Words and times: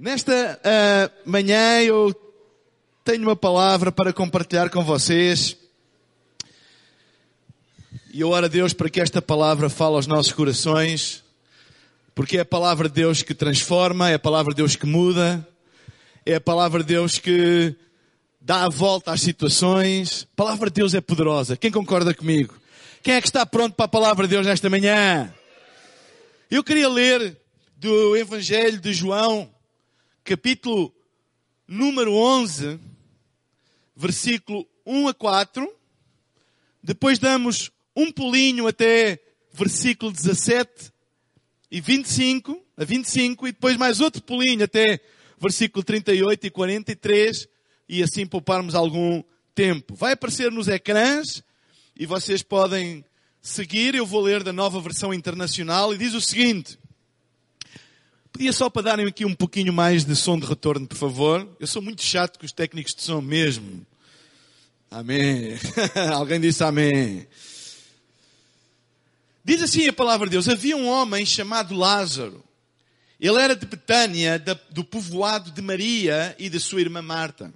Nesta 0.00 0.58
uh, 0.58 1.30
manhã 1.30 1.82
eu 1.82 2.14
tenho 3.04 3.22
uma 3.22 3.36
palavra 3.36 3.92
para 3.92 4.10
compartilhar 4.12 4.70
com 4.70 4.82
vocês. 4.82 5.54
E 8.10 8.22
eu 8.22 8.30
oro 8.30 8.46
a 8.46 8.48
Deus 8.48 8.72
para 8.72 8.88
que 8.88 9.00
esta 9.00 9.20
palavra 9.20 9.68
fale 9.68 9.96
aos 9.96 10.06
nossos 10.06 10.32
corações, 10.32 11.22
porque 12.14 12.38
é 12.38 12.40
a 12.40 12.44
palavra 12.44 12.88
de 12.88 12.94
Deus 12.94 13.22
que 13.22 13.34
transforma, 13.34 14.08
é 14.08 14.14
a 14.14 14.18
palavra 14.18 14.54
de 14.54 14.56
Deus 14.56 14.76
que 14.76 14.86
muda, 14.86 15.46
é 16.24 16.36
a 16.36 16.40
palavra 16.40 16.82
de 16.82 16.94
Deus 16.94 17.18
que 17.18 17.76
dá 18.40 18.64
a 18.64 18.70
volta 18.70 19.12
às 19.12 19.20
situações. 19.20 20.26
A 20.32 20.36
palavra 20.36 20.70
de 20.70 20.74
Deus 20.74 20.94
é 20.94 21.02
poderosa. 21.02 21.54
Quem 21.54 21.70
concorda 21.70 22.14
comigo? 22.14 22.54
Quem 23.02 23.14
é 23.14 23.20
que 23.20 23.28
está 23.28 23.44
pronto 23.44 23.74
para 23.74 23.84
a 23.84 23.88
palavra 23.88 24.26
de 24.26 24.34
Deus 24.34 24.46
nesta 24.46 24.70
manhã? 24.70 25.32
Eu 26.50 26.64
queria 26.64 26.88
ler 26.88 27.36
do 27.76 28.16
Evangelho 28.16 28.80
de 28.80 28.94
João, 28.94 29.50
capítulo 30.24 30.94
número 31.66 32.14
11, 32.14 32.78
versículo 33.96 34.66
1 34.86 35.08
a 35.08 35.14
4. 35.14 35.72
Depois 36.82 37.18
damos 37.18 37.70
um 37.94 38.10
pulinho 38.10 38.66
até 38.66 39.20
versículo 39.52 40.12
17 40.12 40.92
e 41.70 41.80
25, 41.80 42.62
a 42.76 42.84
25, 42.84 43.48
e 43.48 43.52
depois 43.52 43.76
mais 43.76 44.00
outro 44.00 44.22
pulinho 44.22 44.64
até 44.64 45.00
versículo 45.40 45.82
38 45.82 46.46
e 46.46 46.50
43, 46.50 47.48
e 47.88 48.02
assim 48.02 48.26
pouparmos 48.26 48.74
algum 48.74 49.22
tempo. 49.54 49.94
Vai 49.94 50.12
aparecer 50.12 50.52
nos 50.52 50.68
ecrãs 50.68 51.42
e 51.96 52.06
vocês 52.06 52.42
podem 52.42 53.04
seguir. 53.40 53.94
Eu 53.94 54.06
vou 54.06 54.20
ler 54.20 54.42
da 54.44 54.52
nova 54.52 54.80
versão 54.80 55.12
internacional 55.12 55.92
e 55.92 55.98
diz 55.98 56.14
o 56.14 56.20
seguinte: 56.20 56.78
Pedia 58.32 58.52
só 58.52 58.70
para 58.70 58.82
darem 58.82 59.06
aqui 59.06 59.26
um 59.26 59.34
pouquinho 59.34 59.72
mais 59.72 60.06
de 60.06 60.16
som 60.16 60.38
de 60.38 60.46
retorno, 60.46 60.86
por 60.86 60.96
favor. 60.96 61.46
Eu 61.60 61.66
sou 61.66 61.82
muito 61.82 62.02
chato 62.02 62.38
com 62.38 62.46
os 62.46 62.52
técnicos 62.52 62.94
de 62.94 63.02
som 63.02 63.20
mesmo. 63.20 63.86
Amém. 64.90 65.58
Alguém 66.14 66.40
disse 66.40 66.64
amém. 66.64 67.26
Diz 69.44 69.62
assim 69.62 69.86
a 69.86 69.92
palavra 69.92 70.26
de 70.26 70.32
Deus: 70.32 70.48
Havia 70.48 70.76
um 70.76 70.88
homem 70.88 71.26
chamado 71.26 71.74
Lázaro. 71.74 72.42
Ele 73.20 73.38
era 73.38 73.54
de 73.54 73.66
Betânia, 73.66 74.42
do 74.70 74.82
povoado 74.82 75.50
de 75.50 75.62
Maria 75.62 76.34
e 76.38 76.48
de 76.48 76.58
sua 76.58 76.80
irmã 76.80 77.02
Marta. 77.02 77.52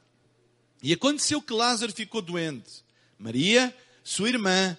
E 0.83 0.93
aconteceu 0.93 1.43
que 1.43 1.53
Lázaro 1.53 1.93
ficou 1.93 2.21
doente. 2.23 2.85
Maria, 3.19 3.75
sua 4.05 4.29
irmã, 4.29 4.77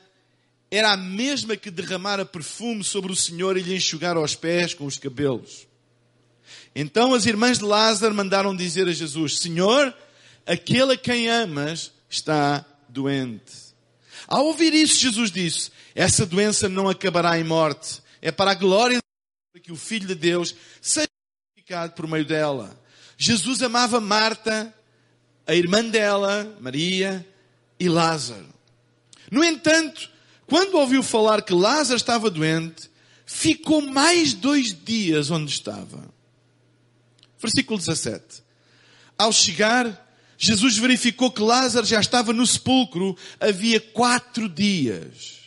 era 0.70 0.94
a 0.94 0.98
mesma 0.98 1.58
que 1.58 1.72
derramara 1.72 2.26
perfume 2.26 2.84
sobre 2.84 3.12
o 3.12 3.16
Senhor 3.16 3.58
e 3.58 3.62
lhe 3.62 3.76
enxugara 3.76 4.20
os 4.20 4.36
pés 4.36 4.74
com 4.74 4.86
os 4.86 4.98
cabelos. 4.98 5.67
Então 6.76 7.14
as 7.14 7.26
irmãs 7.26 7.60
de 7.60 7.66
Lázaro 7.66 8.14
mandaram 8.14 8.56
dizer 8.56 8.88
a 8.88 8.94
Jesus: 8.94 9.40
Senhor, 9.40 9.94
aquele 10.46 10.94
a 10.94 10.98
quem 10.98 11.30
amas 11.30 11.92
está 12.10 12.66
doente. 12.88 13.68
Ao 14.28 14.46
ouvir 14.46 14.74
isso, 14.74 15.00
Jesus 15.00 15.32
disse: 15.32 15.72
Essa 15.96 16.26
doença 16.26 16.68
não 16.68 16.90
acabará 16.90 17.40
em 17.40 17.44
morte. 17.44 18.02
É 18.22 18.32
para 18.32 18.52
a 18.52 18.56
glória 18.56 19.00
de 19.56 19.62
que 19.62 19.72
o 19.72 19.76
Filho 19.76 20.08
de 20.08 20.16
Deus 20.16 20.56
seja 20.82 21.08
glorificado 21.56 21.94
por 21.94 22.08
meio 22.08 22.26
dela. 22.26 22.80
Jesus 23.18 23.62
amava 23.62 24.00
Marta, 24.00 24.74
a 25.46 25.56
irmã 25.56 25.84
dela, 25.84 26.56
Maria 26.60 27.26
e 27.80 27.90
Lázaro. 27.90 28.48
No 29.32 29.44
entanto, 29.44 30.10
quando 30.46 30.76
ouviu 30.76 31.02
falar 31.04 31.42
que 31.42 31.54
Lázaro 31.54 31.98
estava 31.98 32.30
doente, 32.30 32.90
ficou 33.26 33.82
mais 33.82 34.34
dois 34.34 34.74
dias 34.74 35.30
onde 35.30 35.52
estava. 35.52 36.17
Versículo 37.40 37.78
17. 37.78 38.44
Ao 39.18 39.32
chegar, 39.32 40.08
Jesus 40.38 40.78
verificou 40.78 41.32
que 41.32 41.42
Lázaro 41.42 41.86
já 41.86 42.00
estava 42.00 42.32
no 42.32 42.46
sepulcro 42.46 43.18
havia 43.40 43.80
quatro 43.80 44.48
dias. 44.48 45.38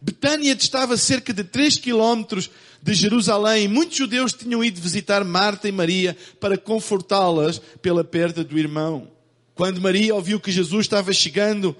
Betânia 0.00 0.52
estava 0.52 0.96
cerca 0.96 1.32
de 1.32 1.42
três 1.42 1.78
quilómetros 1.78 2.50
de 2.82 2.92
Jerusalém. 2.94 3.66
Muitos 3.66 3.96
judeus 3.96 4.32
tinham 4.32 4.62
ido 4.62 4.80
visitar 4.80 5.24
Marta 5.24 5.66
e 5.66 5.72
Maria 5.72 6.16
para 6.38 6.58
confortá-las 6.58 7.58
pela 7.80 8.04
perda 8.04 8.44
do 8.44 8.58
irmão. 8.58 9.10
Quando 9.54 9.80
Maria 9.80 10.14
ouviu 10.14 10.38
que 10.38 10.52
Jesus 10.52 10.84
estava 10.84 11.12
chegando, 11.12 11.74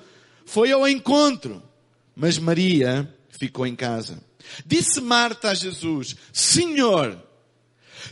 foi 0.46 0.72
ao 0.72 0.88
encontro. 0.88 1.62
Mas 2.16 2.38
Maria 2.38 3.12
ficou 3.28 3.66
em 3.66 3.76
casa. 3.76 4.18
Disse 4.64 5.00
Marta 5.00 5.50
a 5.50 5.54
Jesus, 5.54 6.16
Senhor, 6.32 7.22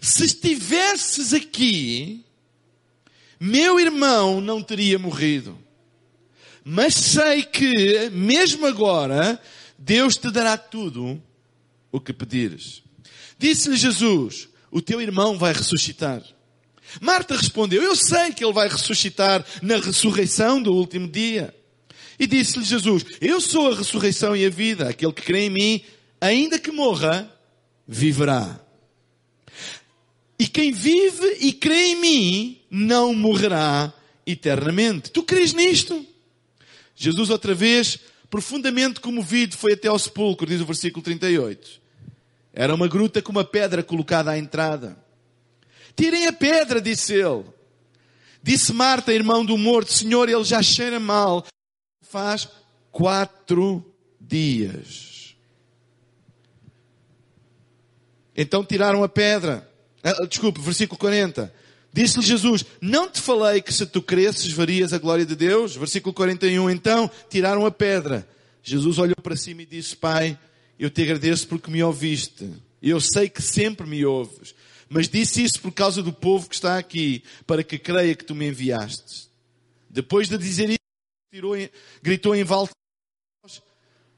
se 0.00 0.24
estivesses 0.24 1.32
aqui, 1.32 2.24
meu 3.38 3.80
irmão 3.80 4.40
não 4.40 4.62
teria 4.62 4.98
morrido. 4.98 5.58
Mas 6.64 6.94
sei 6.94 7.42
que, 7.42 8.08
mesmo 8.10 8.66
agora, 8.66 9.40
Deus 9.76 10.16
te 10.16 10.30
dará 10.30 10.56
tudo 10.56 11.20
o 11.90 12.00
que 12.00 12.12
pedires. 12.12 12.82
Disse-lhe 13.36 13.76
Jesus, 13.76 14.48
o 14.70 14.80
teu 14.80 15.00
irmão 15.00 15.36
vai 15.36 15.52
ressuscitar. 15.52 16.22
Marta 17.00 17.36
respondeu, 17.36 17.82
eu 17.82 17.96
sei 17.96 18.32
que 18.32 18.44
ele 18.44 18.52
vai 18.52 18.68
ressuscitar 18.68 19.44
na 19.60 19.76
ressurreição 19.76 20.62
do 20.62 20.72
último 20.72 21.08
dia. 21.08 21.54
E 22.18 22.26
disse-lhe 22.26 22.64
Jesus, 22.64 23.04
eu 23.20 23.40
sou 23.40 23.72
a 23.72 23.76
ressurreição 23.76 24.36
e 24.36 24.46
a 24.46 24.50
vida. 24.50 24.88
Aquele 24.88 25.12
que 25.12 25.22
crê 25.22 25.46
em 25.46 25.50
mim, 25.50 25.82
ainda 26.20 26.58
que 26.58 26.70
morra, 26.70 27.28
viverá. 27.86 28.60
E 30.42 30.48
quem 30.48 30.72
vive 30.72 31.36
e 31.38 31.52
crê 31.52 31.92
em 31.92 32.00
mim 32.00 32.60
não 32.68 33.14
morrerá 33.14 33.94
eternamente. 34.26 35.08
Tu 35.08 35.22
crês 35.22 35.52
nisto? 35.52 36.04
Jesus 36.96 37.30
outra 37.30 37.54
vez, 37.54 38.00
profundamente 38.28 38.98
comovido, 38.98 39.56
foi 39.56 39.74
até 39.74 39.86
ao 39.86 39.96
sepulcro, 39.96 40.44
diz 40.44 40.60
o 40.60 40.66
versículo 40.66 41.00
38. 41.00 41.80
Era 42.52 42.74
uma 42.74 42.88
gruta 42.88 43.22
com 43.22 43.30
uma 43.30 43.44
pedra 43.44 43.84
colocada 43.84 44.32
à 44.32 44.36
entrada. 44.36 44.96
Tirem 45.94 46.26
a 46.26 46.32
pedra, 46.32 46.80
disse 46.80 47.14
ele. 47.14 47.44
Disse 48.42 48.72
Marta, 48.72 49.14
irmão 49.14 49.44
do 49.44 49.56
morto, 49.56 49.92
Senhor, 49.92 50.28
ele 50.28 50.42
já 50.42 50.60
cheira 50.60 50.98
mal. 50.98 51.46
Faz 52.00 52.48
quatro 52.90 53.94
dias. 54.20 55.36
Então 58.36 58.64
tiraram 58.64 59.04
a 59.04 59.08
pedra. 59.08 59.70
Ah, 60.02 60.26
desculpe, 60.26 60.60
versículo 60.60 60.98
40. 60.98 61.52
Disse-lhe 61.92 62.24
Jesus, 62.24 62.64
não 62.80 63.08
te 63.08 63.20
falei 63.20 63.60
que 63.60 63.72
se 63.72 63.84
tu 63.84 64.00
cresces 64.00 64.50
verias 64.50 64.92
a 64.92 64.98
glória 64.98 65.26
de 65.26 65.36
Deus? 65.36 65.76
Versículo 65.76 66.14
41. 66.14 66.70
Então 66.70 67.10
tiraram 67.28 67.66
a 67.66 67.70
pedra. 67.70 68.26
Jesus 68.62 68.98
olhou 68.98 69.16
para 69.22 69.36
cima 69.36 69.62
e 69.62 69.66
disse, 69.66 69.94
Pai, 69.94 70.38
eu 70.78 70.88
te 70.88 71.02
agradeço 71.02 71.46
porque 71.48 71.70
me 71.70 71.82
ouviste. 71.82 72.50
Eu 72.80 73.00
sei 73.00 73.28
que 73.28 73.42
sempre 73.42 73.86
me 73.86 74.04
ouves. 74.04 74.54
Mas 74.88 75.08
disse 75.08 75.42
isso 75.42 75.60
por 75.60 75.72
causa 75.72 76.02
do 76.02 76.12
povo 76.12 76.48
que 76.48 76.54
está 76.54 76.76
aqui, 76.76 77.22
para 77.46 77.62
que 77.62 77.78
creia 77.78 78.14
que 78.14 78.24
tu 78.24 78.34
me 78.34 78.48
enviaste. 78.48 79.28
Depois 79.88 80.28
de 80.28 80.36
dizer 80.36 80.68
isso, 80.68 80.78
tirou, 81.32 81.54
gritou 82.02 82.34
em 82.34 82.44
volta, 82.44 82.72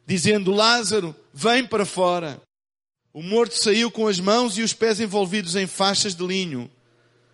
dizendo, 0.06 0.53
Lázaro, 0.53 1.15
vem 1.33 1.67
para 1.67 1.84
fora. 1.84 2.41
O 3.15 3.23
morto 3.23 3.57
saiu 3.57 3.93
com 3.93 4.09
as 4.09 4.19
mãos 4.19 4.59
e 4.59 4.63
os 4.63 4.73
pés 4.73 4.99
envolvidos 4.99 5.55
em 5.55 5.69
faixas 5.69 6.17
de 6.17 6.27
linho 6.27 6.69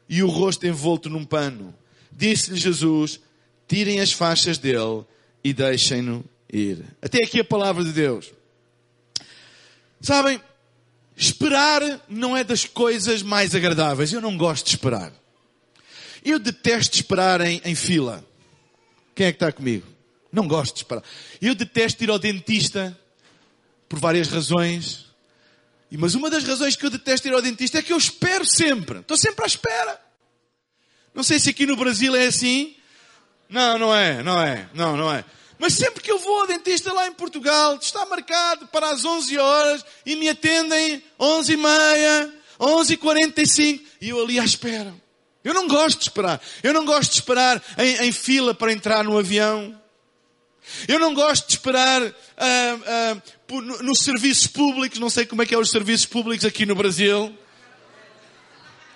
e 0.07 0.23
o 0.23 0.29
rosto 0.29 0.67
envolto 0.67 1.09
num 1.09 1.25
pano. 1.25 1.75
Disse-lhe 2.13 2.61
Jesus: 2.61 3.19
tirem 3.67 3.99
as 3.99 4.13
faixas 4.13 4.59
dele 4.59 5.07
e 5.43 5.55
deixem-no 5.55 6.23
ir. 6.53 6.85
Até 7.01 7.25
aqui 7.25 7.41
a 7.41 7.45
palavra 7.45 7.83
de 7.83 7.93
Deus. 7.93 8.31
Sabem, 10.03 10.39
esperar 11.17 11.81
não 12.09 12.37
é 12.37 12.45
das 12.45 12.67
coisas 12.67 13.23
mais 13.23 13.55
agradáveis. 13.55 14.13
Eu 14.13 14.21
não 14.21 14.37
gosto 14.37 14.67
de 14.67 14.73
esperar. 14.73 15.13
Eu 16.23 16.39
detesto 16.39 16.97
esperar 16.97 17.41
em, 17.41 17.59
em 17.65 17.75
fila. 17.75 18.23
Quem 19.15 19.29
é 19.29 19.33
que 19.33 19.37
está 19.37 19.51
comigo? 19.51 19.87
Não 20.31 20.47
gosto 20.47 20.75
de 20.75 20.81
esperar. 20.81 21.03
Eu 21.41 21.55
detesto 21.55 22.05
ir 22.05 22.11
ao 22.11 22.19
dentista 22.19 22.99
por 23.89 23.99
várias 23.99 24.29
razões. 24.29 25.10
Mas 25.97 26.15
uma 26.15 26.31
das 26.31 26.45
razões 26.45 26.77
que 26.77 26.87
eu 26.87 26.91
detesto 26.91 27.27
ir 27.27 27.35
ao 27.35 27.43
dentista 27.43 27.79
é 27.79 27.83
que 27.83 27.93
eu 27.93 27.99
espero 27.99 28.47
sempre. 28.47 29.01
Estou 29.01 29.17
sempre 29.17 29.45
à 29.45 29.47
espera. 29.47 30.01
Não 31.15 31.23
sei 31.23 31.39
se 31.39 31.51
aqui 31.51 31.67
no 31.67 31.77
Brasil 31.77 32.15
é 32.15 32.27
assim. 32.27 32.77
Não, 33.49 33.77
não 33.77 33.95
é, 33.95 34.23
não 34.23 34.41
é, 34.41 34.69
não, 34.73 34.97
não 34.97 35.13
é. 35.13 35.25
Mas 35.59 35.75
sempre 35.75 36.03
que 36.03 36.11
eu 36.11 36.19
vou 36.19 36.41
ao 36.41 36.47
dentista 36.47 36.93
lá 36.93 37.07
em 37.07 37.13
Portugal, 37.13 37.77
está 37.77 38.07
marcado 38.07 38.67
para 38.69 38.91
as 38.91 39.05
11 39.05 39.37
horas 39.37 39.85
e 40.07 40.17
me 40.17 40.29
atendem 40.29 41.03
11 41.19 41.53
e 41.53 41.57
meia, 41.57 42.35
11 42.59 42.95
e 42.95 42.97
45 42.97 43.85
e 44.01 44.09
eu 44.09 44.23
ali 44.23 44.39
à 44.39 44.45
espera. 44.45 44.95
Eu 45.43 45.55
não 45.55 45.67
gosto 45.67 45.99
de 45.99 46.05
esperar. 46.05 46.41
Eu 46.63 46.73
não 46.73 46.85
gosto 46.85 47.11
de 47.11 47.17
esperar 47.17 47.63
em, 47.79 48.07
em 48.07 48.13
fila 48.13 48.55
para 48.55 48.73
entrar 48.73 49.03
no 49.03 49.19
avião. 49.19 49.80
Eu 50.89 50.99
não 50.99 51.15
gosto 51.15 51.47
de 51.47 51.55
esperar 51.55 52.03
uh, 52.03 52.07
uh, 52.11 53.23
por, 53.47 53.63
nos 53.63 54.01
serviços 54.01 54.47
públicos, 54.47 54.99
não 54.99 55.11
sei 55.11 55.27
como 55.27 55.43
é 55.43 55.47
que 55.47 55.55
é 55.55 55.59
os 55.59 55.71
serviços 55.71 56.07
públicos 56.07 56.45
aqui 56.45 56.65
no 56.67 56.75
Brasil. 56.75 57.37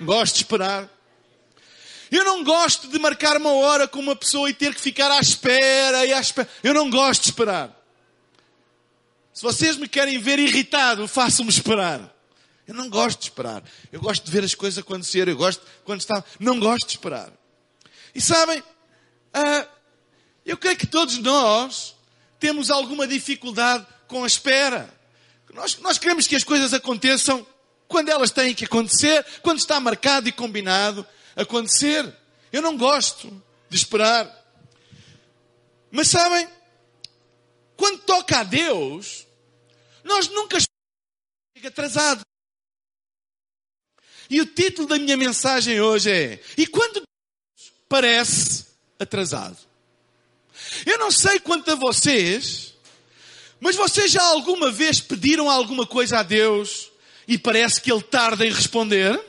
Gosto 0.00 0.34
de 0.34 0.40
esperar. 0.40 0.88
Eu 2.10 2.24
não 2.24 2.44
gosto 2.44 2.88
de 2.88 2.98
marcar 2.98 3.36
uma 3.36 3.52
hora 3.52 3.88
com 3.88 3.98
uma 3.98 4.14
pessoa 4.14 4.48
e 4.48 4.54
ter 4.54 4.74
que 4.74 4.80
ficar 4.80 5.10
à 5.10 5.18
espera 5.18 6.06
e 6.06 6.12
à 6.12 6.20
espera. 6.20 6.48
Eu 6.62 6.74
não 6.74 6.90
gosto 6.90 7.22
de 7.22 7.28
esperar. 7.28 7.84
Se 9.32 9.42
vocês 9.42 9.76
me 9.76 9.88
querem 9.88 10.18
ver 10.18 10.38
irritado, 10.38 11.08
façam-me 11.08 11.50
esperar. 11.50 12.14
Eu 12.66 12.74
não 12.74 12.88
gosto 12.88 13.18
de 13.18 13.24
esperar. 13.26 13.62
Eu 13.90 14.00
gosto 14.00 14.24
de 14.24 14.30
ver 14.30 14.44
as 14.44 14.54
coisas 14.54 14.78
acontecer. 14.78 15.26
Eu 15.28 15.36
gosto, 15.36 15.62
quando 15.84 16.00
está, 16.00 16.22
não 16.38 16.58
gosto 16.60 16.86
de 16.86 16.92
esperar. 16.92 17.32
E 18.14 18.20
sabem, 18.20 18.60
uh, 18.60 19.73
eu 20.44 20.56
creio 20.56 20.76
que 20.76 20.86
todos 20.86 21.18
nós 21.18 21.94
temos 22.38 22.70
alguma 22.70 23.06
dificuldade 23.06 23.86
com 24.06 24.24
a 24.24 24.26
espera. 24.26 24.92
Nós, 25.52 25.78
nós 25.78 25.98
queremos 25.98 26.26
que 26.26 26.36
as 26.36 26.44
coisas 26.44 26.74
aconteçam 26.74 27.46
quando 27.86 28.08
elas 28.08 28.30
têm 28.30 28.54
que 28.54 28.64
acontecer, 28.64 29.24
quando 29.40 29.58
está 29.58 29.78
marcado 29.78 30.28
e 30.28 30.32
combinado 30.32 31.06
acontecer. 31.36 32.12
Eu 32.52 32.60
não 32.60 32.76
gosto 32.76 33.30
de 33.68 33.76
esperar. 33.76 34.28
Mas 35.90 36.08
sabem, 36.08 36.48
quando 37.76 38.00
toca 38.00 38.40
a 38.40 38.44
Deus, 38.44 39.26
nós 40.02 40.28
nunca 40.28 40.58
chega 41.56 41.68
atrasado. 41.68 42.20
E 44.28 44.40
o 44.40 44.46
título 44.46 44.88
da 44.88 44.98
minha 44.98 45.16
mensagem 45.16 45.80
hoje 45.80 46.10
é: 46.10 46.42
E 46.56 46.66
quando 46.66 46.94
Deus 46.94 47.72
parece 47.88 48.66
atrasado? 48.98 49.58
Eu 50.86 50.98
não 50.98 51.10
sei 51.10 51.38
quanto 51.40 51.70
a 51.70 51.74
vocês, 51.74 52.74
mas 53.60 53.76
vocês 53.76 54.10
já 54.10 54.22
alguma 54.22 54.70
vez 54.70 55.00
pediram 55.00 55.50
alguma 55.50 55.86
coisa 55.86 56.18
a 56.18 56.22
Deus 56.22 56.90
e 57.26 57.38
parece 57.38 57.80
que 57.80 57.90
Ele 57.92 58.02
tarda 58.02 58.46
em 58.46 58.52
responder? 58.52 59.20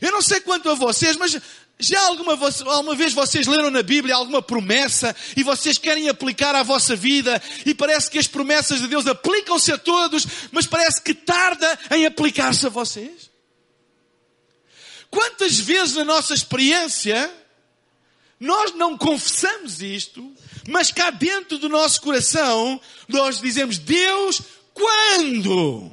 Eu 0.00 0.12
não 0.12 0.22
sei 0.22 0.40
quanto 0.40 0.68
a 0.68 0.74
vocês, 0.74 1.16
mas 1.16 1.40
já 1.78 2.00
alguma, 2.06 2.38
alguma 2.66 2.94
vez 2.94 3.12
vocês 3.12 3.46
leram 3.46 3.70
na 3.70 3.82
Bíblia 3.82 4.14
alguma 4.14 4.40
promessa 4.40 5.14
e 5.36 5.42
vocês 5.42 5.78
querem 5.78 6.08
aplicar 6.08 6.54
à 6.54 6.62
vossa 6.62 6.94
vida 6.94 7.42
e 7.66 7.74
parece 7.74 8.10
que 8.10 8.18
as 8.18 8.26
promessas 8.26 8.80
de 8.80 8.86
Deus 8.86 9.06
aplicam-se 9.06 9.72
a 9.72 9.78
todos, 9.78 10.26
mas 10.52 10.66
parece 10.66 11.02
que 11.02 11.14
tarda 11.14 11.78
em 11.90 12.06
aplicar-se 12.06 12.66
a 12.66 12.68
vocês? 12.70 13.30
Quantas 15.10 15.58
vezes 15.58 15.96
na 15.96 16.04
nossa 16.04 16.32
experiência 16.32 17.30
nós 18.42 18.74
não 18.74 18.98
confessamos 18.98 19.80
isto, 19.80 20.34
mas 20.68 20.90
cá 20.90 21.10
dentro 21.10 21.58
do 21.58 21.68
nosso 21.68 22.00
coração 22.00 22.80
nós 23.06 23.40
dizemos: 23.40 23.78
Deus, 23.78 24.42
quando? 24.74 25.92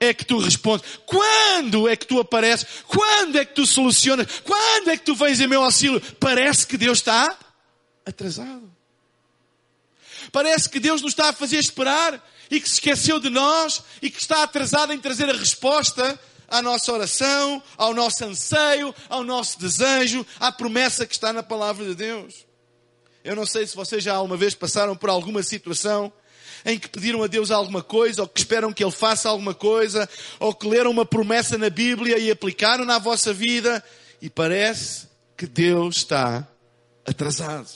é 0.00 0.12
que 0.12 0.24
tu 0.24 0.38
respondes? 0.38 0.84
Quando 1.06 1.88
é 1.88 1.94
que 1.94 2.04
tu 2.04 2.18
apareces? 2.18 2.66
Quando 2.88 3.38
é 3.38 3.44
que 3.44 3.54
tu 3.54 3.64
solucionas? 3.64 4.26
Quando 4.40 4.90
é 4.90 4.96
que 4.96 5.04
tu 5.04 5.14
vens 5.14 5.40
em 5.40 5.46
meu 5.46 5.62
auxílio? 5.62 6.00
Parece 6.18 6.66
que 6.66 6.76
Deus 6.76 6.98
está 6.98 7.38
atrasado. 8.04 8.70
Parece 10.32 10.68
que 10.68 10.80
Deus 10.80 11.00
nos 11.00 11.12
está 11.12 11.28
a 11.28 11.32
fazer 11.32 11.58
esperar 11.58 12.20
e 12.50 12.60
que 12.60 12.68
se 12.68 12.74
esqueceu 12.74 13.20
de 13.20 13.30
nós 13.30 13.82
e 14.02 14.10
que 14.10 14.20
está 14.20 14.42
atrasado 14.42 14.92
em 14.92 14.98
trazer 14.98 15.30
a 15.30 15.32
resposta 15.32 16.20
à 16.54 16.62
nossa 16.62 16.92
oração, 16.92 17.60
ao 17.76 17.92
nosso 17.92 18.24
anseio, 18.24 18.94
ao 19.08 19.24
nosso 19.24 19.58
desejo, 19.58 20.24
à 20.38 20.52
promessa 20.52 21.04
que 21.04 21.12
está 21.12 21.32
na 21.32 21.42
palavra 21.42 21.84
de 21.84 21.96
Deus. 21.96 22.46
Eu 23.24 23.34
não 23.34 23.44
sei 23.44 23.66
se 23.66 23.74
vocês 23.74 24.04
já 24.04 24.14
alguma 24.14 24.36
vez 24.36 24.54
passaram 24.54 24.94
por 24.94 25.10
alguma 25.10 25.42
situação 25.42 26.12
em 26.64 26.78
que 26.78 26.88
pediram 26.88 27.24
a 27.24 27.26
Deus 27.26 27.50
alguma 27.50 27.82
coisa, 27.82 28.22
ou 28.22 28.28
que 28.28 28.38
esperam 28.38 28.72
que 28.72 28.84
Ele 28.84 28.92
faça 28.92 29.28
alguma 29.28 29.52
coisa, 29.52 30.08
ou 30.38 30.54
que 30.54 30.68
leram 30.68 30.92
uma 30.92 31.04
promessa 31.04 31.58
na 31.58 31.68
Bíblia 31.68 32.18
e 32.18 32.30
aplicaram 32.30 32.84
na 32.84 32.98
vossa 32.98 33.34
vida, 33.34 33.84
e 34.22 34.30
parece 34.30 35.08
que 35.36 35.46
Deus 35.46 35.96
está 35.96 36.46
atrasado. 37.04 37.68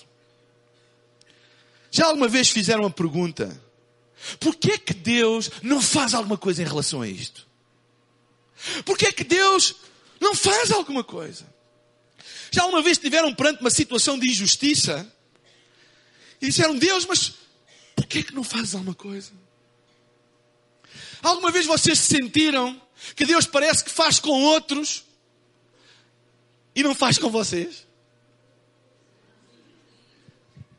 Já 1.90 2.06
alguma 2.06 2.28
vez 2.28 2.48
fizeram 2.48 2.82
uma 2.82 2.90
pergunta? 2.90 3.60
Por 4.38 4.54
que 4.54 4.70
é 4.70 4.78
que 4.78 4.94
Deus 4.94 5.50
não 5.62 5.82
faz 5.82 6.14
alguma 6.14 6.38
coisa 6.38 6.62
em 6.62 6.66
relação 6.66 7.02
a 7.02 7.08
isto? 7.08 7.47
Por 8.84 8.96
que 8.96 9.06
é 9.06 9.12
que 9.12 9.24
Deus 9.24 9.76
não 10.20 10.34
faz 10.34 10.70
alguma 10.70 11.04
coisa? 11.04 11.46
Já 12.50 12.62
alguma 12.62 12.82
vez 12.82 12.96
estiveram 12.96 13.34
perante 13.34 13.60
uma 13.60 13.70
situação 13.70 14.18
de 14.18 14.28
injustiça 14.28 15.10
e 16.40 16.46
disseram, 16.46 16.76
Deus, 16.76 17.04
mas 17.04 17.34
por 17.94 18.06
que 18.06 18.18
é 18.18 18.22
que 18.22 18.34
não 18.34 18.44
fazes 18.44 18.74
alguma 18.74 18.94
coisa? 18.94 19.32
Alguma 21.22 21.50
vez 21.50 21.66
vocês 21.66 21.98
se 21.98 22.16
sentiram 22.16 22.80
que 23.14 23.26
Deus 23.26 23.46
parece 23.46 23.84
que 23.84 23.90
faz 23.90 24.18
com 24.18 24.30
outros 24.42 25.04
e 26.74 26.82
não 26.82 26.94
faz 26.94 27.18
com 27.18 27.28
vocês? 27.28 27.86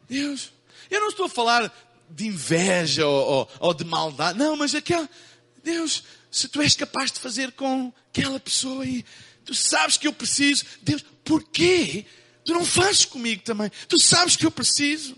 Deus, 0.07 0.51
eu 0.89 1.01
não 1.01 1.09
estou 1.09 1.25
a 1.25 1.29
falar 1.29 1.71
de 2.09 2.25
inveja 2.25 3.05
ou, 3.05 3.25
ou, 3.25 3.49
ou 3.59 3.73
de 3.73 3.83
maldade, 3.83 4.39
não, 4.39 4.55
mas 4.55 4.73
aquela, 4.73 5.07
Deus, 5.63 6.03
se 6.31 6.47
tu 6.47 6.61
és 6.61 6.75
capaz 6.75 7.11
de 7.11 7.19
fazer 7.19 7.51
com 7.53 7.91
aquela 8.09 8.39
pessoa 8.39 8.85
e 8.85 9.03
tu 9.45 9.53
sabes 9.53 9.97
que 9.97 10.07
eu 10.07 10.13
preciso, 10.13 10.65
Deus, 10.81 11.03
porquê? 11.23 12.05
Tu 12.45 12.53
não 12.53 12.65
fazes 12.65 13.05
comigo 13.05 13.41
também. 13.43 13.71
Tu 13.87 13.99
sabes 13.99 14.35
que 14.35 14.45
eu 14.45 14.51
preciso. 14.51 15.15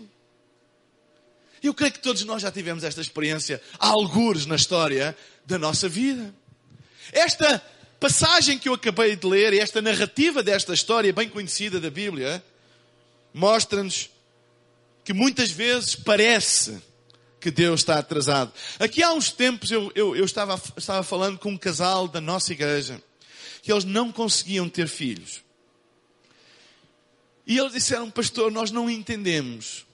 Eu 1.62 1.72
creio 1.72 1.92
que 1.92 2.00
todos 2.00 2.24
nós 2.24 2.42
já 2.42 2.50
tivemos 2.50 2.82
esta 2.82 3.00
experiência, 3.00 3.62
algures 3.78 4.46
na 4.46 4.56
história 4.56 5.16
da 5.46 5.58
nossa 5.58 5.88
vida. 5.88 6.34
Esta 7.12 7.62
passagem 8.00 8.58
que 8.58 8.68
eu 8.68 8.74
acabei 8.74 9.14
de 9.14 9.26
ler, 9.26 9.54
esta 9.54 9.80
narrativa 9.80 10.42
desta 10.42 10.74
história 10.74 11.12
bem 11.12 11.28
conhecida 11.28 11.78
da 11.78 11.88
Bíblia, 11.88 12.42
mostra-nos 13.32 14.10
que 15.04 15.12
muitas 15.12 15.50
vezes 15.50 15.94
parece 15.94 16.82
que 17.42 17.50
Deus 17.50 17.80
está 17.80 17.98
atrasado. 17.98 18.52
Aqui 18.78 19.02
há 19.02 19.12
uns 19.12 19.30
tempos 19.30 19.70
eu, 19.70 19.92
eu, 19.94 20.16
eu 20.16 20.24
estava, 20.24 20.60
estava 20.76 21.02
falando 21.02 21.38
com 21.38 21.50
um 21.50 21.58
casal 21.58 22.08
da 22.08 22.20
nossa 22.20 22.52
igreja 22.52 23.02
que 23.60 23.70
eles 23.70 23.84
não 23.84 24.10
conseguiam 24.10 24.68
ter 24.68 24.88
filhos. 24.88 25.42
E 27.46 27.58
eles 27.58 27.72
disseram, 27.72 28.10
pastor, 28.10 28.50
nós 28.50 28.70
não 28.70 28.88
entendemos 28.88 29.84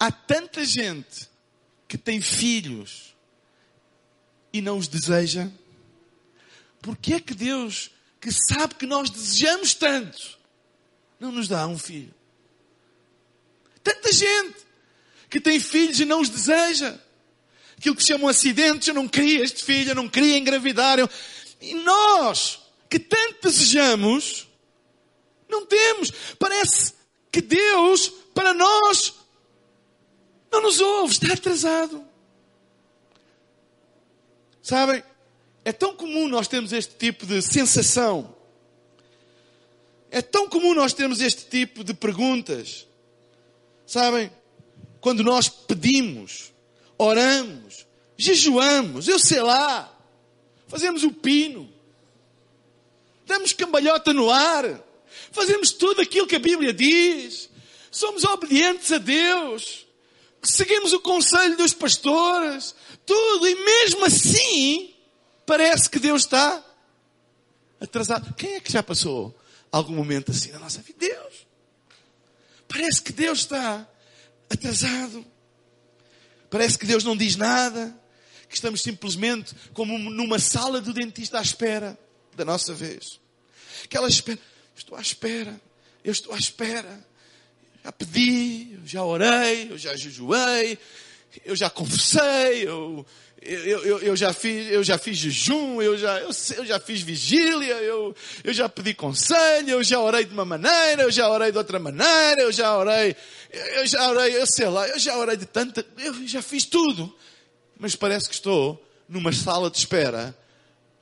Há 0.00 0.10
tanta 0.10 0.64
gente 0.64 1.28
que 1.86 1.98
tem 1.98 2.22
filhos 2.22 3.14
e 4.50 4.62
não 4.62 4.78
os 4.78 4.88
deseja. 4.88 5.46
Porque 6.80 7.12
é 7.12 7.20
que 7.20 7.34
Deus, 7.34 7.90
que 8.18 8.32
sabe 8.32 8.76
que 8.76 8.86
nós 8.86 9.10
desejamos 9.10 9.74
tanto, 9.74 10.38
não 11.20 11.30
nos 11.30 11.48
dá 11.48 11.66
um 11.66 11.76
filho? 11.76 12.14
Tanta 13.84 14.10
gente 14.10 14.56
que 15.30 15.40
tem 15.40 15.60
filhos 15.60 16.00
e 16.00 16.04
não 16.04 16.20
os 16.20 16.28
deseja. 16.28 16.98
Aquilo 17.78 17.96
que 17.96 18.02
chamam 18.02 18.28
acidentes, 18.28 18.88
eu 18.88 18.94
não 18.94 19.08
queria 19.08 19.42
este 19.42 19.64
filho, 19.64 19.92
eu 19.92 19.94
não 19.94 20.08
queria 20.08 20.36
engravidar. 20.36 20.98
Eu... 20.98 21.08
E 21.60 21.74
nós, 21.74 22.60
que 22.90 22.98
tanto 22.98 23.48
desejamos, 23.48 24.48
não 25.48 25.64
temos. 25.64 26.12
Parece 26.38 26.94
que 27.30 27.40
Deus, 27.40 28.08
para 28.34 28.52
nós, 28.52 29.14
não 30.50 30.60
nos 30.60 30.80
ouve, 30.80 31.12
está 31.12 31.32
atrasado. 31.32 32.04
Sabem? 34.60 35.02
É 35.64 35.72
tão 35.72 35.94
comum 35.94 36.28
nós 36.28 36.48
termos 36.48 36.72
este 36.72 36.94
tipo 36.96 37.24
de 37.24 37.40
sensação. 37.40 38.34
É 40.10 40.20
tão 40.20 40.48
comum 40.48 40.74
nós 40.74 40.92
termos 40.92 41.20
este 41.20 41.44
tipo 41.44 41.84
de 41.84 41.94
perguntas. 41.94 42.86
Sabem? 43.86 44.30
Quando 45.00 45.22
nós 45.22 45.48
pedimos, 45.48 46.52
oramos, 46.98 47.86
jejuamos, 48.16 49.08
eu 49.08 49.18
sei 49.18 49.42
lá, 49.42 49.96
fazemos 50.68 51.02
o 51.04 51.10
pino, 51.10 51.72
damos 53.26 53.52
cambalhota 53.52 54.12
no 54.12 54.30
ar, 54.30 54.80
fazemos 55.32 55.72
tudo 55.72 56.00
aquilo 56.00 56.26
que 56.26 56.36
a 56.36 56.40
Bíblia 56.40 56.72
diz, 56.72 57.48
somos 57.90 58.24
obedientes 58.24 58.92
a 58.92 58.98
Deus 58.98 59.86
seguimos 60.42 60.92
o 60.92 61.00
conselho 61.00 61.56
dos 61.56 61.74
pastores, 61.74 62.74
tudo, 63.04 63.48
e 63.48 63.54
mesmo 63.54 64.04
assim, 64.04 64.94
parece 65.44 65.88
que 65.90 65.98
Deus 65.98 66.22
está 66.22 66.64
atrasado. 67.80 68.34
Quem 68.34 68.54
é 68.54 68.60
que 68.60 68.72
já 68.72 68.82
passou 68.82 69.36
algum 69.70 69.94
momento 69.94 70.30
assim 70.30 70.50
na 70.52 70.58
nossa 70.58 70.80
vida? 70.80 70.98
Deus. 70.98 71.46
Parece 72.68 73.02
que 73.02 73.12
Deus 73.12 73.40
está 73.40 73.86
atrasado. 74.50 75.24
Parece 76.50 76.78
que 76.78 76.86
Deus 76.86 77.04
não 77.04 77.16
diz 77.16 77.36
nada. 77.36 77.96
Que 78.48 78.56
estamos 78.56 78.82
simplesmente 78.82 79.54
como 79.72 79.96
numa 79.96 80.40
sala 80.40 80.80
do 80.80 80.92
dentista 80.92 81.38
à 81.38 81.42
espera 81.42 81.96
da 82.34 82.44
nossa 82.44 82.74
vez. 82.74 83.20
Aquela 83.84 84.08
espera. 84.08 84.40
Estou 84.76 84.98
à 84.98 85.00
espera. 85.00 85.60
Eu 86.02 86.10
estou 86.10 86.34
à 86.34 86.38
espera 86.38 87.08
já 87.82 87.92
pedi, 87.92 88.78
já 88.84 89.04
orei, 89.04 89.70
eu 89.70 89.78
já 89.78 89.96
jejuei, 89.96 90.78
eu 91.44 91.54
já 91.54 91.70
conversei, 91.70 92.68
eu, 92.68 93.06
eu, 93.40 93.84
eu, 93.84 93.98
eu, 94.00 94.16
já 94.16 94.32
fiz, 94.32 94.70
eu 94.70 94.84
já 94.84 94.98
fiz 94.98 95.16
jejum, 95.16 95.80
eu 95.80 95.96
já, 95.96 96.18
eu, 96.18 96.30
eu, 96.56 96.66
já 96.66 96.78
fiz 96.78 97.00
vigília, 97.00 97.74
eu, 97.74 98.14
eu 98.44 98.52
já 98.52 98.68
pedi 98.68 98.92
conselho, 98.92 99.70
eu 99.70 99.82
já 99.84 99.98
orei 99.98 100.24
de 100.24 100.32
uma 100.32 100.44
maneira, 100.44 101.02
eu 101.02 101.10
já 101.10 101.28
orei 101.28 101.50
de 101.50 101.58
outra 101.58 101.78
maneira, 101.78 102.42
eu 102.42 102.52
já 102.52 102.76
orei, 102.76 103.16
eu 103.50 103.86
já 103.86 104.10
orei, 104.10 104.36
eu 104.36 104.46
sei 104.46 104.68
lá, 104.68 104.88
eu 104.88 104.98
já 104.98 105.16
orei 105.16 105.36
de 105.36 105.46
tanta, 105.46 105.86
eu 105.98 106.26
já 106.26 106.42
fiz 106.42 106.64
tudo. 106.64 107.14
Mas 107.78 107.96
parece 107.96 108.28
que 108.28 108.34
estou 108.34 108.84
numa 109.08 109.32
sala 109.32 109.70
de 109.70 109.78
espera, 109.78 110.36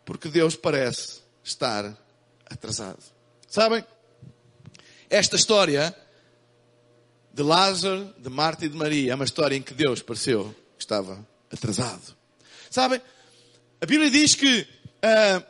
porque 0.04 0.28
Deus 0.28 0.54
parece 0.54 1.20
estar 1.42 1.96
atrasado. 2.46 3.02
Sabem? 3.48 3.84
Esta 5.10 5.36
história 5.36 5.94
de 7.38 7.44
Lázaro, 7.44 8.12
de 8.18 8.28
Marta 8.28 8.66
e 8.66 8.68
de 8.68 8.76
Maria 8.76 9.12
é 9.12 9.14
uma 9.14 9.24
história 9.24 9.54
em 9.54 9.62
que 9.62 9.72
Deus 9.72 10.02
pareceu 10.02 10.52
que 10.76 10.82
estava 10.82 11.24
atrasado. 11.52 12.16
Sabem? 12.68 13.00
A 13.80 13.86
Bíblia 13.86 14.10
diz 14.10 14.34
que 14.34 14.62
uh, 14.62 15.44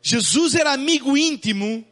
Jesus 0.00 0.54
era 0.54 0.72
amigo 0.72 1.16
íntimo 1.18 1.84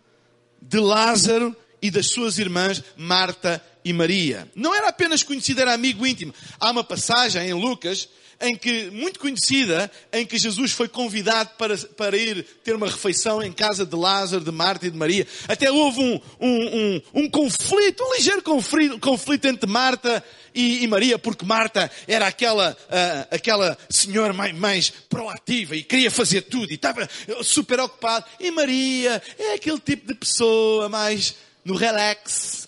de 0.60 0.78
Lázaro 0.78 1.56
e 1.82 1.90
das 1.90 2.10
suas 2.10 2.38
irmãs 2.38 2.80
Marta 2.96 3.60
e 3.84 3.92
Maria. 3.92 4.48
Não 4.54 4.72
era 4.72 4.90
apenas 4.90 5.24
conhecido, 5.24 5.60
era 5.60 5.74
amigo 5.74 6.06
íntimo. 6.06 6.32
Há 6.60 6.70
uma 6.70 6.84
passagem 6.84 7.48
em 7.48 7.54
Lucas 7.54 8.08
em 8.42 8.56
que, 8.56 8.90
muito 8.90 9.20
conhecida, 9.20 9.90
em 10.12 10.26
que 10.26 10.36
Jesus 10.36 10.72
foi 10.72 10.88
convidado 10.88 11.50
para, 11.56 11.76
para 11.78 12.16
ir 12.16 12.44
ter 12.64 12.74
uma 12.74 12.88
refeição 12.88 13.42
em 13.42 13.52
casa 13.52 13.86
de 13.86 13.94
Lázaro, 13.94 14.44
de 14.44 14.50
Marta 14.50 14.86
e 14.86 14.90
de 14.90 14.96
Maria. 14.96 15.26
Até 15.46 15.70
houve 15.70 16.00
um, 16.00 16.20
um, 16.40 16.76
um, 16.76 17.02
um 17.22 17.30
conflito, 17.30 18.02
um 18.02 18.14
ligeiro 18.14 18.42
conflito, 18.42 18.98
conflito 18.98 19.46
entre 19.46 19.70
Marta 19.70 20.22
e, 20.54 20.82
e, 20.82 20.86
Maria, 20.88 21.18
porque 21.18 21.46
Marta 21.46 21.90
era 22.06 22.26
aquela, 22.26 22.72
uh, 22.72 23.34
aquela 23.34 23.78
senhora 23.88 24.32
mais, 24.32 24.54
mais 24.54 24.90
proativa 25.08 25.76
e 25.76 25.82
queria 25.82 26.10
fazer 26.10 26.42
tudo 26.42 26.72
e 26.72 26.74
estava 26.74 27.08
super 27.42 27.78
ocupada. 27.80 28.26
E 28.40 28.50
Maria 28.50 29.22
é 29.38 29.54
aquele 29.54 29.78
tipo 29.78 30.08
de 30.08 30.14
pessoa 30.14 30.88
mais 30.88 31.34
no 31.64 31.76
relax, 31.76 32.66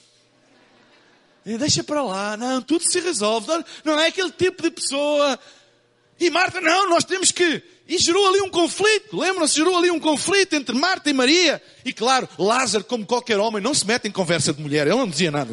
Deixa 1.45 1.85
para 1.85 2.03
lá, 2.03 2.39
não, 2.39 2.63
tudo 2.63 2.91
se 2.91 2.99
resolve. 3.01 3.47
Não 3.85 4.01
é 4.01 4.07
aquele 4.07 4.31
tipo 4.31 4.63
de 4.63 4.71
pessoa 4.71 5.39
e 6.19 6.31
Marta, 6.31 6.61
não, 6.61 6.91
nós 6.91 7.05
temos 7.05 7.33
que. 7.33 7.63
E 7.87 7.99
gerou 7.99 8.27
ali 8.27 8.41
um 8.41 8.49
conflito. 8.49 9.19
Lembram-se? 9.19 9.57
Gerou 9.57 9.77
ali 9.77 9.91
um 9.91 10.01
conflito 10.01 10.55
entre 10.55 10.75
Marta 10.75 11.11
e 11.11 11.13
Maria. 11.13 11.63
E 11.85 11.93
claro, 11.93 12.29
Lázaro, 12.39 12.85
como 12.85 13.05
qualquer 13.05 13.39
homem, 13.39 13.63
não 13.63 13.75
se 13.75 13.87
mete 13.87 14.09
em 14.09 14.13
conversa 14.13 14.53
de 14.53 14.63
mulher. 14.63 14.87
Ele 14.87 14.97
não 14.97 15.09
dizia 15.09 15.31
nada. 15.31 15.53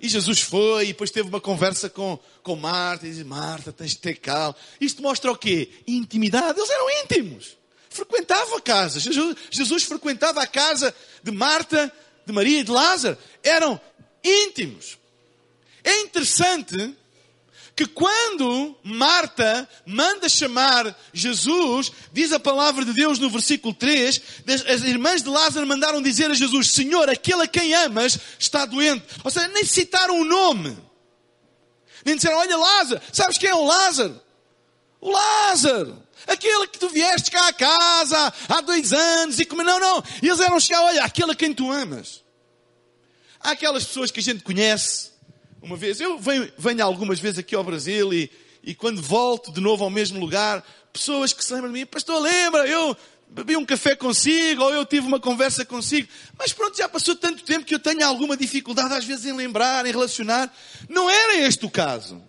E 0.00 0.08
Jesus 0.08 0.40
foi 0.40 0.84
e 0.84 0.86
depois 0.88 1.10
teve 1.10 1.28
uma 1.28 1.40
conversa 1.40 1.88
com, 1.88 2.18
com 2.42 2.56
Marta 2.56 3.06
e 3.06 3.10
disse, 3.10 3.22
Marta, 3.22 3.72
tens 3.72 3.90
de 3.90 3.98
ter 3.98 4.14
calma. 4.14 4.56
Isto 4.80 5.00
mostra 5.00 5.30
o 5.30 5.36
quê? 5.36 5.68
Intimidade. 5.86 6.58
Eles 6.58 6.70
eram 6.70 6.90
íntimos. 7.04 7.56
Frequentavam 7.88 8.56
a 8.56 8.60
casa. 8.60 8.98
Jesus, 8.98 9.36
Jesus 9.50 9.82
frequentava 9.84 10.42
a 10.42 10.46
casa 10.46 10.94
de 11.22 11.30
Marta, 11.30 11.92
de 12.26 12.32
Maria 12.32 12.60
e 12.60 12.64
de 12.64 12.70
Lázaro. 12.70 13.18
Eram 13.44 13.80
íntimos. 14.24 14.98
É 15.84 16.00
interessante 16.00 16.96
que 17.74 17.86
quando 17.86 18.76
Marta 18.82 19.68
manda 19.86 20.28
chamar 20.28 20.96
Jesus, 21.12 21.90
diz 22.12 22.32
a 22.32 22.38
palavra 22.38 22.84
de 22.84 22.92
Deus 22.92 23.18
no 23.18 23.30
versículo 23.30 23.72
3, 23.72 24.20
as 24.68 24.82
irmãs 24.82 25.22
de 25.22 25.28
Lázaro 25.28 25.66
mandaram 25.66 26.02
dizer 26.02 26.30
a 26.30 26.34
Jesus, 26.34 26.70
Senhor, 26.70 27.08
aquele 27.08 27.42
a 27.42 27.46
quem 27.46 27.74
amas 27.74 28.18
está 28.38 28.66
doente. 28.66 29.04
Ou 29.24 29.30
seja, 29.30 29.48
nem 29.48 29.64
citaram 29.64 30.20
o 30.20 30.24
nome. 30.24 30.76
Nem 32.04 32.16
disseram, 32.16 32.38
olha 32.38 32.56
Lázaro, 32.56 33.00
sabes 33.12 33.38
quem 33.38 33.48
é 33.48 33.54
o 33.54 33.64
Lázaro? 33.64 34.20
O 35.00 35.10
Lázaro. 35.10 36.02
Aquele 36.26 36.68
que 36.68 36.78
tu 36.78 36.88
vieste 36.88 37.30
cá 37.30 37.48
à 37.48 37.52
casa 37.52 38.32
há 38.48 38.60
dois 38.60 38.92
anos 38.92 39.40
e 39.40 39.44
como 39.44 39.62
não, 39.62 39.80
não. 39.80 40.04
Eles 40.22 40.40
eram 40.40 40.60
chegar, 40.60 40.82
olha, 40.82 41.02
aquele 41.02 41.32
a 41.32 41.34
quem 41.34 41.52
tu 41.52 41.70
amas. 41.72 42.21
Há 43.42 43.50
aquelas 43.50 43.84
pessoas 43.84 44.10
que 44.10 44.20
a 44.20 44.22
gente 44.22 44.44
conhece. 44.44 45.10
Uma 45.60 45.76
vez, 45.76 46.00
eu 46.00 46.16
venho, 46.18 46.50
venho 46.56 46.84
algumas 46.84 47.18
vezes 47.18 47.40
aqui 47.40 47.56
ao 47.56 47.64
Brasil 47.64 48.12
e, 48.14 48.30
e 48.62 48.72
quando 48.72 49.02
volto 49.02 49.52
de 49.52 49.60
novo 49.60 49.82
ao 49.82 49.90
mesmo 49.90 50.20
lugar, 50.20 50.64
pessoas 50.92 51.32
que 51.32 51.44
se 51.44 51.52
lembram 51.52 51.72
de 51.72 51.80
mim, 51.80 51.86
pastor, 51.86 52.22
lembra, 52.22 52.68
eu 52.68 52.96
bebi 53.28 53.56
um 53.56 53.64
café 53.64 53.96
consigo, 53.96 54.62
ou 54.62 54.72
eu 54.72 54.86
tive 54.86 55.08
uma 55.08 55.18
conversa 55.18 55.64
consigo. 55.64 56.06
Mas 56.38 56.52
pronto, 56.52 56.76
já 56.76 56.88
passou 56.88 57.16
tanto 57.16 57.42
tempo 57.42 57.64
que 57.64 57.74
eu 57.74 57.80
tenho 57.80 58.06
alguma 58.06 58.36
dificuldade 58.36 58.94
às 58.94 59.04
vezes 59.04 59.24
em 59.24 59.32
lembrar, 59.32 59.84
em 59.86 59.90
relacionar. 59.90 60.54
Não 60.88 61.10
era 61.10 61.38
este 61.38 61.66
o 61.66 61.70
caso. 61.70 62.22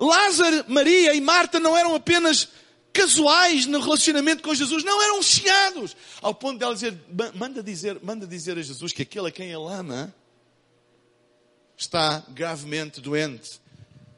Lázaro, 0.00 0.64
Maria 0.66 1.14
e 1.14 1.20
Marta 1.20 1.60
não 1.60 1.76
eram 1.76 1.94
apenas 1.94 2.48
casuais 2.92 3.66
no 3.66 3.80
relacionamento 3.80 4.42
com 4.42 4.52
Jesus, 4.52 4.82
não 4.82 5.00
eram 5.00 5.22
chegados. 5.22 5.96
Ao 6.20 6.34
ponto 6.34 6.58
de 6.58 6.64
ela 6.64 6.74
dizer, 6.74 6.98
manda 7.34 7.62
dizer, 7.62 8.00
manda 8.02 8.26
dizer 8.26 8.58
a 8.58 8.62
Jesus 8.62 8.92
que 8.92 9.02
aquele 9.02 9.28
a 9.28 9.30
quem 9.30 9.46
ele 9.46 9.72
ama 9.72 10.12
está 11.84 12.22
gravemente 12.30 13.00
doente. 13.00 13.60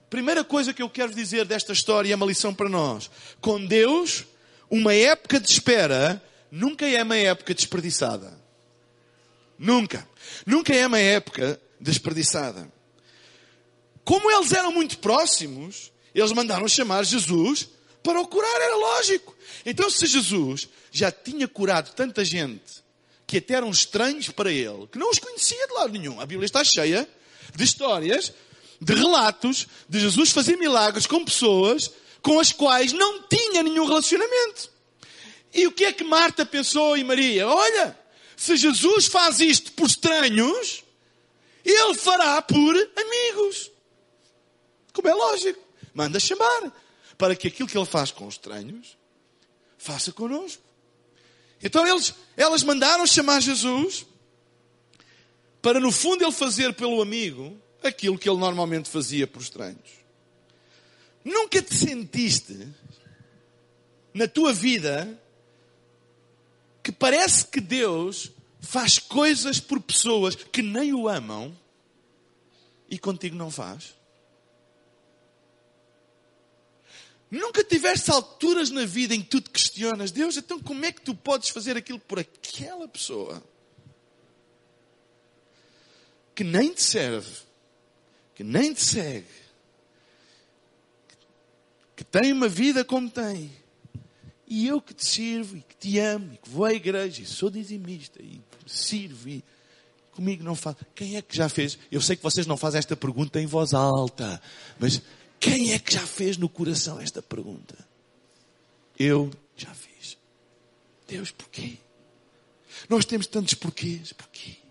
Primeira 0.08 0.44
coisa 0.44 0.72
que 0.72 0.82
eu 0.82 0.88
quero 0.88 1.14
dizer 1.14 1.44
desta 1.44 1.72
história 1.72 2.12
é 2.12 2.16
uma 2.16 2.26
lição 2.26 2.54
para 2.54 2.68
nós. 2.68 3.10
Com 3.40 3.64
Deus, 3.64 4.24
uma 4.70 4.94
época 4.94 5.40
de 5.40 5.50
espera 5.50 6.22
nunca 6.50 6.88
é 6.88 7.02
uma 7.02 7.16
época 7.16 7.52
desperdiçada. 7.54 8.38
Nunca. 9.58 10.08
Nunca 10.46 10.74
é 10.74 10.86
uma 10.86 10.98
época 10.98 11.60
desperdiçada. 11.80 12.70
Como 14.04 14.30
eles 14.30 14.52
eram 14.52 14.70
muito 14.70 14.98
próximos, 14.98 15.92
eles 16.14 16.32
mandaram 16.32 16.68
chamar 16.68 17.04
Jesus 17.04 17.68
para 18.02 18.20
o 18.20 18.28
curar, 18.28 18.60
era 18.60 18.76
lógico. 18.76 19.36
Então, 19.64 19.90
se 19.90 20.06
Jesus 20.06 20.68
já 20.92 21.10
tinha 21.10 21.48
curado 21.48 21.92
tanta 21.94 22.24
gente 22.24 22.84
que 23.26 23.38
até 23.38 23.54
eram 23.54 23.70
estranhos 23.70 24.28
para 24.30 24.52
ele, 24.52 24.86
que 24.86 24.98
não 24.98 25.10
os 25.10 25.18
conhecia 25.18 25.66
de 25.66 25.74
lado 25.74 25.92
nenhum, 25.92 26.20
a 26.20 26.26
Bíblia 26.26 26.46
está 26.46 26.62
cheia 26.62 27.08
de 27.56 27.64
histórias, 27.64 28.32
de 28.80 28.94
relatos 28.94 29.66
de 29.88 29.98
Jesus 29.98 30.30
fazer 30.30 30.56
milagres 30.56 31.06
com 31.06 31.24
pessoas 31.24 31.90
com 32.22 32.40
as 32.40 32.50
quais 32.50 32.92
não 32.92 33.22
tinha 33.22 33.62
nenhum 33.62 33.86
relacionamento. 33.86 34.68
E 35.54 35.64
o 35.66 35.72
que 35.72 35.84
é 35.84 35.92
que 35.92 36.02
Marta 36.02 36.44
pensou 36.44 36.96
e 36.96 37.04
Maria? 37.04 37.46
Olha, 37.46 37.96
se 38.36 38.56
Jesus 38.56 39.06
faz 39.06 39.38
isto 39.38 39.70
por 39.72 39.86
estranhos, 39.86 40.82
ele 41.64 41.94
fará 41.94 42.42
por 42.42 42.74
amigos. 42.96 43.70
Como 44.92 45.08
é 45.08 45.14
lógico. 45.14 45.60
Manda 45.94 46.18
chamar. 46.18 46.72
Para 47.16 47.36
que 47.36 47.46
aquilo 47.46 47.68
que 47.68 47.78
ele 47.78 47.86
faz 47.86 48.10
com 48.10 48.26
os 48.26 48.34
estranhos, 48.34 48.98
faça 49.78 50.12
connosco. 50.12 50.62
Então 51.62 51.86
eles, 51.86 52.12
elas 52.36 52.62
mandaram 52.62 53.06
chamar 53.06 53.40
Jesus 53.40 54.04
para 55.66 55.80
no 55.80 55.90
fundo 55.90 56.22
ele 56.22 56.30
fazer 56.30 56.72
pelo 56.74 57.02
amigo 57.02 57.60
aquilo 57.82 58.16
que 58.16 58.30
ele 58.30 58.38
normalmente 58.38 58.88
fazia 58.88 59.26
por 59.26 59.42
estranhos. 59.42 59.90
Nunca 61.24 61.60
te 61.60 61.74
sentiste 61.74 62.68
na 64.14 64.28
tua 64.28 64.52
vida 64.52 65.20
que 66.84 66.92
parece 66.92 67.46
que 67.46 67.60
Deus 67.60 68.30
faz 68.60 69.00
coisas 69.00 69.58
por 69.58 69.80
pessoas 69.80 70.36
que 70.36 70.62
nem 70.62 70.94
o 70.94 71.08
amam 71.08 71.52
e 72.88 72.96
contigo 72.96 73.34
não 73.34 73.50
faz? 73.50 73.96
Nunca 77.28 77.64
tiveste 77.64 78.08
alturas 78.12 78.70
na 78.70 78.84
vida 78.84 79.16
em 79.16 79.20
que 79.20 79.30
tu 79.30 79.40
te 79.40 79.50
questionas, 79.50 80.12
Deus, 80.12 80.36
então 80.36 80.60
como 80.60 80.84
é 80.84 80.92
que 80.92 81.00
tu 81.00 81.12
podes 81.12 81.48
fazer 81.48 81.76
aquilo 81.76 81.98
por 81.98 82.20
aquela 82.20 82.86
pessoa? 82.86 83.42
Que 86.36 86.44
nem 86.44 86.70
te 86.72 86.82
serve, 86.82 87.32
que 88.34 88.44
nem 88.44 88.74
te 88.74 88.84
segue, 88.84 89.26
que 91.96 92.04
tem 92.04 92.30
uma 92.30 92.46
vida 92.46 92.84
como 92.84 93.08
tem, 93.08 93.50
e 94.46 94.66
eu 94.66 94.78
que 94.82 94.92
te 94.92 95.06
sirvo, 95.06 95.56
e 95.56 95.62
que 95.62 95.74
te 95.74 95.98
amo, 95.98 96.34
e 96.34 96.36
que 96.36 96.50
vou 96.50 96.66
à 96.66 96.74
igreja, 96.74 97.22
e 97.22 97.26
sou 97.26 97.48
dizimista, 97.48 98.22
e 98.22 98.38
sirvo, 98.66 99.30
e 99.30 99.42
comigo 100.12 100.44
não 100.44 100.54
faz. 100.54 100.76
Quem 100.94 101.16
é 101.16 101.22
que 101.22 101.34
já 101.34 101.48
fez? 101.48 101.78
Eu 101.90 102.02
sei 102.02 102.16
que 102.16 102.22
vocês 102.22 102.46
não 102.46 102.58
fazem 102.58 102.80
esta 102.80 102.94
pergunta 102.94 103.40
em 103.40 103.46
voz 103.46 103.72
alta, 103.72 104.40
mas 104.78 105.00
quem 105.40 105.72
é 105.72 105.78
que 105.78 105.94
já 105.94 106.06
fez 106.06 106.36
no 106.36 106.50
coração 106.50 107.00
esta 107.00 107.22
pergunta? 107.22 107.74
Eu 108.98 109.30
já 109.56 109.72
fiz. 109.74 110.18
Deus, 111.08 111.30
porquê? 111.30 111.78
Nós 112.90 113.06
temos 113.06 113.26
tantos 113.26 113.54
porquês, 113.54 114.12
porquê? 114.12 114.65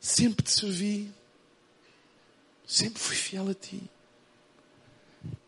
Sempre 0.00 0.44
te 0.44 0.50
servi. 0.50 1.12
Sempre 2.66 3.02
fui 3.02 3.16
fiel 3.16 3.48
a 3.50 3.54
ti. 3.54 3.82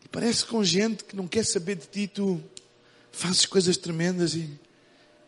E 0.03 0.07
parece 0.11 0.45
com 0.45 0.63
gente 0.63 1.03
que 1.03 1.15
não 1.15 1.27
quer 1.27 1.45
saber 1.45 1.75
de 1.75 1.87
ti, 1.87 2.07
tu 2.07 2.43
fazes 3.11 3.45
coisas 3.45 3.77
tremendas 3.77 4.35
e 4.35 4.49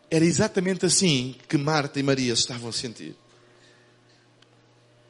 era 0.10 0.25
exatamente 0.25 0.86
assim 0.86 1.36
que 1.48 1.58
Marta 1.58 2.00
e 2.00 2.03
Maria 2.03 2.34
estavam 2.34 2.70
a 2.70 2.74
sentir. 2.74 3.15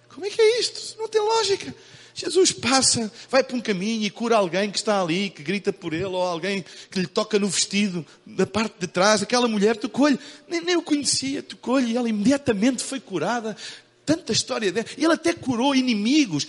Como 0.09 0.25
é 0.25 0.29
que 0.29 0.41
é 0.41 0.59
isto? 0.59 0.97
Não 0.97 1.07
tem 1.07 1.21
lógica. 1.21 1.75
Jesus 2.13 2.53
passa, 2.53 3.11
vai 3.29 3.43
para 3.43 3.57
um 3.57 3.61
caminho 3.61 4.05
e 4.05 4.09
cura 4.09 4.37
alguém 4.37 4.71
que 4.71 4.77
está 4.77 5.01
ali, 5.01 5.29
que 5.29 5.43
grita 5.43 5.73
por 5.73 5.93
ele, 5.93 6.05
ou 6.05 6.21
alguém 6.21 6.63
que 6.89 6.99
lhe 6.99 7.07
toca 7.07 7.37
no 7.37 7.49
vestido, 7.49 8.05
da 8.25 8.47
parte 8.47 8.75
de 8.79 8.87
trás. 8.87 9.21
Aquela 9.21 9.49
mulher 9.49 9.75
tocou-lhe, 9.75 10.17
nem, 10.47 10.61
nem 10.61 10.77
o 10.77 10.81
conhecia, 10.81 11.43
tocou-lhe 11.43 11.91
e 11.91 11.97
ela 11.97 12.07
imediatamente 12.07 12.81
foi 12.81 13.01
curada. 13.01 13.57
Tanta 14.05 14.31
história 14.31 14.71
dela. 14.71 14.85
Ele 14.97 15.13
até 15.13 15.33
curou 15.33 15.73
inimigos, 15.73 16.45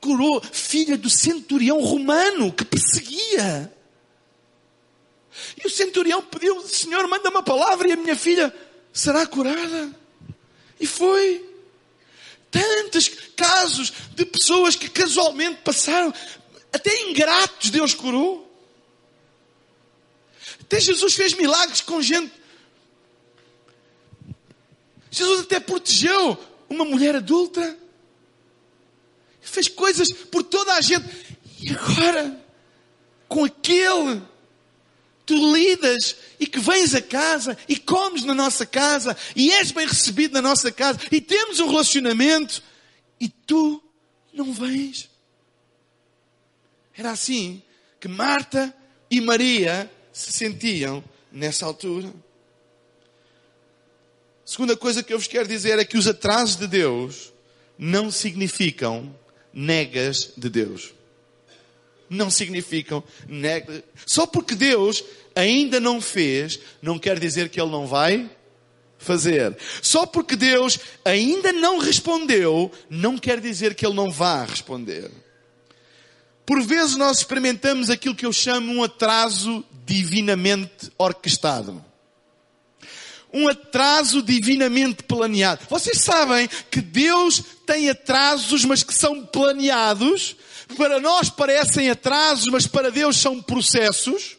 curou 0.00 0.42
filha 0.42 0.98
do 0.98 1.08
centurião 1.08 1.80
romano 1.80 2.52
que 2.52 2.64
perseguia. 2.64 3.72
E 5.62 5.66
o 5.66 5.70
centurião 5.70 6.22
pediu, 6.22 6.60
Senhor, 6.62 7.06
manda 7.06 7.30
uma 7.30 7.42
palavra 7.42 7.88
e 7.88 7.92
a 7.92 7.96
minha 7.96 8.16
filha 8.16 8.52
será 8.92 9.24
curada. 9.26 9.90
E 10.80 10.86
foi. 10.86 11.44
Tantos 12.50 13.08
casos 13.36 13.92
de 14.14 14.24
pessoas 14.24 14.76
que 14.76 14.88
casualmente 14.88 15.60
passaram, 15.62 16.12
até 16.72 17.02
ingratos 17.02 17.70
Deus 17.70 17.94
curou. 17.94 18.46
Até 20.60 20.80
Jesus 20.80 21.14
fez 21.14 21.34
milagres 21.34 21.82
com 21.82 22.02
gente. 22.02 22.32
Jesus 25.10 25.42
até 25.42 25.60
protegeu 25.60 26.38
uma 26.68 26.84
mulher 26.84 27.16
adulta. 27.16 27.76
Fez 29.40 29.68
coisas 29.68 30.10
por 30.12 30.42
toda 30.42 30.74
a 30.74 30.80
gente. 30.80 31.04
E 31.60 31.70
agora, 31.70 32.44
com 33.28 33.44
aquele 33.44 34.22
tu 35.26 35.34
lidas 35.52 36.16
e 36.38 36.46
que 36.46 36.60
vens 36.60 36.94
a 36.94 37.02
casa 37.02 37.58
e 37.68 37.76
comes 37.76 38.24
na 38.24 38.32
nossa 38.32 38.64
casa 38.64 39.16
e 39.34 39.50
és 39.52 39.72
bem 39.72 39.86
recebido 39.86 40.32
na 40.34 40.40
nossa 40.40 40.70
casa 40.70 41.00
e 41.10 41.20
temos 41.20 41.58
um 41.58 41.66
relacionamento 41.66 42.62
e 43.18 43.28
tu 43.28 43.82
não 44.32 44.52
vens. 44.52 45.10
Era 46.96 47.10
assim 47.10 47.60
que 48.00 48.06
Marta 48.06 48.74
e 49.10 49.20
Maria 49.20 49.90
se 50.12 50.32
sentiam 50.32 51.02
nessa 51.32 51.66
altura. 51.66 52.12
Segunda 54.46 54.74
coisa 54.74 55.02
que 55.02 55.12
eu 55.12 55.18
vos 55.18 55.28
quero 55.28 55.46
dizer 55.46 55.78
é 55.78 55.84
que 55.84 55.98
os 55.98 56.06
atrasos 56.06 56.56
de 56.56 56.66
Deus 56.66 57.32
não 57.78 58.10
significam 58.10 59.14
negas 59.52 60.32
de 60.36 60.48
Deus 60.48 60.96
não 62.08 62.30
significam 62.30 63.02
nega. 63.28 63.84
Só 64.04 64.26
porque 64.26 64.54
Deus 64.54 65.04
ainda 65.34 65.80
não 65.80 66.00
fez, 66.00 66.58
não 66.80 66.98
quer 66.98 67.18
dizer 67.18 67.48
que 67.48 67.60
Ele 67.60 67.70
não 67.70 67.86
vai 67.86 68.30
fazer. 68.98 69.56
Só 69.82 70.06
porque 70.06 70.36
Deus 70.36 70.78
ainda 71.04 71.52
não 71.52 71.78
respondeu, 71.78 72.70
não 72.88 73.18
quer 73.18 73.40
dizer 73.40 73.74
que 73.74 73.84
Ele 73.84 73.94
não 73.94 74.10
vá 74.10 74.44
responder. 74.44 75.10
Por 76.44 76.62
vezes 76.62 76.96
nós 76.96 77.18
experimentamos 77.18 77.90
aquilo 77.90 78.14
que 78.14 78.24
eu 78.24 78.32
chamo 78.32 78.72
um 78.72 78.82
atraso 78.84 79.64
divinamente 79.84 80.90
orquestrado. 80.96 81.84
Um 83.36 83.48
atraso 83.48 84.22
divinamente 84.22 85.02
planeado. 85.02 85.66
Vocês 85.68 86.00
sabem 86.00 86.48
que 86.70 86.80
Deus 86.80 87.42
tem 87.66 87.90
atrasos, 87.90 88.64
mas 88.64 88.82
que 88.82 88.94
são 88.94 89.26
planeados 89.26 90.36
para 90.74 90.98
nós 90.98 91.30
parecem 91.30 91.90
atrasos, 91.90 92.46
mas 92.48 92.66
para 92.66 92.90
Deus 92.90 93.16
são 93.16 93.40
processos. 93.40 94.36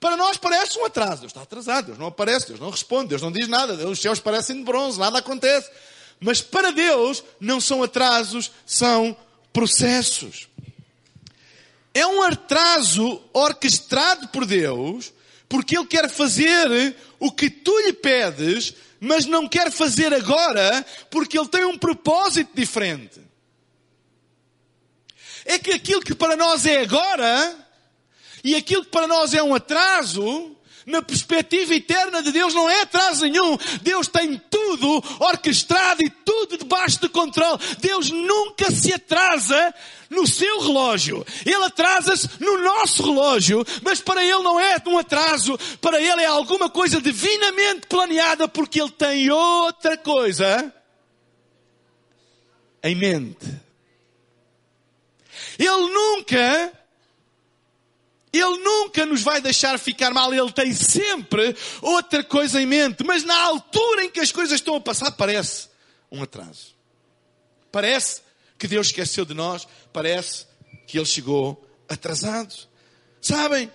Para 0.00 0.16
nós 0.16 0.36
parece 0.36 0.78
um 0.78 0.84
atraso. 0.84 1.20
Deus 1.20 1.30
está 1.30 1.42
atrasado, 1.42 1.86
Deus 1.86 1.98
não 1.98 2.06
aparece, 2.06 2.48
Deus 2.48 2.60
não 2.60 2.70
responde, 2.70 3.10
Deus 3.10 3.22
não 3.22 3.32
diz 3.32 3.48
nada, 3.48 3.74
os 3.88 4.00
céus 4.00 4.18
parecem 4.18 4.56
de 4.56 4.64
bronze, 4.64 4.98
nada 4.98 5.18
acontece. 5.18 5.70
Mas 6.20 6.40
para 6.40 6.72
Deus 6.72 7.22
não 7.38 7.60
são 7.60 7.82
atrasos, 7.82 8.50
são 8.66 9.16
processos. 9.52 10.48
É 11.94 12.06
um 12.06 12.22
atraso 12.22 13.20
orquestrado 13.32 14.28
por 14.28 14.44
Deus, 14.44 15.12
porque 15.48 15.76
Ele 15.76 15.86
quer 15.86 16.08
fazer 16.10 16.96
o 17.18 17.32
que 17.32 17.48
tu 17.48 17.76
lhe 17.80 17.92
pedes, 17.92 18.74
mas 19.00 19.24
não 19.24 19.48
quer 19.48 19.70
fazer 19.70 20.12
agora, 20.12 20.84
porque 21.10 21.38
Ele 21.38 21.48
tem 21.48 21.64
um 21.64 21.78
propósito 21.78 22.50
diferente. 22.54 23.20
É 25.44 25.58
que 25.58 25.72
aquilo 25.72 26.02
que 26.02 26.14
para 26.14 26.36
nós 26.36 26.66
é 26.66 26.82
agora 26.82 27.56
e 28.44 28.54
aquilo 28.54 28.84
que 28.84 28.90
para 28.90 29.06
nós 29.06 29.32
é 29.32 29.42
um 29.42 29.54
atraso, 29.54 30.54
na 30.88 31.02
perspectiva 31.02 31.74
eterna 31.74 32.22
de 32.22 32.32
Deus 32.32 32.54
não 32.54 32.68
é 32.68 32.80
atraso 32.82 33.24
nenhum. 33.24 33.56
Deus 33.82 34.08
tem 34.08 34.40
tudo 34.50 35.02
orquestrado 35.20 36.02
e 36.02 36.10
tudo 36.10 36.58
debaixo 36.58 37.00
de 37.00 37.08
controle. 37.08 37.58
Deus 37.78 38.10
nunca 38.10 38.70
se 38.70 38.92
atrasa 38.92 39.74
no 40.08 40.26
seu 40.26 40.60
relógio. 40.60 41.24
Ele 41.44 41.64
atrasa-se 41.64 42.28
no 42.40 42.58
nosso 42.62 43.02
relógio, 43.02 43.64
mas 43.82 44.00
para 44.00 44.24
Ele 44.24 44.42
não 44.42 44.58
é 44.58 44.76
um 44.86 44.98
atraso. 44.98 45.58
Para 45.80 46.00
Ele 46.00 46.22
é 46.22 46.26
alguma 46.26 46.70
coisa 46.70 47.00
divinamente 47.00 47.86
planeada 47.86 48.48
porque 48.48 48.80
Ele 48.80 48.90
tem 48.90 49.30
outra 49.30 49.96
coisa 49.98 50.72
em 52.82 52.94
mente. 52.94 53.46
Ele 55.58 55.92
nunca, 55.92 56.72
Ele 58.32 58.58
nunca 58.58 59.06
nos 59.06 59.22
vai 59.22 59.40
deixar 59.40 59.78
ficar 59.78 60.12
mal. 60.12 60.32
Ele 60.32 60.52
tem 60.52 60.72
sempre 60.72 61.56
outra 61.80 62.22
coisa 62.22 62.60
em 62.60 62.66
mente. 62.66 63.04
Mas 63.04 63.24
na 63.24 63.40
altura 63.44 64.04
em 64.04 64.10
que 64.10 64.20
as 64.20 64.32
coisas 64.32 64.54
estão 64.54 64.76
a 64.76 64.80
passar, 64.80 65.10
parece 65.12 65.68
um 66.10 66.22
atraso. 66.22 66.74
Parece 67.70 68.22
que 68.58 68.66
Deus 68.66 68.88
esqueceu 68.88 69.24
de 69.24 69.34
nós. 69.34 69.66
Parece 69.92 70.46
que 70.86 70.98
Ele 70.98 71.06
chegou 71.06 71.66
atrasado. 71.88 72.54
Sabem? 73.20 73.70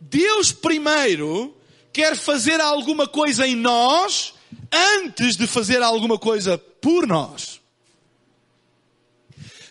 Deus 0.00 0.52
primeiro 0.52 1.56
quer 1.92 2.16
fazer 2.16 2.60
alguma 2.60 3.06
coisa 3.06 3.46
em 3.46 3.54
nós 3.54 4.34
antes 4.72 5.36
de 5.36 5.46
fazer 5.46 5.82
alguma 5.82 6.18
coisa 6.18 6.58
por 6.58 7.06
nós. 7.06 7.60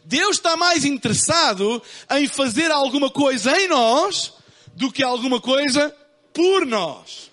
Deus 0.06 0.38
está 0.38 0.58
mais 0.58 0.86
interessado 0.86 1.82
em 2.12 2.28
fazer 2.28 2.72
alguma 2.72 3.10
coisa 3.10 3.58
em 3.60 3.68
nós 3.68 4.34
do 4.76 4.92
que 4.92 5.04
alguma 5.04 5.40
coisa 5.40 5.96
por 6.34 6.66
nós. 6.66 7.32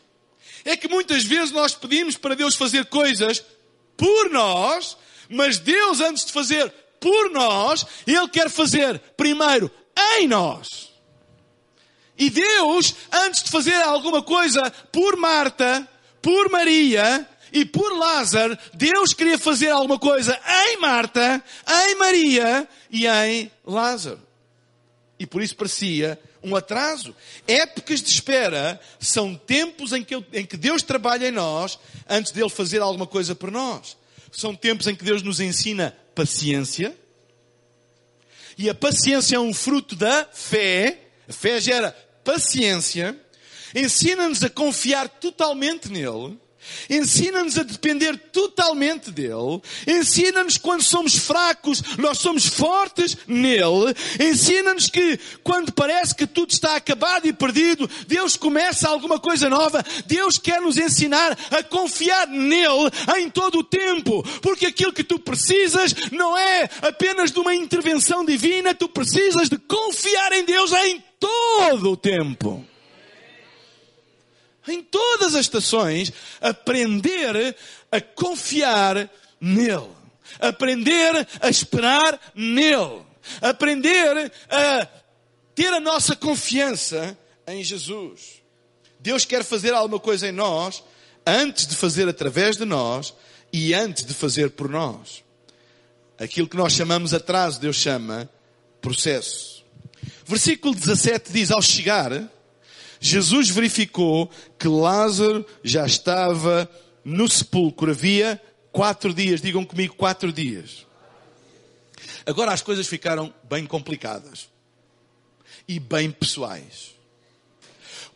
É 0.65 0.77
que 0.77 0.89
muitas 0.89 1.25
vezes 1.25 1.51
nós 1.53 1.75
pedimos 1.75 2.17
para 2.17 2.37
Deus 2.37 2.55
fazer 2.55 2.87
coisas 2.87 3.43
por 3.97 4.31
nós, 4.31 4.97
mas 5.29 5.59
Deus, 5.59 6.01
antes 6.01 6.25
de 6.25 6.33
fazer 6.33 6.73
por 7.01 7.31
nós, 7.31 7.87
Ele 8.07 8.29
quer 8.29 8.51
fazer 8.51 8.99
primeiro 9.17 9.71
em 10.17 10.29
nós. 10.29 10.91
E 12.17 12.29
Deus, 12.29 12.95
antes 13.11 13.43
de 13.43 13.51
fazer 13.51 13.81
alguma 13.83 14.23
coisa 14.23 14.71
por 14.93 15.17
Marta, 15.17 15.89
por 16.21 16.51
Maria, 16.51 17.27
e 17.53 17.65
por 17.65 17.97
Lázaro, 17.97 18.57
Deus 18.75 19.13
queria 19.13 19.39
fazer 19.39 19.71
alguma 19.71 19.99
coisa 19.99 20.39
em 20.47 20.79
Marta, 20.79 21.43
em 21.69 21.95
Maria 21.97 22.69
e 22.91 23.07
em 23.07 23.51
Lázaro. 23.65 24.21
E 25.19 25.27
por 25.27 25.43
isso 25.43 25.57
parecia 25.57 26.19
um 26.43 26.57
atraso. 26.57 27.15
Épocas 27.47 28.01
de 28.01 28.09
espera 28.09 28.81
são 28.99 29.35
tempos 29.35 29.93
em 29.93 30.03
que, 30.03 30.15
em 30.33 30.47
que 30.47 30.57
Deus 30.57 30.83
trabalha 30.83 31.29
em 31.29 31.33
nós 31.33 31.79
antes 32.09 32.33
dele 32.33 32.49
fazer 32.49 32.81
alguma 32.81 33.07
coisa 33.07 33.35
por 33.35 33.51
nós. 33.51 33.97
São 34.33 34.55
tempos 34.55 34.87
em 34.87 34.95
que 34.95 35.05
Deus 35.05 35.23
nos 35.23 35.41
ensina 35.41 35.97
paciência. 36.15 36.97
E 38.57 38.71
a 38.71 38.75
paciência 38.75 39.37
é 39.37 39.41
um 39.41 39.53
fruto 39.53 39.97
da 39.97 40.27
fé. 40.33 40.99
A 41.29 41.33
fé 41.33 41.61
gera 41.61 41.93
paciência. 42.25 43.19
Ensina-nos 43.75 44.43
a 44.43 44.49
confiar 44.49 45.09
totalmente 45.09 45.91
nele 45.91 46.39
Ensina-nos 46.89 47.59
a 47.59 47.63
depender 47.63 48.17
totalmente 48.33 49.11
dele. 49.11 49.61
Ensina-nos 49.87 50.57
quando 50.57 50.83
somos 50.83 51.17
fracos, 51.17 51.83
nós 51.99 52.19
somos 52.19 52.47
fortes 52.47 53.17
nele. 53.27 53.95
Ensina-nos 54.19 54.89
que 54.89 55.19
quando 55.43 55.73
parece 55.73 56.15
que 56.15 56.27
tudo 56.27 56.51
está 56.51 56.77
acabado 56.77 57.27
e 57.27 57.33
perdido, 57.33 57.89
Deus 58.07 58.37
começa 58.37 58.89
alguma 58.89 59.19
coisa 59.19 59.49
nova. 59.49 59.85
Deus 60.07 60.39
quer 60.39 60.61
nos 60.61 60.77
ensinar 60.77 61.37
a 61.51 61.63
confiar 61.63 62.27
nele 62.27 62.91
em 63.19 63.31
todo 63.31 63.59
o 63.59 63.65
tempo. 63.65 64.23
Porque 64.41 64.67
aquilo 64.67 64.93
que 64.93 65.05
tu 65.05 65.19
precisas 65.19 65.95
não 66.11 66.37
é 66.37 66.69
apenas 66.83 67.31
de 67.31 67.39
uma 67.39 67.55
intervenção 67.55 68.25
divina, 68.25 68.75
tu 68.75 68.89
precisas 68.89 69.49
de 69.49 69.59
confiar 69.59 70.33
em 70.33 70.45
Deus 70.45 70.73
em 70.73 71.03
todo 71.19 71.93
o 71.93 71.97
tempo 71.97 72.65
em 74.71 74.83
todas 74.83 75.35
as 75.35 75.43
estações, 75.43 76.13
aprender 76.41 77.57
a 77.91 78.01
confiar 78.01 79.11
nele. 79.41 79.91
Aprender 80.39 81.27
a 81.41 81.49
esperar 81.49 82.21
nele. 82.35 83.03
Aprender 83.41 84.33
a 84.49 84.89
ter 85.55 85.73
a 85.73 85.81
nossa 85.81 86.15
confiança 86.17 87.17
em 87.47 87.63
Jesus. 87.63 88.43
Deus 88.99 89.25
quer 89.25 89.43
fazer 89.45 89.75
alguma 89.75 89.99
coisa 89.99 90.29
em 90.29 90.33
nós, 90.33 90.83
antes 91.27 91.67
de 91.67 91.75
fazer 91.75 92.09
através 92.09 92.57
de 92.57 92.65
nós, 92.65 93.15
e 93.53 93.75
antes 93.75 94.05
de 94.05 94.15
fazer 94.15 94.51
por 94.51 94.69
nós. 94.69 95.25
Aquilo 96.19 96.49
que 96.49 96.57
nós 96.57 96.73
chamamos 96.73 97.15
atraso, 97.15 97.61
Deus 97.61 97.77
chama 97.77 98.31
processo. 98.81 99.65
Versículo 100.25 100.75
17 100.75 101.33
diz: 101.33 101.51
Ao 101.51 101.63
chegar, 101.63 102.13
Jesus 103.01 103.49
verificou 103.49 104.31
que 104.59 104.69
Lázaro 104.69 105.45
já 105.65 105.87
estava 105.87 106.71
no 107.03 107.27
sepulcro. 107.27 107.91
Havia 107.91 108.41
quatro 108.71 109.15
dias, 109.15 109.41
digam 109.41 109.65
comigo, 109.65 109.95
quatro 109.95 110.31
dias. 110.31 110.87
Agora 112.27 112.53
as 112.53 112.61
coisas 112.61 112.87
ficaram 112.87 113.33
bem 113.49 113.65
complicadas 113.65 114.51
e 115.67 115.81
bem 115.81 116.11
pessoais. 116.11 116.95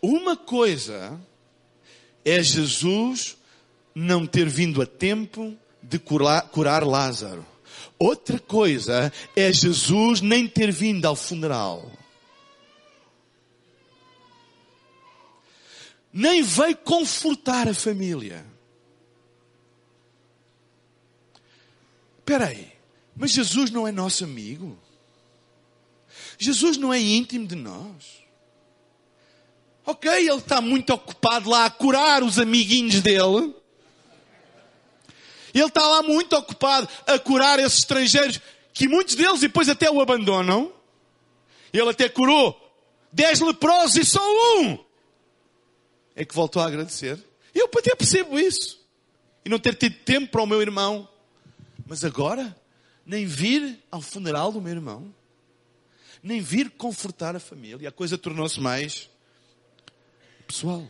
Uma 0.02 0.36
coisa 0.36 1.18
é 2.22 2.42
Jesus 2.42 3.38
não 3.94 4.26
ter 4.26 4.48
vindo 4.48 4.82
a 4.82 4.86
tempo 4.86 5.56
de 5.82 5.98
curar, 5.98 6.42
curar 6.48 6.84
Lázaro. 6.84 7.46
Outra 7.98 8.38
coisa 8.38 9.10
é 9.34 9.50
Jesus 9.50 10.20
nem 10.20 10.46
ter 10.46 10.70
vindo 10.70 11.06
ao 11.06 11.16
funeral. 11.16 11.90
Nem 16.16 16.42
veio 16.42 16.76
confortar 16.76 17.68
a 17.68 17.74
família. 17.74 18.46
Espera 22.20 22.46
aí, 22.46 22.72
mas 23.16 23.32
Jesus 23.32 23.72
não 23.72 23.86
é 23.86 23.90
nosso 23.90 24.22
amigo? 24.22 24.78
Jesus 26.38 26.76
não 26.76 26.94
é 26.94 27.00
íntimo 27.00 27.48
de 27.48 27.56
nós? 27.56 28.22
Ok, 29.84 30.08
ele 30.08 30.36
está 30.36 30.60
muito 30.60 30.94
ocupado 30.94 31.50
lá 31.50 31.64
a 31.64 31.70
curar 31.70 32.22
os 32.22 32.38
amiguinhos 32.38 33.00
dele. 33.00 33.52
Ele 35.52 35.64
está 35.64 35.84
lá 35.84 36.00
muito 36.00 36.36
ocupado 36.36 36.88
a 37.08 37.18
curar 37.18 37.58
esses 37.58 37.80
estrangeiros 37.80 38.40
que 38.72 38.86
muitos 38.86 39.16
deles 39.16 39.40
depois 39.40 39.68
até 39.68 39.90
o 39.90 40.00
abandonam. 40.00 40.72
Ele 41.72 41.90
até 41.90 42.08
curou 42.08 42.56
dez 43.12 43.40
leprosos 43.40 43.96
e 43.96 44.04
só 44.04 44.22
um 44.60 44.78
é 46.14 46.24
que 46.24 46.34
voltou 46.34 46.62
a 46.62 46.66
agradecer. 46.66 47.18
Eu 47.54 47.66
até 47.66 47.94
percebo 47.94 48.38
isso. 48.38 48.80
E 49.44 49.48
não 49.48 49.58
ter 49.58 49.74
tido 49.74 49.96
tempo 50.04 50.28
para 50.28 50.42
o 50.42 50.46
meu 50.46 50.60
irmão. 50.60 51.08
Mas 51.86 52.04
agora, 52.04 52.56
nem 53.04 53.26
vir 53.26 53.78
ao 53.90 54.00
funeral 54.00 54.50
do 54.50 54.60
meu 54.60 54.72
irmão, 54.72 55.14
nem 56.22 56.40
vir 56.40 56.70
confortar 56.70 57.36
a 57.36 57.40
família. 57.40 57.88
A 57.88 57.92
coisa 57.92 58.16
tornou-se 58.16 58.58
mais 58.60 59.10
pessoal. 60.46 60.88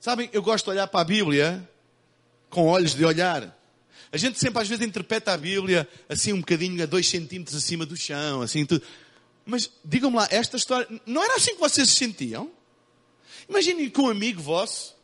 Sabem, 0.00 0.28
eu 0.32 0.42
gosto 0.42 0.64
de 0.64 0.70
olhar 0.72 0.88
para 0.88 1.00
a 1.00 1.04
Bíblia 1.04 1.68
com 2.50 2.66
olhos 2.66 2.94
de 2.94 3.04
olhar. 3.04 3.56
A 4.10 4.16
gente 4.16 4.38
sempre 4.38 4.60
às 4.60 4.68
vezes 4.68 4.84
interpreta 4.84 5.32
a 5.32 5.36
Bíblia 5.36 5.88
assim 6.08 6.32
um 6.32 6.40
bocadinho 6.40 6.82
a 6.82 6.86
dois 6.86 7.08
centímetros 7.08 7.56
acima 7.56 7.86
do 7.86 7.96
chão, 7.96 8.42
assim 8.42 8.66
tudo. 8.66 8.84
Mas 9.44 9.70
digam-me 9.84 10.16
lá, 10.16 10.28
esta 10.30 10.56
história, 10.56 10.86
não 11.04 11.22
era 11.22 11.36
assim 11.36 11.54
que 11.54 11.60
vocês 11.60 11.88
se 11.88 11.96
sentiam? 11.96 12.50
Imaginem 13.48 13.90
que 13.90 14.00
um 14.00 14.08
amigo 14.08 14.40
vosso 14.40 14.94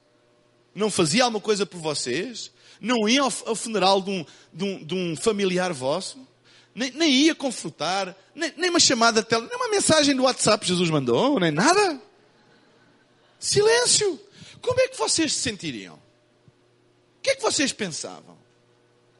não 0.75 0.91
fazia 0.91 1.25
alguma 1.25 1.41
coisa 1.41 1.67
por 1.67 1.81
vocês, 1.81 2.53
não 2.81 3.09
ia 3.09 3.23
ao, 3.23 3.31
funeral 3.31 4.01
de 4.01 4.11
um, 4.11 4.27
de, 4.53 4.65
um, 4.65 4.85
de 4.85 4.95
um, 4.95 5.17
familiar 5.17 5.73
vosso, 5.73 6.25
nem, 6.75 6.93
nem 6.93 7.13
ia 7.13 7.35
confortar, 7.35 8.17
nem, 8.35 8.53
nem, 8.57 8.71
uma 8.71 8.79
chamada 8.79 9.21
de 9.21 9.29
tele, 9.29 9.47
nem 9.49 9.57
uma 9.57 9.69
mensagem 9.69 10.15
do 10.15 10.23
WhatsApp 10.23 10.65
Jesus 10.65 10.89
mandou, 10.89 11.41
nem 11.41 11.51
nada. 11.51 12.01
Silêncio. 13.41 14.21
Como 14.61 14.81
é 14.81 14.89
que 14.89 14.97
vocês 14.97 15.33
se 15.33 15.41
sentiriam? 15.41 15.97
O 15.97 17.21
que 17.23 17.31
é 17.31 17.35
que 17.35 17.43
vocês 17.43 17.73
pensavam? 17.73 18.39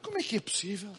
Como 0.01 0.17
é 0.17 0.23
que 0.23 0.37
é 0.37 0.39
possível? 0.39 0.91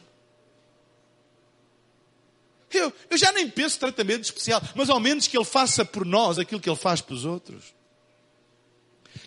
Eu, 2.73 2.93
eu 3.11 3.19
já 3.19 3.33
nem 3.33 3.49
penso 3.51 3.79
tratamento 3.79 4.25
especial, 4.25 4.63
mas 4.75 4.89
ao 4.89 5.01
menos 5.01 5.27
que 5.27 5.37
Ele 5.37 5.45
faça 5.45 5.85
por 5.85 6.05
nós 6.05 6.39
aquilo 6.39 6.61
que 6.61 6.69
Ele 6.69 6.77
faz 6.77 7.01
pelos 7.01 7.25
outros. 7.25 7.75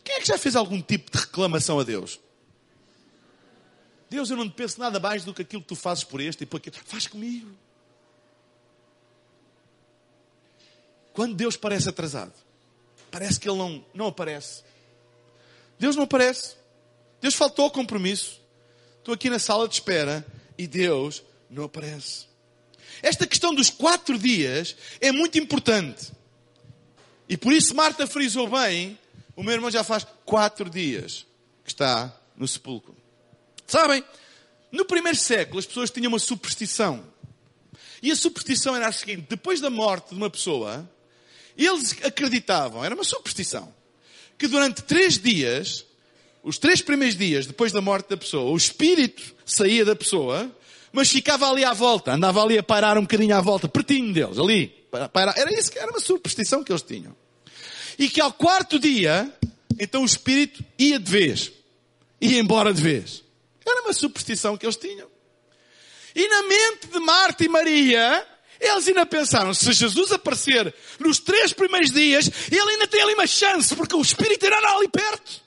Quem 0.04 0.16
é 0.16 0.20
que 0.20 0.28
já 0.28 0.38
fez 0.38 0.56
algum 0.56 0.82
tipo 0.82 1.12
de 1.12 1.18
reclamação 1.18 1.80
a 1.80 1.84
Deus? 1.84 2.20
Deus, 4.10 4.30
eu 4.30 4.38
não 4.38 4.48
te 4.48 4.54
penso 4.54 4.80
nada 4.80 5.00
mais 5.00 5.26
do 5.26 5.34
que 5.34 5.42
aquilo 5.42 5.62
que 5.62 5.68
tu 5.68 5.76
fazes 5.76 6.04
por 6.04 6.22
este 6.22 6.44
e 6.44 6.46
por 6.46 6.58
aquilo. 6.58 6.76
Faz 6.86 7.08
comigo. 7.08 7.52
Quando 11.14 11.36
Deus 11.36 11.58
parece 11.58 11.90
atrasado, 11.90 12.34
parece 13.12 13.40
que 13.40 13.50
Ele 13.50 13.58
não, 13.58 13.86
não 13.94 14.08
aparece. 14.08 14.64
Deus 15.80 15.96
não 15.96 16.04
aparece. 16.04 16.56
Deus 17.20 17.36
faltou 17.36 17.66
ao 17.66 17.72
compromisso. 17.72 18.40
Estou 19.00 19.14
aqui 19.14 19.30
na 19.30 19.40
sala 19.40 19.68
de 19.68 19.74
espera 19.74 20.26
e 20.58 20.66
Deus 20.66 21.24
não 21.50 21.66
aparece. 21.66 22.33
Esta 23.04 23.28
questão 23.28 23.54
dos 23.54 23.70
quatro 23.70 24.18
dias 24.18 24.78
é 25.02 25.12
muito 25.12 25.38
importante. 25.38 26.10
E 27.28 27.36
por 27.36 27.52
isso 27.52 27.76
Marta 27.76 28.08
frisou 28.08 28.48
bem, 28.50 28.98
o 29.36 29.44
meu 29.44 29.54
irmão 29.54 29.70
já 29.70 29.84
faz 29.84 30.08
quatro 30.24 30.70
dias 30.70 31.28
que 31.66 31.70
está 31.70 32.18
no 32.38 32.48
sepulcro. 32.48 32.96
Sabem, 33.68 34.02
no 34.72 34.86
primeiro 34.86 35.18
século 35.18 35.60
as 35.60 35.66
pessoas 35.66 35.92
tinham 35.92 36.08
uma 36.08 36.18
superstição. 36.18 37.06
E 38.02 38.10
a 38.10 38.16
superstição 38.16 38.74
era 38.74 38.88
a 38.88 38.92
seguinte: 38.94 39.26
depois 39.30 39.60
da 39.60 39.70
morte 39.70 40.10
de 40.10 40.16
uma 40.16 40.30
pessoa, 40.30 40.90
eles 41.58 41.98
acreditavam, 42.04 42.86
era 42.86 42.96
uma 42.96 43.04
superstição, 43.04 43.74
que 44.38 44.48
durante 44.48 44.82
três 44.82 45.18
dias, 45.18 45.86
os 46.42 46.58
três 46.58 46.82
primeiros 46.82 47.18
dias 47.18 47.46
depois 47.46 47.74
da 47.74 47.82
morte 47.82 48.10
da 48.10 48.18
pessoa, 48.18 48.50
o 48.50 48.56
espírito 48.56 49.36
saía 49.46 49.84
da 49.84 49.96
pessoa, 49.96 50.50
mas 50.94 51.10
ficava 51.10 51.50
ali 51.50 51.66
à 51.66 51.74
volta, 51.74 52.14
andava 52.14 52.42
ali 52.42 52.56
a 52.56 52.64
pairar 52.64 53.00
um 53.00 53.02
bocadinho 53.02 53.36
à 53.36 53.42
volta, 53.42 53.68
pertinho 53.68 54.14
deles, 54.14 54.38
ali. 54.38 54.68
Pairar. 55.12 55.34
Era 55.36 55.52
isso 55.52 55.72
que 55.72 55.80
era 55.80 55.90
uma 55.90 56.00
superstição 56.00 56.64
que 56.64 56.72
eles 56.72 56.84
tinham. 56.84 57.16
E 57.98 58.08
que 58.08 58.22
ao 58.22 58.32
quarto 58.32 58.78
dia, 58.78 59.28
então 59.80 60.04
o 60.04 60.06
espírito 60.06 60.64
ia 60.78 61.00
de 61.00 61.10
vez. 61.10 61.52
Ia 62.22 62.40
embora 62.40 62.72
de 62.72 62.80
vez. 62.80 63.24
Era 63.66 63.82
uma 63.82 63.92
superstição 63.92 64.56
que 64.56 64.68
eles 64.68 64.76
tinham. 64.76 65.08
E 66.16 66.28
na 66.28 66.44
mente 66.44 66.88
de 66.88 67.00
Marta 67.00 67.44
e 67.44 67.50
Maria, 67.50 68.28
eles 68.60 68.88
ainda 68.88 69.04
pensaram, 69.04 69.52
se 69.52 69.74
Jesus 69.74 70.12
aparecer 70.12 70.72
nos 71.00 71.20
três 71.20 71.54
primeiros 71.54 71.90
dias, 71.90 72.30
ele 72.52 72.70
ainda 72.70 72.88
tem 72.88 73.02
ali 73.02 73.16
uma 73.16 73.26
chance, 73.26 73.76
porque 73.76 73.96
o 73.96 74.02
Espírito 74.02 74.46
irá 74.46 74.58
ali 74.58 74.88
perto. 74.90 75.42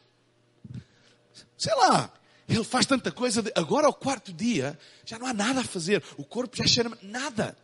Sei 1.57 1.75
lá, 1.77 2.13
ele 2.49 2.65
faz 2.65 2.87
tanta 2.87 3.11
coisa, 3.11 3.43
de, 3.43 3.53
agora 3.57 3.87
ao 3.87 3.95
quarto 3.95 4.33
dia, 4.33 4.79
já 5.05 5.19
não 5.19 5.27
há 5.27 5.35
nada 5.35 5.61
a 5.61 5.65
fazer. 5.65 6.03
O 6.17 6.25
corpo 6.25 6.57
já 6.57 6.67
cheira 6.67 6.91
nada. 7.03 7.57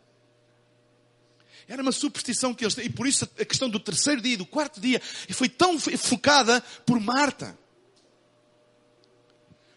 Era 1.67 1.81
uma 1.81 1.91
superstição 1.91 2.53
que 2.53 2.63
eles 2.65 2.75
têm. 2.75 2.85
E 2.85 2.89
por 2.89 3.07
isso 3.07 3.27
a 3.39 3.45
questão 3.45 3.69
do 3.69 3.79
terceiro 3.79 4.21
dia 4.21 4.33
e 4.33 4.37
do 4.37 4.45
quarto 4.45 4.81
dia 4.81 5.01
foi 5.29 5.47
tão 5.47 5.79
focada 5.79 6.61
por 6.85 6.99
Marta. 6.99 7.57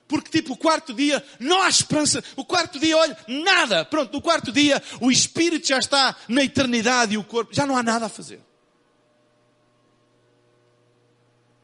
Porque 0.08 0.30
tipo, 0.30 0.54
o 0.54 0.56
quarto 0.56 0.92
dia 0.92 1.24
não 1.38 1.62
há 1.62 1.68
esperança. 1.68 2.22
O 2.36 2.44
quarto 2.44 2.78
dia, 2.78 2.96
olha, 2.96 3.16
nada. 3.28 3.84
Pronto, 3.84 4.12
no 4.12 4.20
quarto 4.20 4.50
dia 4.50 4.82
o 5.00 5.10
espírito 5.10 5.68
já 5.68 5.78
está 5.78 6.16
na 6.28 6.42
eternidade 6.42 7.14
e 7.14 7.18
o 7.18 7.24
corpo 7.24 7.54
já 7.54 7.64
não 7.64 7.76
há 7.76 7.82
nada 7.82 8.06
a 8.06 8.08
fazer. 8.08 8.40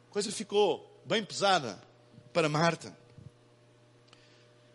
A 0.08 0.12
coisa 0.12 0.30
ficou 0.30 1.02
bem 1.04 1.24
pesada 1.24 1.82
para 2.32 2.48
Marta. 2.48 3.01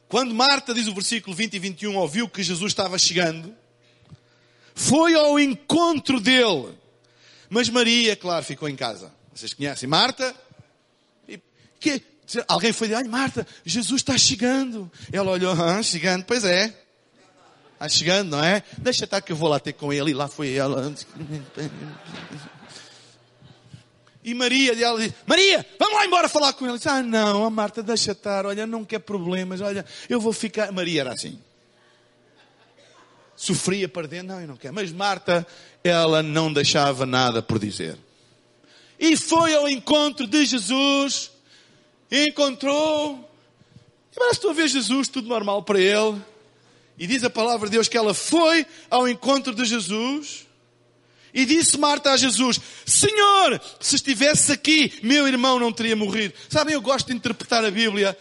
Quando 0.09 0.33
Marta, 0.33 0.73
diz 0.73 0.87
o 0.87 0.93
versículo 0.93 1.35
20 1.35 1.53
e 1.53 1.59
21, 1.59 1.95
ouviu 1.97 2.29
que 2.29 2.41
Jesus 2.41 2.71
estava 2.71 2.97
chegando, 2.97 3.53
foi 4.73 5.15
ao 5.15 5.39
encontro 5.39 6.19
dele. 6.19 6.77
Mas 7.49 7.69
Maria, 7.69 8.15
claro, 8.15 8.43
ficou 8.45 8.69
em 8.69 8.75
casa. 8.75 9.13
Vocês 9.33 9.53
conhecem 9.53 9.87
Marta? 9.87 10.35
Que, 11.79 12.01
alguém 12.47 12.73
foi 12.73 12.87
dizer, 12.87 12.99
ai 12.99 13.07
Marta, 13.07 13.45
Jesus 13.65 14.01
está 14.01 14.17
chegando. 14.17 14.91
Ela 15.11 15.31
olhou, 15.31 15.53
ah, 15.53 15.83
chegando, 15.83 16.23
pois 16.25 16.43
é. 16.43 16.73
Está 17.73 17.89
chegando, 17.89 18.31
não 18.31 18.43
é? 18.43 18.63
Deixa 18.79 19.03
estar 19.03 19.21
que 19.21 19.31
eu 19.31 19.35
vou 19.35 19.49
lá 19.49 19.59
ter 19.59 19.73
com 19.73 19.93
ele. 19.93 20.11
E 20.11 20.13
lá 20.13 20.27
foi 20.27 20.53
ela. 20.55 20.91
E 24.27 24.33
Maria, 24.33 24.73
e 24.73 24.83
ela 24.83 24.99
diz, 24.99 25.13
Maria, 25.25 25.65
vamos 25.79 25.95
lá 25.95 26.05
embora 26.05 26.27
falar 26.27 26.51
com 26.51 26.65
ele. 26.67 26.77
Diz, 26.77 26.85
ah, 26.85 27.01
não, 27.01 27.45
a 27.45 27.49
Marta, 27.49 27.81
deixa 27.81 28.11
estar, 28.11 28.45
olha, 28.45 28.67
não 28.67 28.83
quer 28.83 28.99
problemas, 28.99 29.61
olha, 29.61 29.85
eu 30.09 30.19
vou 30.19 30.33
ficar. 30.33 30.69
Maria 30.69 30.99
era 30.99 31.13
assim. 31.13 31.39
Sofria 33.37 33.87
para 33.87 34.05
dentro, 34.05 34.27
não, 34.27 34.41
eu 34.41 34.47
não 34.49 34.57
quero. 34.57 34.73
Mas 34.73 34.91
Marta, 34.91 35.47
ela 35.81 36.21
não 36.21 36.51
deixava 36.51 37.05
nada 37.05 37.41
por 37.41 37.57
dizer. 37.57 37.97
E 38.99 39.15
foi 39.15 39.53
ao 39.53 39.69
encontro 39.69 40.27
de 40.27 40.43
Jesus, 40.43 41.31
encontrou, 42.11 43.31
e 44.11 44.17
agora 44.17 44.33
estou 44.33 44.51
a 44.51 44.53
ver 44.53 44.67
Jesus, 44.67 45.07
tudo 45.07 45.29
normal 45.29 45.63
para 45.63 45.79
ele. 45.79 46.21
E 46.97 47.07
diz 47.07 47.23
a 47.23 47.29
palavra 47.29 47.69
de 47.69 47.77
Deus 47.77 47.87
que 47.87 47.95
ela 47.95 48.13
foi 48.13 48.65
ao 48.89 49.07
encontro 49.07 49.55
de 49.55 49.63
Jesus, 49.63 50.46
E 51.37 51.45
disse 51.45 51.77
Marta 51.77 52.13
a 52.13 52.17
Jesus, 52.17 52.59
Senhor, 52.83 53.61
se 53.79 53.95
estivesse 53.95 54.51
aqui, 54.51 54.91
meu 55.03 55.27
irmão 55.27 55.59
não 55.59 55.71
teria 55.71 55.95
morrido. 55.95 56.33
Sabem, 56.49 56.73
eu 56.73 56.81
gosto 56.81 57.05
de 57.05 57.13
interpretar 57.13 57.63
a 57.63 57.69
Bíblia 57.69 58.17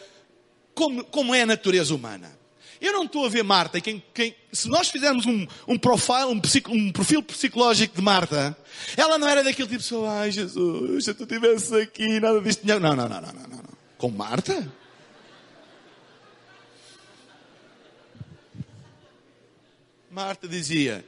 como, 0.75 1.03
como 1.03 1.35
é 1.35 1.41
a 1.41 1.47
natureza 1.47 1.95
humana. 1.95 2.39
Eu 2.79 2.93
não 2.93 3.05
estou 3.05 3.25
a 3.25 3.31
ver 3.31 3.43
Marta, 3.43 3.81
quem, 3.81 4.05
quem, 4.13 4.37
se 4.53 4.69
nós 4.69 4.91
fizermos 4.91 5.25
um, 5.25 5.47
um 5.67 5.79
profile, 5.79 6.27
um, 6.27 6.39
psico, 6.39 6.71
um, 6.71 6.93
perfil 6.93 7.23
psicológico 7.23 7.97
de 7.97 8.03
Marta, 8.03 8.55
ela 8.99 9.17
não 9.17 9.27
era 9.27 9.43
daquele 9.43 9.67
tipo 9.67 9.79
de 9.81 9.85
pessoa, 9.85 10.13
ai 10.13 10.31
Jesus, 10.31 11.07
se 11.07 11.15
tu 11.15 11.23
estivesse 11.23 11.75
aqui, 11.75 12.21
nada 12.21 12.39
disto. 12.43 12.67
Não, 12.67 12.79
não, 12.79 12.95
não, 12.95 13.09
não, 13.09 13.23
não, 13.23 13.33
não. 13.33 13.65
Com 13.97 14.11
Marta? 14.11 14.71
Marta 20.11 20.47
dizia, 20.47 21.03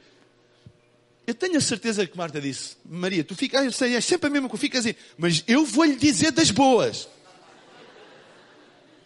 eu 1.29 1.35
tenho 1.35 1.57
a 1.57 1.61
certeza 1.61 2.07
que 2.07 2.17
Marta 2.17 2.41
disse, 2.41 2.75
Maria, 2.83 3.23
tu 3.23 3.35
ficas, 3.35 3.63
eu 3.63 3.71
sei, 3.71 3.95
é 3.95 4.01
sempre 4.01 4.27
a 4.27 4.29
mesma 4.31 4.49
coisa, 4.49 4.61
fica 4.61 4.79
assim, 4.79 4.95
mas 5.15 5.43
eu 5.47 5.63
vou-lhe 5.63 5.95
dizer 5.95 6.31
das 6.31 6.49
boas. 6.49 7.07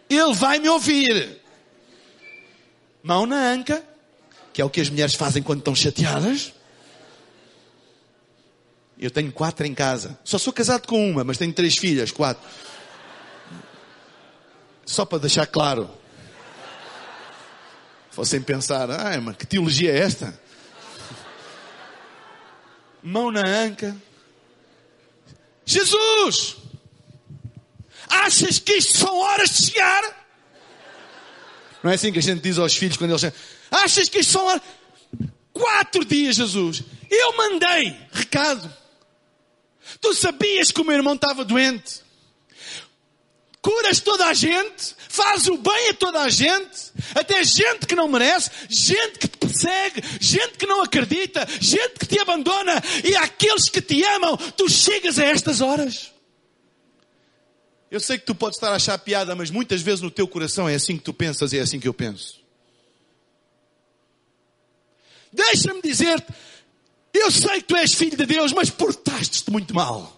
Ele 0.10 0.34
vai 0.34 0.58
me 0.58 0.70
ouvir. 0.70 1.42
Mão 3.04 3.26
na 3.26 3.52
anca, 3.52 3.86
que 4.54 4.62
é 4.62 4.66
o 4.66 4.70
que 4.70 4.80
as 4.80 4.90
mulheres 4.90 5.16
fazem 5.16 5.44
quando 5.44 5.60
estão 5.60 5.76
chateadas. 5.76 6.54
Eu 8.98 9.12
tenho 9.12 9.30
quatro 9.34 9.66
em 9.66 9.74
casa. 9.74 10.18
Só 10.24 10.38
sou 10.38 10.54
casado 10.54 10.88
com 10.88 11.12
uma, 11.12 11.26
mas 11.26 11.38
tenho 11.38 11.52
três 11.52 11.76
filhas, 11.76 12.10
quatro. 12.10 12.48
Só 14.86 15.04
para 15.04 15.18
deixar 15.18 15.46
claro. 15.46 15.90
Fossem 18.12 18.42
pensar, 18.42 18.90
ah, 18.90 19.20
mas 19.20 19.36
que 19.36 19.46
teologia 19.46 19.92
é 19.92 20.00
esta? 20.00 20.42
Mão 23.04 23.32
na 23.32 23.46
anca. 23.46 23.96
Jesus! 25.66 26.56
Achas 28.08 28.60
que 28.60 28.74
isto 28.74 28.98
são 28.98 29.16
horas 29.18 29.50
de 29.50 29.66
chegar? 29.66 30.26
Não 31.84 31.92
é 31.92 31.96
assim 31.96 32.12
que 32.14 32.20
a 32.20 32.22
gente 32.22 32.42
diz 32.42 32.58
aos 32.58 32.76
filhos 32.76 32.96
quando 32.96 33.12
eles 33.12 33.22
chegam. 33.22 33.38
Achas 33.70 34.08
que 34.08 34.20
isto 34.20 34.32
são 34.32 34.46
horas? 34.46 34.62
Quatro 35.52 36.06
dias, 36.06 36.38
Jesus. 36.38 36.84
Eu 37.10 37.36
mandei 37.38 37.96
recado. 38.12 38.74
Tu 40.00 40.14
sabias 40.14 40.72
que 40.72 40.82
o 40.82 40.86
meu 40.86 40.96
irmão 40.96 41.16
estava 41.16 41.44
doente. 41.44 42.02
Curas 43.62 44.00
toda 44.00 44.28
a 44.28 44.34
gente, 44.34 44.96
faz 45.14 45.46
o 45.46 45.58
bem 45.58 45.90
a 45.90 45.94
toda 45.94 46.22
a 46.22 46.30
gente, 46.30 46.92
até 47.14 47.44
gente 47.44 47.86
que 47.86 47.94
não 47.94 48.08
merece, 48.08 48.50
gente 48.68 49.20
que 49.20 49.28
te 49.28 49.38
persegue, 49.38 50.04
gente 50.20 50.58
que 50.58 50.66
não 50.66 50.82
acredita, 50.82 51.48
gente 51.62 52.00
que 52.00 52.08
te 52.08 52.20
abandona, 52.20 52.82
e 53.04 53.16
aqueles 53.18 53.70
que 53.70 53.80
te 53.80 54.04
amam, 54.04 54.36
tu 54.58 54.68
chegas 54.68 55.20
a 55.20 55.26
estas 55.26 55.62
horas. 55.62 56.12
Eu 57.92 58.00
sei 58.00 58.18
que 58.18 58.26
tu 58.26 58.34
podes 58.34 58.58
estar 58.58 58.72
a 58.72 58.76
achar 58.76 58.98
piada, 58.98 59.36
mas 59.36 59.52
muitas 59.52 59.84
vezes 59.84 60.02
no 60.02 60.10
teu 60.10 60.28
coração 60.28 60.68
é 60.68 60.74
assim 60.74 60.98
que 60.98 61.04
tu 61.04 61.14
pensas 61.14 61.54
e 61.54 61.60
é 61.60 61.62
assim 61.62 61.80
que 61.80 61.88
eu 61.88 61.94
penso. 61.94 62.42
Deixa-me 65.32 65.80
dizer-te, 65.80 66.26
eu 67.14 67.30
sei 67.30 67.62
que 67.62 67.68
tu 67.68 67.76
és 67.76 67.94
filho 67.94 68.18
de 68.18 68.26
Deus, 68.26 68.52
mas 68.52 68.72
portaste-te 68.72 69.52
muito 69.52 69.76
mal. 69.76 70.12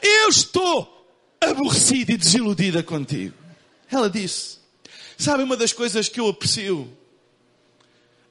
Eu 0.00 0.28
estou 0.28 0.95
aborrecida 1.40 2.12
e 2.12 2.16
desiludida 2.16 2.82
contigo. 2.82 3.34
Ela 3.90 4.10
disse. 4.10 4.58
Sabe 5.16 5.42
uma 5.42 5.56
das 5.56 5.72
coisas 5.72 6.08
que 6.08 6.20
eu 6.20 6.28
aprecio 6.28 6.90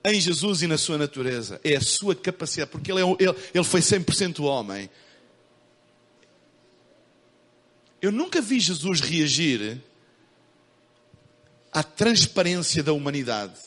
em 0.03 0.19
Jesus 0.19 0.61
e 0.61 0.67
na 0.67 0.77
sua 0.77 0.97
natureza? 0.97 1.59
É 1.63 1.75
a 1.75 1.81
sua 1.81 2.15
capacidade, 2.15 2.69
porque 2.69 2.91
ele, 2.91 3.01
é, 3.01 3.03
ele, 3.03 3.35
ele 3.53 3.63
foi 3.63 3.81
100% 3.81 4.43
homem. 4.43 4.89
Eu 8.01 8.11
nunca 8.11 8.39
vi 8.39 8.59
Jesus 8.59 8.99
reagir 8.99 9.81
à 11.71 11.81
transparência 11.81 12.83
da 12.83 12.93
humanidade. 12.93 13.59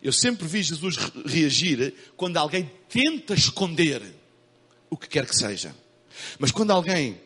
Eu 0.00 0.12
sempre 0.12 0.46
vi 0.46 0.62
Jesus 0.62 0.96
reagir 1.24 1.92
quando 2.16 2.36
alguém 2.36 2.70
tenta 2.88 3.34
esconder 3.34 4.02
o 4.88 4.96
que 4.96 5.08
quer 5.08 5.26
que 5.26 5.34
seja. 5.34 5.74
Mas 6.38 6.52
quando 6.52 6.70
alguém 6.70 7.20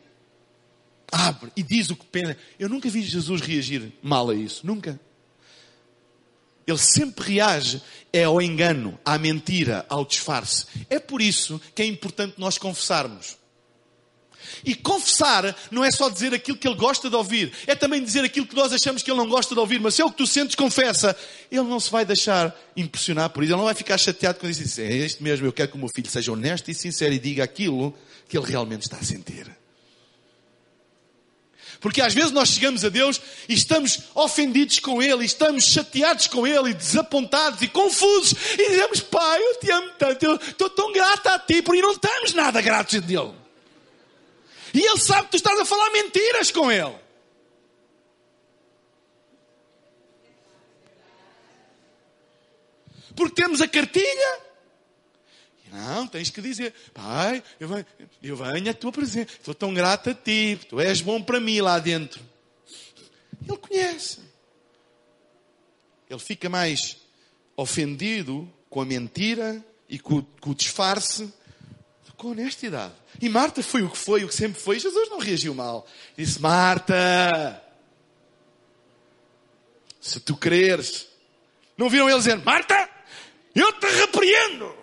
abre 1.11 1.51
e 1.57 1.63
diz 1.63 1.91
o 1.91 1.97
que 1.97 2.07
pensa, 2.07 2.37
eu 2.59 2.69
nunca 2.69 2.89
vi 2.89 3.03
Jesus 3.03 3.41
reagir 3.41 3.93
mal 4.03 4.31
a 4.31 4.35
isso. 4.35 4.67
Nunca. 4.67 5.01
Ele 6.67 6.79
sempre 6.79 7.35
reage 7.35 7.83
é 8.13 8.25
ao 8.25 8.41
engano, 8.41 8.99
à 9.05 9.19
mentira, 9.19 9.85
ao 9.89 10.05
disfarce. 10.05 10.67
É 10.89 10.99
por 10.99 11.21
isso 11.21 11.61
que 11.75 11.83
é 11.83 11.87
importante 11.87 12.35
nós 12.39 12.59
confessarmos. 12.59 13.39
E 14.65 14.75
confessar 14.75 15.57
não 15.71 15.85
é 15.85 15.91
só 15.91 16.09
dizer 16.09 16.35
aquilo 16.35 16.57
que 16.57 16.67
ele 16.67 16.77
gosta 16.77 17.09
de 17.09 17.17
ouvir, 17.17 17.53
é 17.67 17.75
também 17.75 18.03
dizer 18.03 18.25
aquilo 18.25 18.47
que 18.47 18.55
nós 18.55 18.73
achamos 18.73 19.03
que 19.03 19.11
ele 19.11 19.19
não 19.19 19.29
gosta 19.29 19.55
de 19.55 19.61
ouvir. 19.61 19.81
Mas 19.81 19.95
se 19.95 20.03
é 20.03 20.05
o 20.05 20.11
que 20.11 20.19
tu 20.19 20.27
sentes, 20.27 20.55
confessa. 20.55 21.17
Ele 21.51 21.63
não 21.63 21.81
se 21.81 21.91
vai 21.91 22.05
deixar 22.05 22.55
impressionar 22.77 23.31
por 23.31 23.43
isso. 23.43 23.53
Ele 23.53 23.59
não 23.59 23.67
vai 23.67 23.75
ficar 23.75 23.99
chateado 23.99 24.39
quando 24.39 24.53
diz 24.53 24.79
é 24.79 24.93
isto 24.93 25.23
mesmo, 25.23 25.47
eu 25.47 25.53
quero 25.53 25.71
que 25.71 25.77
o 25.77 25.79
meu 25.79 25.89
filho 25.89 26.11
seja 26.11 26.33
honesto 26.33 26.71
e 26.71 26.75
sincero 26.75 27.13
e 27.13 27.19
diga 27.19 27.45
aquilo 27.45 27.95
que 28.29 28.37
ele 28.37 28.47
realmente 28.47 28.83
está 28.83 28.97
a 28.97 29.03
sentir. 29.03 29.60
Porque 31.81 32.03
às 32.03 32.13
vezes 32.13 32.31
nós 32.31 32.51
chegamos 32.51 32.85
a 32.85 32.91
Deus 32.91 33.21
e 33.49 33.55
estamos 33.55 34.01
ofendidos 34.15 34.79
com 34.81 35.03
Ele, 35.03 35.25
estamos 35.25 35.65
chateados 35.65 36.27
com 36.27 36.47
Ele, 36.47 36.75
desapontados 36.75 37.63
e 37.63 37.69
confusos, 37.69 38.35
e 38.53 38.69
dizemos, 38.69 39.01
Pai, 39.01 39.43
eu 39.43 39.59
te 39.59 39.71
amo 39.71 39.91
tanto, 39.99 40.23
eu 40.25 40.37
estou 40.37 40.69
tão 40.69 40.93
grata 40.93 41.35
a 41.35 41.39
Ti, 41.39 41.63
porque 41.63 41.81
não 41.81 41.93
estamos 41.93 42.35
nada 42.35 42.61
gratos 42.61 42.97
a 42.97 43.01
Deus. 43.01 43.35
E 44.73 44.81
ele 44.81 44.99
sabe 44.99 45.25
que 45.25 45.31
tu 45.31 45.37
estás 45.37 45.59
a 45.59 45.65
falar 45.65 45.91
mentiras 45.91 46.51
com 46.51 46.71
ele. 46.71 46.95
Porque 53.17 53.43
temos 53.43 53.61
a 53.61 53.69
cartilha. 53.69 54.50
Não, 55.81 56.07
tens 56.07 56.31
que 56.31 56.41
dizer, 56.41 56.75
pai, 56.93 57.43
eu 57.59 57.69
venho, 57.69 57.87
eu 58.23 58.37
venho 58.37 58.71
à 58.71 58.75
tua 58.75 58.93
presença, 58.93 59.31
estou 59.33 59.55
tão 59.55 59.73
grato 59.73 60.11
a 60.11 60.15
ti, 60.15 60.59
tu 60.69 60.81
és 60.81 61.01
bom 61.01 61.23
para 61.23 61.41
mim 61.41 61.61
lá 61.61 61.79
dentro. 61.79 62.21
Ele 63.47 63.59
conhece. 63.59 64.21
Ele 66.09 66.21
fica 66.21 66.49
mais 66.49 66.97
ofendido 67.57 68.51
com 68.69 68.81
a 68.81 68.85
mentira 68.85 69.65
e 69.89 69.99
com, 69.99 70.23
com 70.41 70.51
o 70.51 70.55
disfarce 70.55 71.33
com 72.21 72.33
honestidade. 72.33 72.93
E 73.19 73.31
Marta 73.31 73.63
foi 73.63 73.83
o 73.83 73.89
que 73.89 73.97
foi, 73.97 74.23
o 74.23 74.29
que 74.29 74.35
sempre 74.35 74.61
foi. 74.61 74.79
Jesus 74.79 75.09
não 75.09 75.19
reagiu 75.19 75.55
mal. 75.55 75.87
Disse: 76.17 76.41
Marta, 76.41 77.63
se 79.99 80.21
tu 80.21 80.37
creres. 80.37 81.09
Não 81.79 81.89
viram 81.89 82.11
ele 82.11 82.19
dizer: 82.19 82.37
Marta, 82.45 82.89
eu 83.55 83.73
te 83.73 83.87
repreendo. 83.87 84.80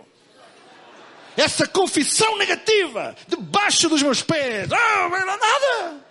Essa 1.37 1.67
confissão 1.67 2.35
negativa 2.35 3.15
debaixo 3.27 3.87
dos 3.87 4.01
meus 4.01 4.23
pés. 4.23 4.71
Ah, 4.71 5.07
não 5.07 5.15
era 5.15 5.37
nada. 5.37 6.05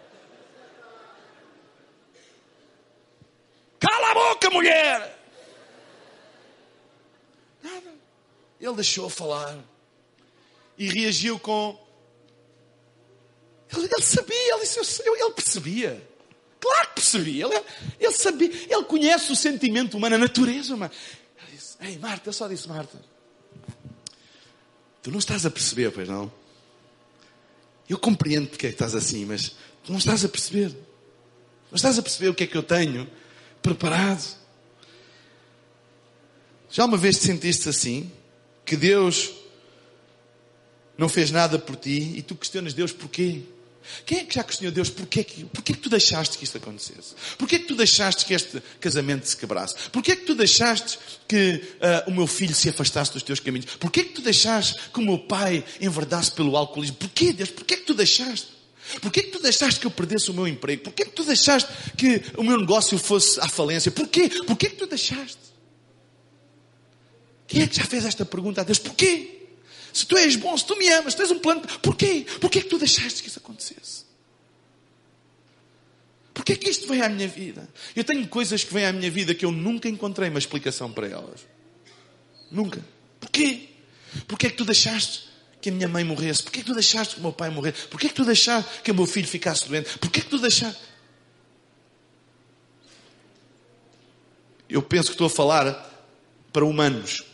Cala 3.81 4.11
a 4.13 4.15
boca, 4.15 4.51
mulher. 4.51 5.19
Nada. 7.61 7.93
Ele 8.61 8.75
deixou 8.77 9.11
falar 9.11 9.59
e 10.79 10.89
reagiu 10.89 11.41
com. 11.41 11.77
Ele, 13.75 13.89
ele 13.93 14.03
sabia, 14.03 14.55
ele, 14.55 14.61
disse, 14.61 15.03
ele 15.05 15.31
percebia. 15.33 16.09
Claro 16.61 16.89
que 16.89 16.95
percebia. 16.95 17.47
Ele, 17.47 17.65
ele 17.99 18.13
sabia, 18.13 18.49
ele 18.49 18.85
conhece 18.85 19.33
o 19.33 19.37
sentimento 19.37 19.97
humano, 19.97 20.15
a 20.15 20.19
natureza 20.19 20.73
humana. 20.73 20.93
Ele 21.43 21.57
disse: 21.57 21.77
Ei, 21.81 21.99
Marta, 21.99 22.29
eu 22.29 22.33
só 22.33 22.47
disse, 22.47 22.69
Marta, 22.69 22.97
tu 25.07 25.11
não 25.13 25.21
estás 25.21 25.47
a 25.47 25.51
perceber, 25.53 25.93
pois 25.93 26.09
não? 26.09 26.33
Eu 27.89 27.97
compreendo 27.97 28.49
porque 28.49 28.67
é 28.67 28.71
que 28.71 28.75
estás 28.75 28.93
assim, 28.93 29.25
mas 29.25 29.51
tu 29.85 29.93
não 29.93 29.99
estás 29.99 30.25
a 30.25 30.29
perceber. 30.29 30.71
Não 31.71 31.77
estás 31.77 31.97
a 31.97 32.03
perceber 32.03 32.31
o 32.31 32.35
que 32.35 32.43
é 32.43 32.47
que 32.49 32.57
eu 32.57 32.63
tenho 32.65 33.09
preparado. 33.63 34.37
Já 36.69 36.85
uma 36.85 36.97
vez 36.97 37.19
te 37.19 37.27
sentiste 37.27 37.69
assim? 37.69 38.11
Que 38.65 38.77
Deus 38.77 39.33
não 40.99 41.09
fez 41.09 41.31
nada 41.31 41.57
por 41.57 41.77
ti 41.77 42.15
e 42.17 42.21
tu 42.21 42.35
questionas 42.35 42.75
Deus 42.75 42.91
porquê? 42.91 43.45
Quem 44.05 44.19
é 44.19 44.25
que 44.25 44.35
já 44.35 44.45
questionou 44.45 44.73
Deus 44.73 44.91
porquê 44.91 45.25
que, 45.25 45.45
porquê 45.45 45.73
que 45.73 45.81
tu 45.81 45.89
deixaste 45.89 46.39
que 46.39 46.45
isto 46.45 46.57
acontecesse? 46.57 47.15
Porquê 47.39 47.59
que 47.59 47.67
tu 47.67 47.75
deixaste 47.75 48.25
que 48.25 48.35
este 48.35 48.63
casamento 48.81 49.27
se 49.27 49.37
quebrasse? 49.37 49.75
Porquê 49.91 50.17
que 50.17 50.25
tu 50.25 50.35
deixaste 50.35 50.99
que 51.27 51.63
uh, 52.07 52.11
o 52.11 52.15
meu 52.15 52.27
filho 52.27 52.55
se 52.55 52.69
afastasse 52.69 53.13
dos 53.13 53.23
teus 53.23 53.41
caminhos? 53.41 53.67
Porquê 53.77 54.05
que 54.05 54.13
tu 54.13 54.23
deixaste 54.23 54.77
que 54.93 55.01
o 55.01 55.03
meu 55.03 55.19
pai 55.19 55.65
enverdasse 55.81 56.33
pelo 56.33 56.57
alcoolismo? 56.57 56.97
Porquê, 56.97 57.33
Deus? 57.33 57.51
Porquê 57.51 57.77
que 57.77 57.85
tu 57.85 57.95
deixaste? 57.95 58.49
Porquê 59.01 59.23
que 59.23 59.31
tu 59.31 59.41
deixaste 59.41 59.81
que 59.81 59.87
eu 59.87 59.91
perdesse 59.91 60.31
o 60.31 60.35
meu 60.35 60.47
emprego? 60.47 60.85
Porquê 60.85 61.05
que 61.05 61.11
tu 61.11 61.25
deixaste 61.25 61.69
que 61.97 62.23
o 62.37 62.43
meu 62.43 62.59
negócio 62.59 62.97
fosse 62.99 63.41
à 63.41 63.49
falência? 63.49 63.91
Porquê? 63.91 64.29
Porquê 64.47 64.71
que 64.71 64.77
tu 64.77 64.87
deixaste? 64.87 65.39
Quem 67.47 67.63
é 67.63 67.67
que 67.67 67.77
já 67.77 67.85
fez 67.85 68.05
esta 68.05 68.25
pergunta 68.25 68.61
a 68.61 68.65
Deus? 68.65 68.79
Porquê? 68.79 69.36
Se 69.97 70.05
tu 70.05 70.15
és 70.19 70.37
bom, 70.37 70.55
se 70.55 70.67
tu 70.67 70.77
me 70.77 70.87
amas, 70.91 71.15
tens 71.15 71.31
um 71.31 71.39
plano, 71.39 71.63
porquê? 71.81 72.27
Porquê 72.39 72.61
que 72.61 72.69
tu 72.69 72.77
deixaste 72.77 73.23
que 73.23 73.31
isso 73.31 73.39
acontecesse? 73.39 74.05
Porquê 76.35 76.55
que 76.55 76.69
isto 76.69 76.87
veio 76.87 77.03
à 77.03 77.09
minha 77.09 77.27
vida? 77.27 77.67
Eu 77.95 78.05
tenho 78.05 78.29
coisas 78.29 78.63
que 78.63 78.75
vêm 78.75 78.85
à 78.85 78.93
minha 78.93 79.11
vida 79.11 79.35
que 79.35 79.47
eu 79.47 79.51
nunca 79.51 79.89
encontrei 79.89 80.29
uma 80.29 80.39
explicação 80.39 80.93
para 80.93 81.09
elas. 81.09 81.47
Nunca. 82.51 82.85
Porquê? 83.19 83.71
Porquê 84.29 84.51
que 84.51 84.57
tu 84.59 84.67
deixaste 84.67 85.31
que 85.63 85.71
a 85.71 85.73
minha 85.73 85.89
mãe 85.89 86.05
morresse? 86.05 86.43
Porquê 86.43 86.61
que 86.61 86.67
tu 86.67 86.75
deixaste 86.75 87.15
que 87.15 87.21
o 87.21 87.23
meu 87.23 87.33
pai 87.33 87.49
morresse? 87.49 87.89
Porquê 87.89 88.11
que 88.11 88.15
tu 88.15 88.25
deixaste 88.27 88.83
que 88.83 88.91
o 88.91 88.95
meu 88.95 89.07
filho 89.07 89.27
ficasse 89.27 89.67
doente? 89.67 89.99
Porquê 89.99 90.21
que 90.21 90.29
tu 90.29 90.39
deixaste? 90.39 90.83
Eu 94.69 94.83
penso 94.83 95.09
que 95.09 95.15
estou 95.15 95.29
a 95.29 95.31
falar 95.31 95.73
para 96.53 96.67
humanos. 96.67 97.25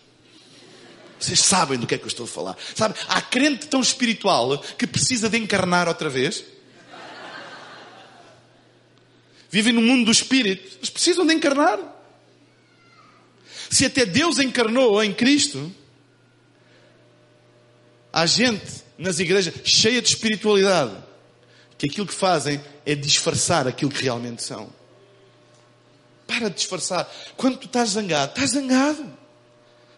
Vocês 1.22 1.40
sabem 1.40 1.78
do 1.78 1.86
que 1.86 1.94
é 1.94 1.98
que 1.98 2.04
eu 2.04 2.08
estou 2.08 2.24
a 2.24 2.28
falar. 2.28 2.56
Sabe, 2.74 2.96
há 3.08 3.22
crente 3.22 3.68
tão 3.68 3.80
espiritual 3.80 4.58
que 4.58 4.86
precisa 4.86 5.30
de 5.30 5.38
encarnar 5.38 5.86
outra 5.86 6.10
vez. 6.10 6.44
Vivem 9.48 9.72
no 9.72 9.82
mundo 9.82 10.06
do 10.06 10.10
espírito, 10.10 10.78
mas 10.80 10.90
precisam 10.90 11.24
de 11.24 11.32
encarnar. 11.32 11.78
Se 13.70 13.86
até 13.86 14.04
Deus 14.04 14.38
encarnou 14.38 15.02
em 15.02 15.12
Cristo, 15.12 15.72
há 18.12 18.26
gente 18.26 18.82
nas 18.98 19.20
igrejas 19.20 19.54
cheia 19.64 20.02
de 20.02 20.08
espiritualidade 20.08 20.96
que 21.78 21.86
aquilo 21.86 22.06
que 22.06 22.14
fazem 22.14 22.60
é 22.84 22.94
disfarçar 22.94 23.68
aquilo 23.68 23.90
que 23.90 24.02
realmente 24.02 24.42
são. 24.42 24.72
Para 26.26 26.48
de 26.48 26.56
disfarçar. 26.56 27.08
Quando 27.36 27.58
tu 27.58 27.66
estás 27.66 27.90
zangado, 27.90 28.32
estás 28.32 28.50
zangado. 28.50 29.21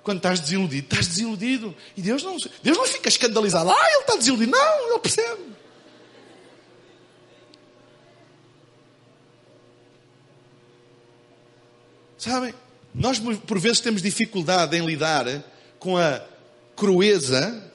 Quando 0.05 0.19
estás 0.19 0.39
desiludido, 0.39 0.85
estás 0.85 1.07
desiludido. 1.09 1.75
E 1.97 2.03
Deus 2.03 2.23
não, 2.23 2.37
Deus 2.63 2.77
não 2.77 2.87
fica 2.87 3.09
escandalizado. 3.09 3.71
Ah, 3.71 3.91
ele 3.91 4.01
está 4.01 4.17
desiludido. 4.17 4.53
Não, 4.53 4.91
ele 4.91 4.99
percebe. 4.99 5.43
Sabem? 12.19 12.55
Nós, 12.95 13.19
por 13.19 13.59
vezes, 13.59 13.81
temos 13.81 14.03
dificuldade 14.03 14.77
em 14.77 14.85
lidar 14.85 15.27
com 15.79 15.97
a 15.97 16.23
crueza 16.77 17.73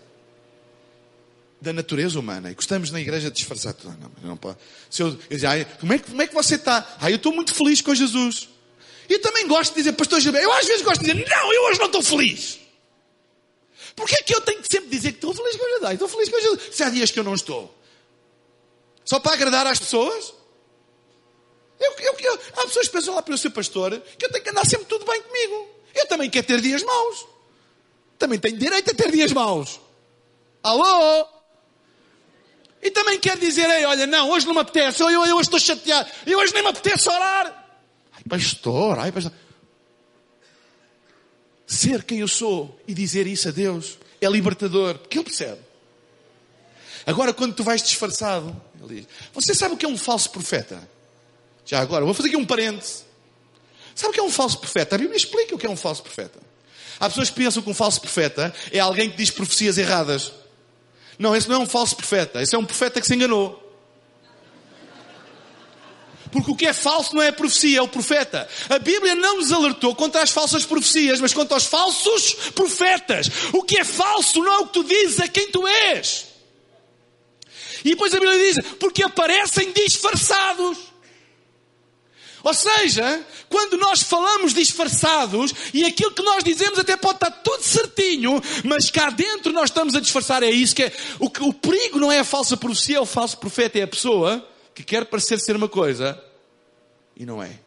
da 1.59 1.73
natureza 1.73 2.19
humana. 2.19 2.51
E 2.51 2.53
gostamos 2.53 2.91
na 2.91 3.01
igreja 3.01 3.29
de 3.29 3.35
disfarçar 3.35 3.73
tudo. 3.73 3.97
Não, 3.99 4.29
não 4.29 4.37
pode. 4.37 4.59
Se 4.87 5.01
eu, 5.01 5.07
eu 5.29 5.35
dizer, 5.35 5.65
como, 5.79 5.93
é, 5.93 5.97
como 5.97 6.21
é 6.21 6.27
que 6.27 6.33
você 6.35 6.55
está? 6.55 6.97
Ah, 7.01 7.09
eu 7.09 7.15
estou 7.15 7.33
muito 7.33 7.55
feliz 7.55 7.81
com 7.81 7.93
Jesus. 7.95 8.49
Eu 9.09 9.19
também 9.21 9.47
gosto 9.47 9.71
de 9.71 9.77
dizer, 9.77 9.93
pastor 9.93 10.19
Gilberto, 10.19 10.47
eu 10.47 10.53
às 10.53 10.67
vezes 10.67 10.83
gosto 10.83 11.03
de 11.03 11.11
dizer, 11.11 11.27
não, 11.27 11.53
eu 11.53 11.63
hoje 11.63 11.79
não 11.79 11.87
estou 11.87 12.03
feliz. 12.03 12.59
Porquê 13.95 14.15
é 14.15 14.21
que 14.21 14.35
eu 14.35 14.41
tenho 14.41 14.61
que 14.61 14.67
sempre 14.71 14.89
dizer 14.89 15.11
que 15.13 15.17
estou 15.17 15.33
feliz 15.33 15.57
com 15.57 15.67
Jesus? 15.67 15.91
Estou 15.91 16.07
feliz 16.07 16.29
com 16.29 16.39
Jesus. 16.39 16.75
Se 16.75 16.83
há 16.83 16.89
dias 16.89 17.09
que 17.11 17.19
eu 17.19 17.23
não 17.23 17.33
estou. 17.33 17.75
Só 19.03 19.19
para 19.19 19.33
agradar 19.33 19.65
às 19.65 19.79
pessoas? 19.79 20.33
Eu, 21.79 21.91
eu, 21.99 22.15
eu, 22.19 22.39
há 22.57 22.65
pessoas 22.65 22.87
que 22.87 22.93
pensam 22.93 23.15
lá 23.15 23.21
para 23.21 23.33
o 23.33 23.37
seu 23.37 23.49
pastor 23.49 23.99
que 24.17 24.25
eu 24.25 24.31
tenho 24.31 24.43
que 24.43 24.49
andar 24.51 24.65
sempre 24.65 24.85
tudo 24.85 25.05
bem 25.05 25.21
comigo. 25.23 25.67
Eu 25.95 26.05
também 26.07 26.29
quero 26.29 26.45
ter 26.45 26.61
dias 26.61 26.83
maus. 26.83 27.25
Também 28.19 28.37
tenho 28.37 28.57
direito 28.57 28.91
a 28.91 28.93
ter 28.93 29.11
dias 29.11 29.33
maus. 29.33 29.79
Alô? 30.61 31.25
E 32.81 32.91
também 32.91 33.19
quer 33.19 33.37
dizer, 33.37 33.69
Ei, 33.69 33.85
olha, 33.85 34.05
não, 34.05 34.29
hoje 34.29 34.45
não 34.45 34.53
me 34.53 34.59
apetece, 34.59 35.01
eu, 35.01 35.09
eu 35.09 35.35
hoje 35.35 35.47
estou 35.47 35.59
chateado, 35.59 36.09
eu 36.25 36.39
hoje 36.39 36.53
nem 36.53 36.63
me 36.63 36.69
apetece 36.69 37.09
orar. 37.09 37.58
Pastor, 38.29 38.99
ai, 38.99 39.11
pastor. 39.11 39.33
Ser 41.65 42.03
quem 42.03 42.19
eu 42.19 42.27
sou 42.27 42.79
e 42.87 42.93
dizer 42.93 43.27
isso 43.27 43.47
a 43.47 43.51
Deus 43.51 43.97
é 44.21 44.27
libertador, 44.27 44.97
porque 44.97 45.17
Ele 45.17 45.25
percebe. 45.25 45.59
Agora, 47.05 47.33
quando 47.33 47.55
tu 47.55 47.63
vais 47.63 47.81
disfarçado, 47.81 48.55
Ele 48.81 49.01
diz, 49.01 49.07
você 49.33 49.55
sabe 49.55 49.73
o 49.73 49.77
que 49.77 49.85
é 49.85 49.89
um 49.89 49.97
falso 49.97 50.29
profeta? 50.29 50.87
Já 51.65 51.79
agora, 51.79 52.05
vou 52.05 52.13
fazer 52.13 52.29
aqui 52.29 52.37
um 52.37 52.45
parêntese. 52.45 53.03
Sabe 53.95 54.11
o 54.11 54.13
que 54.13 54.19
é 54.19 54.23
um 54.23 54.31
falso 54.31 54.59
profeta? 54.59 54.95
A 54.95 54.97
Bíblia 54.97 55.17
explica 55.17 55.53
o 55.53 55.57
que 55.57 55.65
é 55.65 55.69
um 55.69 55.75
falso 55.75 56.01
profeta. 56.01 56.39
Há 56.99 57.07
pessoas 57.09 57.29
que 57.29 57.35
pensam 57.35 57.61
que 57.61 57.69
um 57.69 57.73
falso 57.73 58.01
profeta 58.01 58.53
é 58.71 58.79
alguém 58.79 59.09
que 59.09 59.17
diz 59.17 59.29
profecias 59.29 59.77
erradas. 59.77 60.31
Não, 61.17 61.35
esse 61.35 61.47
não 61.47 61.57
é 61.57 61.59
um 61.59 61.67
falso 61.67 61.95
profeta. 61.95 62.41
Esse 62.41 62.55
é 62.55 62.57
um 62.57 62.65
profeta 62.65 62.99
que 63.01 63.07
se 63.07 63.13
enganou. 63.13 63.68
Porque 66.31 66.51
o 66.51 66.55
que 66.55 66.67
é 66.67 66.73
falso 66.73 67.15
não 67.15 67.21
é 67.21 67.29
a 67.29 67.33
profecia, 67.33 67.79
é 67.79 67.81
o 67.81 67.87
profeta. 67.87 68.47
A 68.69 68.77
Bíblia 68.77 69.15
não 69.15 69.37
nos 69.37 69.51
alertou 69.51 69.95
contra 69.95 70.21
as 70.21 70.29
falsas 70.29 70.65
profecias, 70.65 71.19
mas 71.19 71.33
contra 71.33 71.57
os 71.57 71.65
falsos 71.65 72.33
profetas. 72.53 73.29
O 73.51 73.63
que 73.63 73.79
é 73.79 73.83
falso 73.83 74.39
não 74.43 74.53
é 74.53 74.57
o 74.59 74.67
que 74.67 74.73
tu 74.73 74.83
dizes, 74.83 75.19
é 75.19 75.27
quem 75.27 75.49
tu 75.49 75.67
és. 75.67 76.27
E 77.83 77.91
depois 77.91 78.13
a 78.13 78.19
Bíblia 78.19 78.37
diz, 78.37 78.57
porque 78.79 79.01
aparecem 79.01 79.71
disfarçados. 79.71 80.77
Ou 82.43 82.53
seja, 82.53 83.25
quando 83.49 83.77
nós 83.77 84.01
falamos 84.01 84.53
disfarçados 84.53 85.53
e 85.73 85.83
aquilo 85.83 86.11
que 86.11 86.21
nós 86.21 86.43
dizemos 86.43 86.79
até 86.79 86.95
pode 86.95 87.15
estar 87.15 87.31
tudo 87.31 87.63
certinho, 87.63 88.41
mas 88.63 88.89
cá 88.89 89.09
dentro 89.09 89.51
nós 89.51 89.65
estamos 89.65 89.95
a 89.95 89.99
disfarçar, 89.99 90.43
é 90.43 90.49
isso 90.49 90.75
que 90.75 90.83
é. 90.83 90.93
O, 91.19 91.25
o 91.25 91.53
perigo 91.53 91.99
não 91.99 92.11
é 92.11 92.19
a 92.19 92.23
falsa 92.23 92.55
profecia, 92.55 92.97
é 92.97 93.01
o 93.01 93.05
falso 93.05 93.37
profeta, 93.37 93.79
é 93.79 93.83
a 93.83 93.87
pessoa 93.87 94.48
que 94.79 94.83
quer 94.85 95.03
parecer 95.03 95.37
ser 95.41 95.57
uma 95.57 95.67
coisa 95.67 96.23
e 97.13 97.25
não 97.25 97.43
é. 97.43 97.59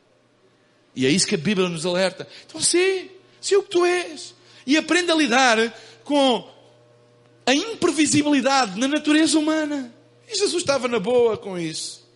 E 0.96 1.05
é 1.05 1.11
isso 1.11 1.27
que 1.27 1.35
a 1.35 1.38
Bíblia 1.38 1.68
nos 1.68 1.85
alerta. 1.85 2.27
Então, 2.46 2.59
sim, 2.59 3.11
sim 3.38 3.55
o 3.57 3.62
que 3.62 3.68
tu 3.68 3.85
és. 3.85 4.35
E 4.66 4.79
aprende 4.79 5.12
a 5.12 5.14
lidar 5.14 5.59
com 6.05 6.51
a 7.44 7.55
imprevisibilidade 7.55 8.81
na 8.81 8.88
natureza 8.88 9.38
humana. 9.38 9.92
E 10.27 10.35
Jesus 10.35 10.62
estava 10.62 10.88
na 10.88 10.98
boa 10.98 11.37
com 11.37 11.59
isso. 11.59 12.09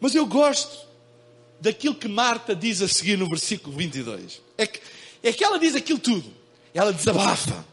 Mas 0.00 0.14
eu 0.14 0.24
gosto 0.24 0.88
daquilo 1.60 1.94
que 1.94 2.08
Marta 2.08 2.56
diz 2.56 2.80
a 2.80 2.88
seguir 2.88 3.18
no 3.18 3.28
versículo 3.28 3.76
22. 3.76 4.40
É 4.56 4.66
que, 4.66 4.80
é 5.22 5.30
que 5.30 5.44
ela 5.44 5.58
diz 5.58 5.74
aquilo 5.74 5.98
tudo. 5.98 6.32
Ela 6.72 6.90
desabafa. 6.90 7.66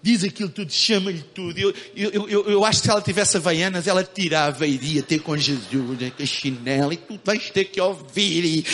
Diz 0.00 0.22
aquilo 0.22 0.48
tudo, 0.48 0.72
chama-lhe 0.72 1.22
tudo. 1.34 1.58
Eu, 1.58 1.74
eu, 1.96 2.28
eu, 2.28 2.50
eu, 2.50 2.64
acho 2.64 2.80
que 2.80 2.86
se 2.86 2.90
ela 2.90 3.02
tivesse 3.02 3.36
havaianas, 3.36 3.86
ela 3.86 4.04
tirava 4.04 4.66
e 4.66 4.74
iria 4.74 5.02
ter 5.02 5.18
com 5.20 5.36
Jesus, 5.36 5.98
né, 5.98 6.12
com 6.16 6.22
a 6.22 6.26
chinela, 6.26 6.94
e 6.94 6.96
tu 6.96 7.18
vais 7.24 7.50
ter 7.50 7.64
que 7.64 7.80
ouvir. 7.80 8.44
E, 8.44 8.66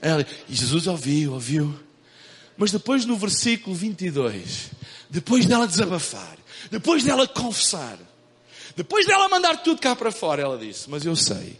ela, 0.00 0.24
e 0.48 0.54
Jesus 0.54 0.86
ouviu, 0.86 1.32
ouviu. 1.32 1.78
Mas 2.56 2.70
depois 2.70 3.04
no 3.04 3.16
versículo 3.16 3.74
22, 3.74 4.70
depois 5.10 5.44
dela 5.44 5.66
desabafar, 5.66 6.36
depois 6.70 7.02
dela 7.02 7.26
confessar, 7.26 7.98
depois 8.76 9.06
dela 9.06 9.28
mandar 9.28 9.62
tudo 9.62 9.80
cá 9.80 9.96
para 9.96 10.12
fora, 10.12 10.42
ela 10.42 10.58
disse: 10.58 10.88
Mas 10.88 11.04
eu 11.04 11.16
sei 11.16 11.58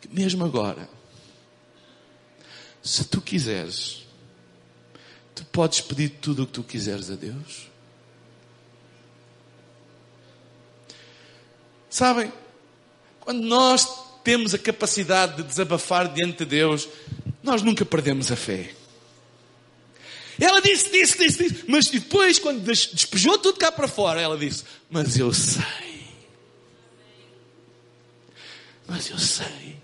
que 0.00 0.08
mesmo 0.08 0.44
agora, 0.44 0.88
se 2.82 3.04
tu 3.04 3.20
quiseres, 3.20 3.99
tu 5.40 5.46
podes 5.46 5.80
pedir 5.80 6.10
tudo 6.20 6.42
o 6.42 6.46
que 6.46 6.52
tu 6.52 6.62
quiseres 6.62 7.10
a 7.10 7.14
Deus. 7.14 7.70
Sabem, 11.88 12.30
quando 13.20 13.40
nós 13.40 13.88
temos 14.22 14.52
a 14.52 14.58
capacidade 14.58 15.38
de 15.38 15.42
desabafar 15.42 16.12
diante 16.12 16.38
de 16.38 16.44
Deus, 16.44 16.86
nós 17.42 17.62
nunca 17.62 17.86
perdemos 17.86 18.30
a 18.30 18.36
fé. 18.36 18.74
Ela 20.38 20.60
disse, 20.60 20.90
disse, 20.92 21.18
disse, 21.18 21.48
disse. 21.48 21.64
Mas 21.66 21.88
depois, 21.88 22.38
quando 22.38 22.60
despejou 22.60 23.38
tudo 23.38 23.58
cá 23.58 23.72
para 23.72 23.88
fora, 23.88 24.20
ela 24.20 24.36
disse: 24.36 24.64
Mas 24.90 25.18
eu 25.18 25.32
sei. 25.32 26.10
Mas 28.86 29.08
eu 29.08 29.18
sei. 29.18 29.76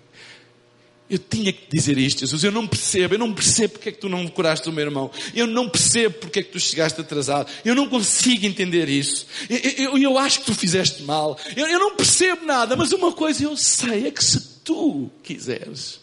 Eu 1.09 1.17
tinha 1.17 1.53
que 1.53 1.69
dizer 1.69 1.97
isto, 1.97 2.19
Jesus. 2.19 2.43
Eu 2.43 2.51
não 2.51 2.67
percebo, 2.67 3.15
eu 3.15 3.19
não 3.19 3.33
percebo 3.33 3.73
porque 3.73 3.89
é 3.89 3.91
que 3.93 3.97
tu 3.97 4.09
não 4.09 4.27
curaste 4.27 4.67
o 4.67 4.73
meu 4.73 4.85
irmão. 4.85 5.09
Eu 5.33 5.47
não 5.47 5.69
percebo 5.69 6.15
porque 6.15 6.39
é 6.39 6.43
que 6.43 6.51
tu 6.51 6.59
chegaste 6.59 6.99
atrasado. 6.99 7.49
Eu 7.63 7.73
não 7.73 7.87
consigo 7.87 8.45
entender 8.45 8.89
isso. 8.89 9.25
Eu, 9.49 9.57
eu, 9.57 9.97
eu 9.97 10.17
acho 10.17 10.41
que 10.41 10.47
tu 10.47 10.53
fizeste 10.53 11.03
mal. 11.03 11.39
Eu, 11.55 11.65
eu 11.67 11.79
não 11.79 11.95
percebo 11.95 12.45
nada, 12.45 12.75
mas 12.75 12.91
uma 12.91 13.13
coisa 13.13 13.43
eu 13.43 13.55
sei 13.55 14.07
é 14.07 14.11
que 14.11 14.23
se 14.23 14.59
tu 14.65 15.09
quiseres, 15.23 16.01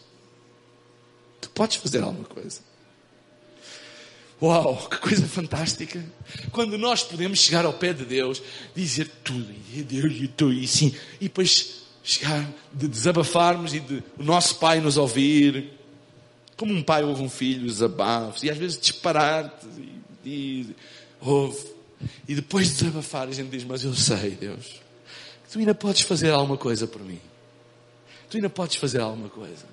tu 1.39 1.49
podes 1.51 1.77
fazer 1.77 2.01
alguma 2.01 2.25
coisa. 2.25 2.61
Uau, 4.41 4.89
que 4.89 4.97
coisa 4.97 5.25
fantástica! 5.27 6.03
Quando 6.51 6.77
nós 6.77 7.03
podemos 7.03 7.39
chegar 7.39 7.63
ao 7.63 7.73
pé 7.73 7.93
de 7.93 8.03
Deus, 8.03 8.41
dizer 8.75 9.09
tudo, 9.23 9.53
e 9.73 9.81
Deus, 9.81 10.13
e 10.13 10.25
estou 10.25 10.51
e 10.51 10.67
sim, 10.67 10.93
e 11.21 11.25
depois 11.25 11.84
chegar, 12.05 12.47
de 12.71 12.87
desabafarmos 12.87 13.73
e 13.73 13.79
de 13.79 14.03
o 14.17 14.23
nosso 14.23 14.55
pai 14.55 14.79
nos 14.79 14.95
ouvir, 14.95 15.71
como 16.55 16.71
um 16.71 16.83
pai 16.83 17.03
ouve 17.03 17.23
um 17.23 17.29
filho, 17.29 17.65
desabafos, 17.65 18.43
e 18.43 18.49
às 18.49 18.57
vezes 18.57 18.79
disparar-te, 18.79 19.65
e, 20.23 20.29
e 20.29 20.75
ouve, 21.19 21.65
e 22.27 22.35
depois 22.35 22.67
de 22.69 22.73
desabafar, 22.75 23.27
a 23.27 23.31
gente 23.31 23.49
diz: 23.49 23.63
Mas 23.63 23.83
eu 23.83 23.93
sei, 23.95 24.31
Deus, 24.31 24.65
que 24.65 25.51
tu 25.51 25.59
ainda 25.59 25.73
podes 25.73 26.01
fazer 26.01 26.29
alguma 26.29 26.57
coisa 26.57 26.85
por 26.85 27.01
mim, 27.01 27.19
tu 28.29 28.37
ainda 28.37 28.49
podes 28.49 28.75
fazer 28.75 29.01
alguma 29.01 29.29
coisa. 29.29 29.65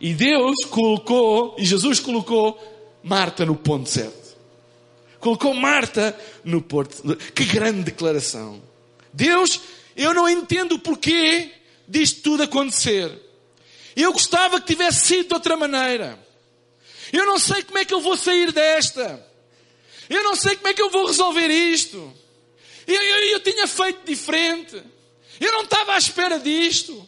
E 0.00 0.14
Deus 0.14 0.56
colocou, 0.70 1.54
e 1.58 1.64
Jesus 1.64 2.00
colocou 2.00 2.58
Marta 3.02 3.44
no 3.44 3.54
ponto 3.54 3.88
certo. 3.88 4.36
Colocou 5.20 5.54
Marta 5.54 6.18
no 6.44 6.60
ponto. 6.60 7.16
Que 7.34 7.44
grande 7.44 7.82
declaração. 7.82 8.60
Deus, 9.12 9.60
eu 9.96 10.12
não 10.12 10.28
entendo 10.28 10.72
o 10.76 10.78
porquê 10.78 11.50
disto 11.88 12.22
tudo 12.22 12.42
acontecer. 12.42 13.10
Eu 13.94 14.12
gostava 14.12 14.60
que 14.60 14.66
tivesse 14.66 15.06
sido 15.06 15.28
de 15.28 15.34
outra 15.34 15.56
maneira. 15.56 16.18
Eu 17.12 17.24
não 17.24 17.38
sei 17.38 17.62
como 17.62 17.78
é 17.78 17.84
que 17.84 17.94
eu 17.94 18.00
vou 18.00 18.16
sair 18.16 18.52
desta. 18.52 19.26
Eu 20.08 20.22
não 20.22 20.36
sei 20.36 20.56
como 20.56 20.68
é 20.68 20.74
que 20.74 20.82
eu 20.82 20.90
vou 20.90 21.06
resolver 21.06 21.48
isto. 21.48 22.12
Eu, 22.86 23.02
eu, 23.02 23.18
eu 23.30 23.40
tinha 23.40 23.66
feito 23.66 24.04
diferente. 24.04 24.82
Eu 25.40 25.52
não 25.52 25.62
estava 25.62 25.94
à 25.94 25.98
espera 25.98 26.38
disto. 26.38 27.06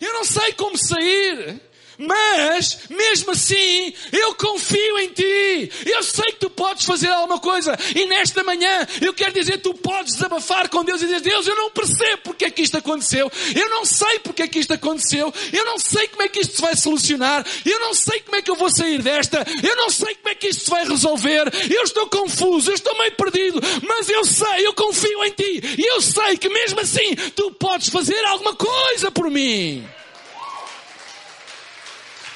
Eu 0.00 0.12
não 0.12 0.24
sei 0.24 0.52
como 0.54 0.76
sair. 0.76 1.60
Mas, 1.98 2.78
mesmo 2.90 3.30
assim, 3.30 3.92
eu 4.12 4.34
confio 4.34 4.98
em 4.98 5.08
ti. 5.08 5.70
Eu 5.86 6.02
sei 6.02 6.32
que 6.32 6.40
tu 6.40 6.50
podes 6.50 6.84
fazer 6.84 7.08
alguma 7.08 7.38
coisa. 7.38 7.76
E 7.94 8.06
nesta 8.06 8.42
manhã, 8.42 8.86
eu 9.00 9.12
quero 9.14 9.32
dizer, 9.32 9.58
tu 9.58 9.74
podes 9.74 10.14
desabafar 10.14 10.68
com 10.68 10.84
Deus 10.84 11.02
e 11.02 11.06
dizer, 11.06 11.20
Deus, 11.20 11.46
eu 11.46 11.56
não 11.56 11.70
percebo 11.70 12.22
porque 12.24 12.44
é 12.44 12.50
que 12.50 12.62
isto 12.62 12.76
aconteceu. 12.76 13.30
Eu 13.54 13.68
não 13.70 13.84
sei 13.84 14.18
porque 14.20 14.42
é 14.42 14.48
que 14.48 14.58
isto 14.58 14.72
aconteceu. 14.72 15.32
Eu 15.52 15.64
não 15.64 15.78
sei 15.78 16.08
como 16.08 16.22
é 16.22 16.28
que 16.28 16.40
isto 16.40 16.56
se 16.56 16.62
vai 16.62 16.76
solucionar. 16.76 17.46
Eu 17.64 17.80
não 17.80 17.94
sei 17.94 18.20
como 18.20 18.36
é 18.36 18.42
que 18.42 18.50
eu 18.50 18.56
vou 18.56 18.70
sair 18.70 19.02
desta. 19.02 19.44
Eu 19.62 19.76
não 19.76 19.90
sei 19.90 20.14
como 20.16 20.28
é 20.28 20.34
que 20.34 20.48
isto 20.48 20.64
se 20.64 20.70
vai 20.70 20.86
resolver. 20.86 21.52
Eu 21.70 21.82
estou 21.82 22.06
confuso. 22.08 22.70
Eu 22.70 22.74
estou 22.74 22.96
meio 22.98 23.12
perdido. 23.12 23.60
Mas 23.86 24.08
eu 24.08 24.24
sei, 24.24 24.66
eu 24.66 24.74
confio 24.74 25.24
em 25.24 25.30
ti. 25.30 25.62
E 25.78 25.92
eu 25.94 26.00
sei 26.00 26.36
que 26.36 26.48
mesmo 26.48 26.80
assim, 26.80 27.14
tu 27.34 27.50
podes 27.52 27.88
fazer 27.88 28.22
alguma 28.26 28.54
coisa 28.54 29.10
por 29.10 29.30
mim. 29.30 29.84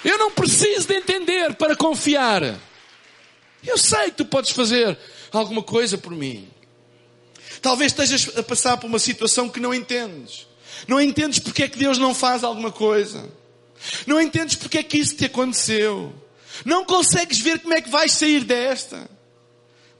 Eu 0.08 0.16
não 0.16 0.30
preciso 0.30 0.88
de 0.88 0.94
entender 0.94 1.54
para 1.56 1.76
confiar. 1.76 2.58
Eu 3.62 3.76
sei 3.76 4.04
que 4.04 4.12
tu 4.12 4.24
podes 4.24 4.52
fazer 4.52 4.98
alguma 5.30 5.62
coisa 5.62 5.98
por 5.98 6.12
mim. 6.12 6.48
Talvez 7.60 7.92
estejas 7.92 8.38
a 8.38 8.42
passar 8.42 8.78
por 8.78 8.86
uma 8.86 8.98
situação 8.98 9.50
que 9.50 9.60
não 9.60 9.74
entendes. 9.74 10.46
Não 10.86 10.98
entendes 10.98 11.38
porque 11.38 11.64
é 11.64 11.68
que 11.68 11.76
Deus 11.76 11.98
não 11.98 12.14
faz 12.14 12.42
alguma 12.42 12.72
coisa. 12.72 13.28
Não 14.06 14.18
entendes 14.18 14.56
porque 14.56 14.78
é 14.78 14.82
que 14.82 14.96
isso 14.96 15.14
te 15.14 15.26
aconteceu. 15.26 16.14
Não 16.64 16.86
consegues 16.86 17.38
ver 17.40 17.58
como 17.58 17.74
é 17.74 17.82
que 17.82 17.90
vais 17.90 18.12
sair 18.12 18.44
desta. 18.44 19.10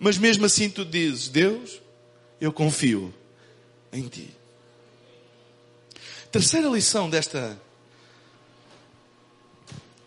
Mas 0.00 0.16
mesmo 0.16 0.46
assim 0.46 0.70
tu 0.70 0.86
dizes, 0.86 1.28
Deus, 1.28 1.82
eu 2.40 2.50
confio 2.50 3.14
em 3.92 4.08
ti. 4.08 4.30
Terceira 6.32 6.68
lição 6.68 7.10
desta 7.10 7.60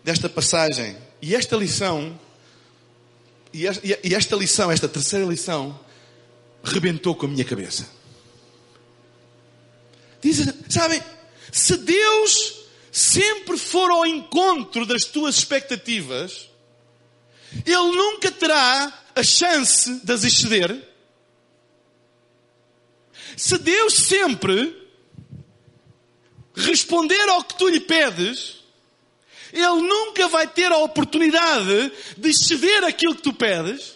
desta 0.04 0.28
passagem. 0.28 0.96
E 1.20 1.34
esta 1.34 1.56
lição, 1.56 2.18
e 3.52 3.66
esta 4.14 4.36
lição, 4.36 4.70
esta 4.70 4.88
terceira 4.88 5.24
lição, 5.24 5.78
rebentou 6.64 7.14
com 7.14 7.26
a 7.26 7.28
minha 7.28 7.44
cabeça. 7.44 7.88
Dizem, 10.20 10.52
sabem, 10.68 11.02
se 11.50 11.76
Deus 11.76 12.60
sempre 12.90 13.56
for 13.58 13.90
ao 13.90 14.06
encontro 14.06 14.86
das 14.86 15.04
tuas 15.04 15.36
expectativas, 15.36 16.48
Ele 17.66 17.96
nunca 17.96 18.30
terá 18.30 19.02
a 19.14 19.22
chance 19.22 20.00
de 20.04 20.12
as 20.12 20.24
exceder. 20.24 20.88
Se 23.36 23.58
Deus 23.58 23.94
sempre 23.94 24.80
responder 26.54 27.28
ao 27.28 27.44
que 27.44 27.56
tu 27.56 27.68
lhe 27.68 27.80
pedes, 27.80 28.61
ele 29.52 29.82
nunca 29.82 30.28
vai 30.28 30.46
ter 30.46 30.72
a 30.72 30.78
oportunidade 30.78 31.92
de 32.16 32.32
ceder 32.32 32.84
aquilo 32.84 33.14
que 33.14 33.22
tu 33.22 33.32
pedes. 33.32 33.94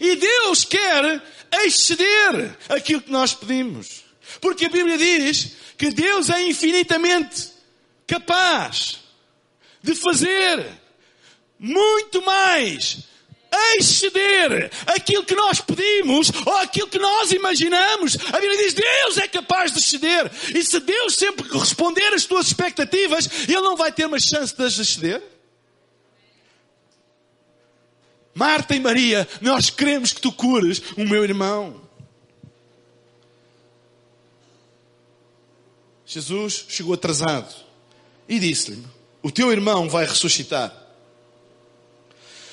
E 0.00 0.16
Deus 0.16 0.64
quer 0.64 1.22
exceder 1.64 2.56
aquilo 2.68 3.02
que 3.02 3.10
nós 3.10 3.34
pedimos. 3.34 4.04
Porque 4.40 4.66
a 4.66 4.70
Bíblia 4.70 4.96
diz 4.96 5.56
que 5.76 5.90
Deus 5.90 6.30
é 6.30 6.42
infinitamente 6.42 7.50
capaz 8.06 9.00
de 9.82 9.94
fazer 9.94 10.66
muito 11.58 12.22
mais 12.22 13.09
exceder 13.76 14.70
aquilo 14.86 15.24
que 15.24 15.34
nós 15.34 15.60
pedimos 15.60 16.30
ou 16.46 16.56
aquilo 16.58 16.88
que 16.88 16.98
nós 16.98 17.32
imaginamos. 17.32 18.16
A 18.32 18.40
Bíblia 18.40 18.56
diz: 18.56 18.74
Deus 18.74 19.18
é 19.18 19.28
capaz 19.28 19.72
de 19.72 19.78
exceder. 19.78 20.30
E 20.54 20.64
se 20.64 20.78
Deus 20.80 21.16
sempre 21.16 21.48
responder 21.50 22.14
às 22.14 22.24
tuas 22.24 22.46
expectativas, 22.46 23.28
Ele 23.48 23.60
não 23.60 23.76
vai 23.76 23.92
ter 23.92 24.06
uma 24.06 24.20
chance 24.20 24.54
de 24.54 24.64
as 24.64 24.78
exceder? 24.78 25.22
Marta 28.34 28.74
e 28.74 28.80
Maria, 28.80 29.28
nós 29.40 29.70
queremos 29.70 30.12
que 30.12 30.20
tu 30.20 30.32
cures 30.32 30.80
o 30.96 31.04
meu 31.04 31.24
irmão. 31.24 31.80
Jesus 36.06 36.64
chegou 36.68 36.94
atrasado 36.94 37.54
e 38.28 38.38
disse-lhe: 38.38 38.84
O 39.22 39.30
teu 39.30 39.52
irmão 39.52 39.88
vai 39.88 40.04
ressuscitar. 40.04 40.74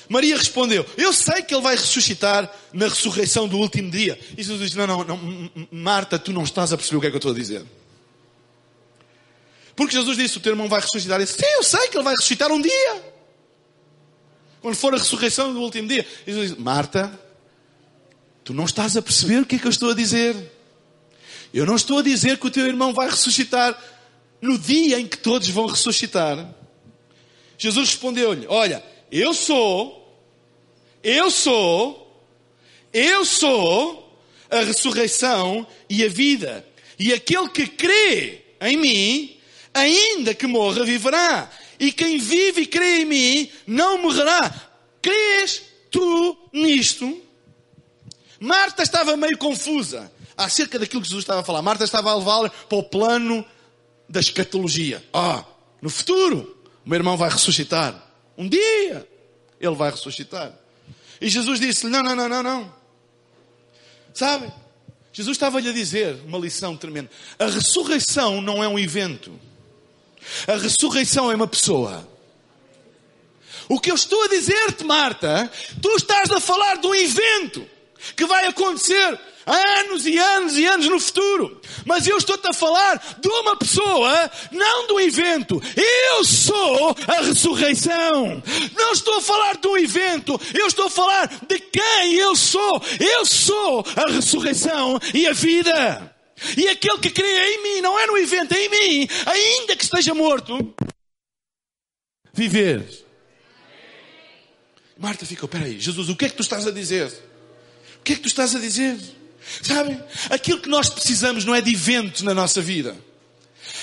Maria 0.08 0.36
respondeu: 0.36 0.86
Eu 0.96 1.12
sei 1.12 1.42
que 1.42 1.54
ele 1.54 1.62
vai 1.62 1.76
ressuscitar 1.76 2.50
na 2.72 2.88
ressurreição 2.88 3.46
do 3.46 3.58
último 3.58 3.90
dia. 3.90 4.18
E 4.36 4.42
Jesus 4.42 4.60
disse: 4.60 4.76
Não, 4.76 4.86
não, 4.86 5.04
não, 5.04 5.50
Marta, 5.70 6.18
tu 6.18 6.32
não 6.32 6.44
estás 6.44 6.72
a 6.72 6.76
perceber 6.76 6.96
o 6.96 7.00
que 7.00 7.06
é 7.08 7.10
que 7.10 7.16
eu 7.16 7.18
estou 7.18 7.32
a 7.32 7.34
dizer. 7.34 7.64
Porque 9.76 9.94
Jesus 9.94 10.16
disse: 10.16 10.38
O 10.38 10.40
teu 10.40 10.52
irmão 10.52 10.68
vai 10.68 10.80
ressuscitar. 10.80 11.18
Ele 11.18 11.26
disse: 11.26 11.38
Sim, 11.38 11.46
eu 11.54 11.62
sei 11.62 11.88
que 11.88 11.96
ele 11.96 12.04
vai 12.04 12.14
ressuscitar 12.14 12.50
um 12.50 12.60
dia. 12.60 13.02
Quando 14.60 14.74
for 14.74 14.94
a 14.94 14.98
ressurreição 14.98 15.52
do 15.52 15.60
último 15.60 15.86
dia. 15.86 16.06
E 16.26 16.30
Jesus 16.32 16.50
disse: 16.50 16.60
Marta, 16.60 17.12
tu 18.42 18.54
não 18.54 18.64
estás 18.64 18.96
a 18.96 19.02
perceber 19.02 19.42
o 19.42 19.46
que 19.46 19.56
é 19.56 19.58
que 19.58 19.66
eu 19.66 19.70
estou 19.70 19.90
a 19.90 19.94
dizer. 19.94 20.34
Eu 21.52 21.66
não 21.66 21.76
estou 21.76 21.98
a 21.98 22.02
dizer 22.02 22.38
que 22.38 22.46
o 22.46 22.50
teu 22.50 22.66
irmão 22.66 22.92
vai 22.92 23.08
ressuscitar 23.08 23.78
no 24.40 24.58
dia 24.58 24.98
em 24.98 25.06
que 25.06 25.18
todos 25.18 25.48
vão 25.48 25.66
ressuscitar. 25.66 26.54
Jesus 27.58 27.90
respondeu-lhe: 27.90 28.46
Olha, 28.48 28.82
eu 29.10 29.32
sou 29.32 29.97
eu 31.08 31.30
sou, 31.30 32.22
eu 32.92 33.24
sou 33.24 34.20
a 34.50 34.60
ressurreição 34.60 35.66
e 35.88 36.04
a 36.04 36.08
vida. 36.08 36.66
E 36.98 37.12
aquele 37.12 37.48
que 37.48 37.66
crê 37.66 38.42
em 38.60 38.76
mim, 38.76 39.36
ainda 39.72 40.34
que 40.34 40.46
morra, 40.46 40.84
viverá. 40.84 41.50
E 41.78 41.92
quem 41.92 42.18
vive 42.18 42.62
e 42.62 42.66
crê 42.66 43.02
em 43.02 43.04
mim, 43.04 43.50
não 43.66 44.02
morrerá. 44.02 44.52
Crês 45.00 45.62
tu 45.90 46.36
nisto? 46.52 47.22
Marta 48.40 48.82
estava 48.82 49.16
meio 49.16 49.38
confusa 49.38 50.12
acerca 50.36 50.78
daquilo 50.78 51.02
que 51.02 51.08
Jesus 51.08 51.24
estava 51.24 51.40
a 51.40 51.44
falar. 51.44 51.62
Marta 51.62 51.84
estava 51.84 52.10
a 52.10 52.16
levá-la 52.16 52.50
para 52.50 52.78
o 52.78 52.82
plano 52.82 53.44
da 54.08 54.20
escatologia. 54.20 55.02
Ah, 55.12 55.44
no 55.80 55.88
futuro, 55.88 56.56
o 56.84 56.88
meu 56.88 56.98
irmão 56.98 57.16
vai 57.16 57.30
ressuscitar. 57.30 57.94
Um 58.36 58.48
dia, 58.48 59.08
ele 59.60 59.74
vai 59.74 59.90
ressuscitar. 59.90 60.52
E 61.20 61.28
Jesus 61.28 61.60
disse-lhe: 61.60 61.92
Não, 61.92 62.02
não, 62.02 62.14
não, 62.14 62.28
não, 62.28 62.42
não. 62.42 62.74
Sabe? 64.14 64.52
Jesus 65.12 65.36
estava-lhe 65.36 65.68
a 65.68 65.72
dizer 65.72 66.14
uma 66.26 66.38
lição 66.38 66.76
tremenda. 66.76 67.10
A 67.38 67.46
ressurreição 67.46 68.40
não 68.40 68.62
é 68.62 68.68
um 68.68 68.78
evento. 68.78 69.38
A 70.46 70.56
ressurreição 70.56 71.30
é 71.30 71.34
uma 71.34 71.48
pessoa. 71.48 72.08
O 73.68 73.78
que 73.80 73.90
eu 73.90 73.94
estou 73.94 74.22
a 74.24 74.28
dizer-te, 74.28 74.84
Marta, 74.84 75.50
tu 75.82 75.90
estás 75.96 76.30
a 76.30 76.40
falar 76.40 76.76
de 76.76 76.86
um 76.86 76.94
evento 76.94 77.68
que 78.16 78.26
vai 78.26 78.46
acontecer 78.46 79.18
anos 79.48 80.06
e 80.06 80.18
anos 80.18 80.56
e 80.56 80.66
anos 80.66 80.86
no 80.86 81.00
futuro. 81.00 81.60
Mas 81.84 82.06
eu 82.06 82.16
estou-te 82.16 82.46
a 82.48 82.52
falar 82.52 83.16
de 83.18 83.28
uma 83.28 83.56
pessoa, 83.56 84.30
não 84.52 84.86
do 84.86 85.00
evento. 85.00 85.62
Eu 85.76 86.24
sou 86.24 86.96
a 87.06 87.22
ressurreição. 87.22 88.42
Não 88.76 88.92
estou 88.92 89.18
a 89.18 89.22
falar 89.22 89.56
de 89.56 89.66
um 89.66 89.76
evento. 89.76 90.40
Eu 90.54 90.66
estou 90.66 90.86
a 90.86 90.90
falar 90.90 91.28
de 91.46 91.58
quem 91.58 92.14
eu 92.14 92.36
sou. 92.36 92.82
Eu 93.00 93.24
sou 93.24 93.84
a 93.96 94.10
ressurreição 94.10 94.98
e 95.14 95.26
a 95.26 95.32
vida. 95.32 96.14
E 96.56 96.68
aquele 96.68 96.98
que 96.98 97.10
crê 97.10 97.54
em 97.54 97.62
mim, 97.62 97.80
não 97.80 97.98
é 97.98 98.06
no 98.06 98.16
evento, 98.16 98.52
é 98.52 98.64
em 98.64 98.68
mim, 98.68 99.08
ainda 99.26 99.74
que 99.74 99.82
esteja 99.82 100.14
morto, 100.14 100.74
viver. 102.32 102.86
Marta 104.96 105.26
ficou, 105.26 105.48
peraí, 105.48 105.78
Jesus, 105.80 106.08
o 106.08 106.16
que 106.16 106.26
é 106.26 106.28
que 106.28 106.36
tu 106.36 106.42
estás 106.42 106.66
a 106.66 106.70
dizer? 106.70 107.06
O 108.00 108.02
que 108.04 108.12
é 108.12 108.16
que 108.16 108.22
tu 108.22 108.28
estás 108.28 108.54
a 108.54 108.58
dizer? 108.58 108.96
Sabem? 109.62 110.00
Aquilo 110.30 110.60
que 110.60 110.68
nós 110.68 110.88
precisamos 110.88 111.44
não 111.44 111.54
é 111.54 111.60
de 111.60 111.72
eventos 111.72 112.22
na 112.22 112.34
nossa 112.34 112.60
vida. 112.60 112.96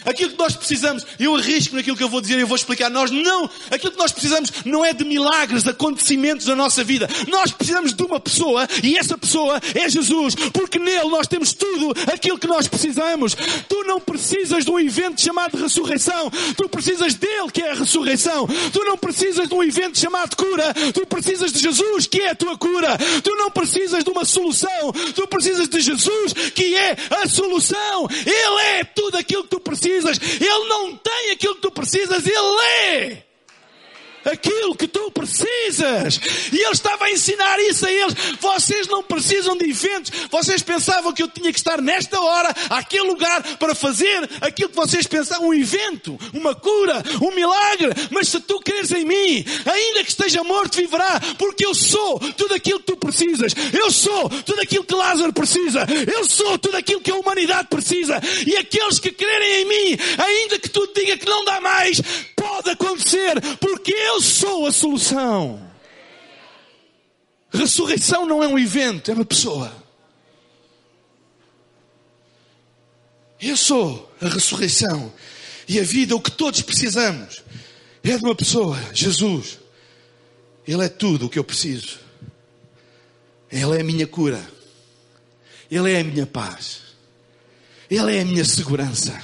Aquilo 0.03 0.31
que 0.31 0.39
nós 0.39 0.55
precisamos, 0.55 1.05
eu 1.19 1.35
arrisco 1.35 1.75
naquilo 1.75 1.95
que 1.95 2.03
eu 2.03 2.09
vou 2.09 2.21
dizer 2.21 2.37
e 2.37 2.41
eu 2.41 2.47
vou 2.47 2.55
explicar, 2.55 2.89
nós 2.89 3.11
não, 3.11 3.49
aquilo 3.71 3.91
que 3.91 3.97
nós 3.97 4.11
precisamos 4.11 4.51
não 4.65 4.83
é 4.83 4.93
de 4.93 5.05
milagres, 5.05 5.67
acontecimentos 5.67 6.47
na 6.47 6.55
nossa 6.55 6.83
vida. 6.83 7.07
Nós 7.27 7.51
precisamos 7.51 7.93
de 7.93 8.03
uma 8.03 8.19
pessoa 8.19 8.67
e 8.83 8.97
essa 8.97 9.17
pessoa 9.17 9.61
é 9.73 9.89
Jesus, 9.89 10.35
porque 10.53 10.79
nele 10.79 11.09
nós 11.09 11.27
temos 11.27 11.53
tudo 11.53 11.93
aquilo 12.11 12.37
que 12.37 12.47
nós 12.47 12.67
precisamos. 12.67 13.35
Tu 13.67 13.83
não 13.85 13.99
precisas 13.99 14.65
de 14.65 14.71
um 14.71 14.79
evento 14.79 15.21
chamado 15.21 15.57
ressurreição, 15.57 16.31
tu 16.57 16.67
precisas 16.67 17.13
dele 17.13 17.51
que 17.51 17.61
é 17.61 17.71
a 17.71 17.75
ressurreição. 17.75 18.47
Tu 18.71 18.83
não 18.83 18.97
precisas 18.97 19.47
de 19.47 19.53
um 19.53 19.63
evento 19.63 19.99
chamado 19.99 20.35
cura, 20.35 20.73
tu 20.93 21.05
precisas 21.05 21.51
de 21.51 21.59
Jesus 21.59 22.07
que 22.07 22.21
é 22.21 22.31
a 22.31 22.35
tua 22.35 22.57
cura. 22.57 22.97
Tu 23.23 23.35
não 23.35 23.51
precisas 23.51 24.03
de 24.03 24.09
uma 24.09 24.25
solução, 24.25 24.91
tu 25.13 25.27
precisas 25.27 25.67
de 25.67 25.79
Jesus 25.79 26.33
que 26.53 26.75
é 26.75 26.95
a 27.21 27.27
solução. 27.27 28.07
Ele 28.11 28.61
é 28.79 28.83
tudo 28.83 29.17
aquilo 29.17 29.43
que 29.43 29.49
tu 29.49 29.59
precisas. 29.59 29.84
Ele 29.89 30.67
não 30.67 30.95
tem 30.95 31.31
aquilo 31.31 31.55
que 31.55 31.61
tu 31.61 31.71
precisas, 31.71 32.25
Ele 32.25 32.61
é 32.61 33.23
aquilo 34.25 34.75
que 34.75 34.87
tu 34.87 35.11
precisas. 35.11 36.19
E 36.51 36.57
ele 36.57 36.71
estava 36.71 37.05
a 37.05 37.11
ensinar 37.11 37.59
isso 37.59 37.85
a 37.85 37.91
eles. 37.91 38.15
Vocês 38.39 38.87
não 38.87 39.03
precisam 39.03 39.57
de 39.57 39.69
eventos. 39.69 40.11
Vocês 40.29 40.61
pensavam 40.61 41.13
que 41.13 41.23
eu 41.23 41.27
tinha 41.27 41.51
que 41.51 41.57
estar 41.57 41.81
nesta 41.81 42.19
hora, 42.19 42.53
aquele 42.69 43.07
lugar, 43.07 43.41
para 43.57 43.75
fazer 43.75 44.29
aquilo 44.41 44.69
que 44.69 44.75
vocês 44.75 45.07
pensavam, 45.07 45.49
um 45.49 45.53
evento, 45.53 46.17
uma 46.33 46.55
cura, 46.55 47.03
um 47.21 47.33
milagre. 47.33 47.89
Mas 48.11 48.29
se 48.29 48.39
tu 48.39 48.59
creres 48.59 48.91
em 48.91 49.05
mim, 49.05 49.45
ainda 49.65 50.03
que 50.03 50.09
esteja 50.09 50.43
morto, 50.43 50.77
viverá, 50.77 51.19
porque 51.37 51.65
eu 51.65 51.73
sou 51.73 52.19
tudo 52.35 52.53
aquilo 52.53 52.79
que 52.79 52.85
tu 52.85 52.97
precisas. 52.97 53.53
Eu 53.73 53.91
sou 53.91 54.29
tudo 54.29 54.61
aquilo 54.61 54.83
que 54.83 54.95
Lázaro 54.95 55.33
precisa. 55.33 55.85
Eu 56.11 56.25
sou 56.25 56.57
tudo 56.57 56.77
aquilo 56.77 57.01
que 57.01 57.11
a 57.11 57.15
humanidade 57.15 57.67
precisa. 57.69 58.21
E 58.45 58.55
aqueles 58.57 58.99
que 58.99 59.11
crerem 59.11 59.61
em 59.61 59.65
mim, 59.65 59.97
ainda 60.17 60.59
que 60.59 60.69
tu 60.69 60.87
diga 60.95 61.17
que 61.17 61.25
não 61.25 61.45
dá 61.45 61.61
mais, 61.61 62.01
pode 62.45 62.69
acontecer, 62.69 63.41
porque 63.59 63.91
eu 63.91 64.21
sou 64.21 64.67
a 64.67 64.71
solução. 64.71 65.71
Ressurreição 67.51 68.25
não 68.25 68.43
é 68.43 68.47
um 68.47 68.59
evento, 68.59 69.09
é 69.09 69.13
uma 69.13 69.25
pessoa. 69.25 69.73
Eu 73.41 73.57
sou 73.57 74.11
a 74.21 74.27
ressurreição 74.27 75.11
e 75.67 75.79
a 75.79 75.83
vida, 75.83 76.15
o 76.15 76.21
que 76.21 76.31
todos 76.31 76.61
precisamos, 76.61 77.43
é 78.03 78.17
de 78.17 78.23
uma 78.23 78.35
pessoa, 78.35 78.77
Jesus. 78.93 79.59
Ele 80.67 80.83
é 80.83 80.89
tudo 80.89 81.25
o 81.25 81.29
que 81.29 81.39
eu 81.39 81.43
preciso. 81.43 81.99
Ele 83.51 83.77
é 83.77 83.81
a 83.81 83.83
minha 83.83 84.07
cura. 84.07 84.43
Ele 85.69 85.91
é 85.91 85.99
a 85.99 86.03
minha 86.03 86.25
paz. 86.25 86.81
Ele 87.89 88.15
é 88.15 88.21
a 88.21 88.25
minha 88.25 88.45
segurança. 88.45 89.19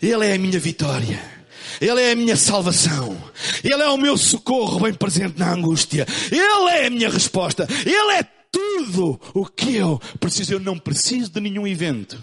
Ele 0.00 0.26
é 0.26 0.34
a 0.34 0.38
minha 0.38 0.58
vitória. 0.58 1.37
Ele 1.80 2.00
é 2.00 2.12
a 2.12 2.16
minha 2.16 2.36
salvação. 2.36 3.16
Ele 3.62 3.82
é 3.82 3.88
o 3.88 3.96
meu 3.96 4.16
socorro 4.16 4.80
bem 4.80 4.94
presente 4.94 5.38
na 5.38 5.52
angústia. 5.52 6.06
Ele 6.30 6.70
é 6.70 6.86
a 6.86 6.90
minha 6.90 7.08
resposta. 7.08 7.66
Ele 7.84 8.12
é 8.12 8.22
tudo 8.50 9.20
o 9.34 9.46
que 9.46 9.76
eu 9.76 10.00
preciso. 10.18 10.54
Eu 10.54 10.60
não 10.60 10.78
preciso 10.78 11.30
de 11.30 11.40
nenhum 11.40 11.66
evento. 11.66 12.20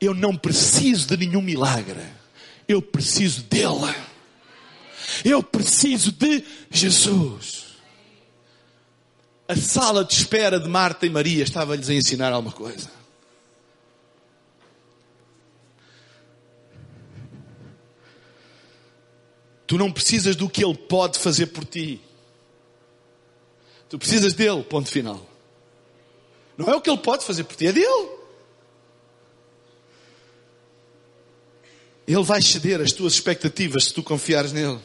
Eu 0.00 0.14
não 0.14 0.36
preciso 0.36 1.08
de 1.08 1.26
nenhum 1.26 1.42
milagre. 1.42 2.00
Eu 2.66 2.80
preciso 2.80 3.42
dele. 3.42 3.94
Eu 5.24 5.42
preciso 5.42 6.12
de 6.12 6.42
Jesus. 6.70 7.70
A 9.46 9.56
sala 9.56 10.04
de 10.04 10.14
espera 10.14 10.60
de 10.60 10.68
Marta 10.68 11.04
e 11.04 11.10
Maria 11.10 11.42
estava-lhes 11.42 11.90
a 11.90 11.94
ensinar 11.94 12.32
alguma 12.32 12.54
coisa. 12.54 12.99
Tu 19.70 19.78
não 19.78 19.92
precisas 19.92 20.34
do 20.34 20.48
que 20.48 20.64
Ele 20.64 20.74
pode 20.74 21.16
fazer 21.16 21.46
por 21.46 21.64
ti. 21.64 22.00
Tu 23.88 23.96
precisas 24.00 24.34
dele, 24.34 24.64
ponto 24.64 24.90
final. 24.90 25.24
Não 26.58 26.68
é 26.68 26.74
o 26.74 26.80
que 26.80 26.90
Ele 26.90 26.98
pode 26.98 27.24
fazer 27.24 27.44
por 27.44 27.54
ti, 27.54 27.68
é 27.68 27.72
dele. 27.72 28.08
Ele 32.04 32.22
vai 32.24 32.42
ceder 32.42 32.80
as 32.80 32.90
tuas 32.90 33.12
expectativas 33.12 33.84
se 33.84 33.94
tu 33.94 34.02
confiares 34.02 34.50
nele. 34.50 34.80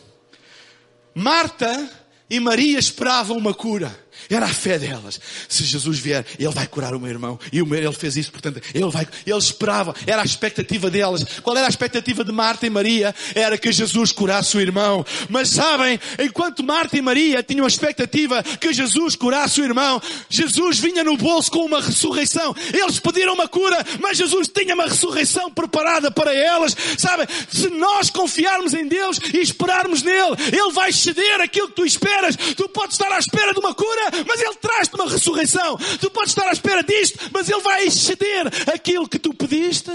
Marta 1.15 1.89
e 2.29 2.39
Maria 2.39 2.77
esperavam 2.77 3.37
uma 3.37 3.55
cura. 3.55 4.04
Era 4.29 4.45
a 4.45 4.53
fé 4.53 4.79
delas. 4.79 5.19
Se 5.47 5.63
Jesus 5.63 5.99
vier, 5.99 6.25
Ele 6.37 6.49
vai 6.49 6.67
curar 6.67 6.93
o 6.93 6.99
meu 6.99 7.09
irmão. 7.09 7.39
E 7.51 7.61
o 7.61 7.65
meu, 7.65 7.79
Ele 7.79 7.93
fez 7.93 8.15
isso, 8.15 8.31
portanto, 8.31 8.61
Ele 8.73 8.89
vai, 8.89 9.07
Ele 9.25 9.37
esperava. 9.37 9.95
Era 10.05 10.21
a 10.21 10.25
expectativa 10.25 10.89
delas. 10.89 11.23
Qual 11.41 11.55
era 11.55 11.67
a 11.67 11.69
expectativa 11.69 12.23
de 12.23 12.31
Marta 12.31 12.65
e 12.65 12.69
Maria? 12.69 13.13
Era 13.33 13.57
que 13.57 13.71
Jesus 13.71 14.11
curasse 14.11 14.57
o 14.57 14.61
irmão. 14.61 15.05
Mas 15.29 15.49
sabem, 15.49 15.99
enquanto 16.19 16.63
Marta 16.63 16.97
e 16.97 17.01
Maria 17.01 17.43
tinham 17.43 17.65
a 17.65 17.67
expectativa 17.67 18.43
que 18.43 18.73
Jesus 18.73 19.15
curasse 19.15 19.61
o 19.61 19.63
irmão, 19.63 20.01
Jesus 20.29 20.79
vinha 20.79 21.03
no 21.03 21.17
bolso 21.17 21.51
com 21.51 21.65
uma 21.65 21.81
ressurreição. 21.81 22.55
Eles 22.73 22.99
pediram 22.99 23.33
uma 23.33 23.47
cura, 23.47 23.85
mas 23.99 24.17
Jesus 24.17 24.47
tinha 24.47 24.73
uma 24.73 24.85
ressurreição 24.85 25.51
preparada 25.51 26.09
para 26.11 26.33
elas. 26.33 26.75
Sabem, 26.97 27.27
se 27.51 27.69
nós 27.69 28.09
confiarmos 28.09 28.73
em 28.73 28.87
Deus 28.87 29.19
e 29.33 29.39
esperarmos 29.39 30.01
nele, 30.01 30.35
Ele 30.51 30.71
vai 30.73 30.91
ceder 30.91 31.41
aquilo 31.41 31.67
que 31.69 31.75
tu 31.75 31.85
esperas. 31.85 32.35
Tu 32.35 32.67
podes 32.69 32.95
estar 32.95 33.11
à 33.11 33.19
espera 33.19 33.53
de 33.53 33.59
uma 33.59 33.73
cura, 33.73 34.04
mas 34.27 34.41
Ele 34.41 34.55
traz-te 34.55 34.95
uma 34.95 35.09
ressurreição. 35.09 35.77
Tu 35.99 36.09
podes 36.11 36.31
estar 36.31 36.47
à 36.47 36.51
espera 36.51 36.83
disto, 36.83 37.29
mas 37.31 37.49
Ele 37.49 37.61
vai 37.61 37.85
exceder 37.85 38.47
aquilo 38.73 39.07
que 39.07 39.19
tu 39.19 39.33
pediste. 39.33 39.91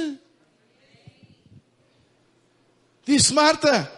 Disse 3.06 3.32
Marta, 3.32 3.90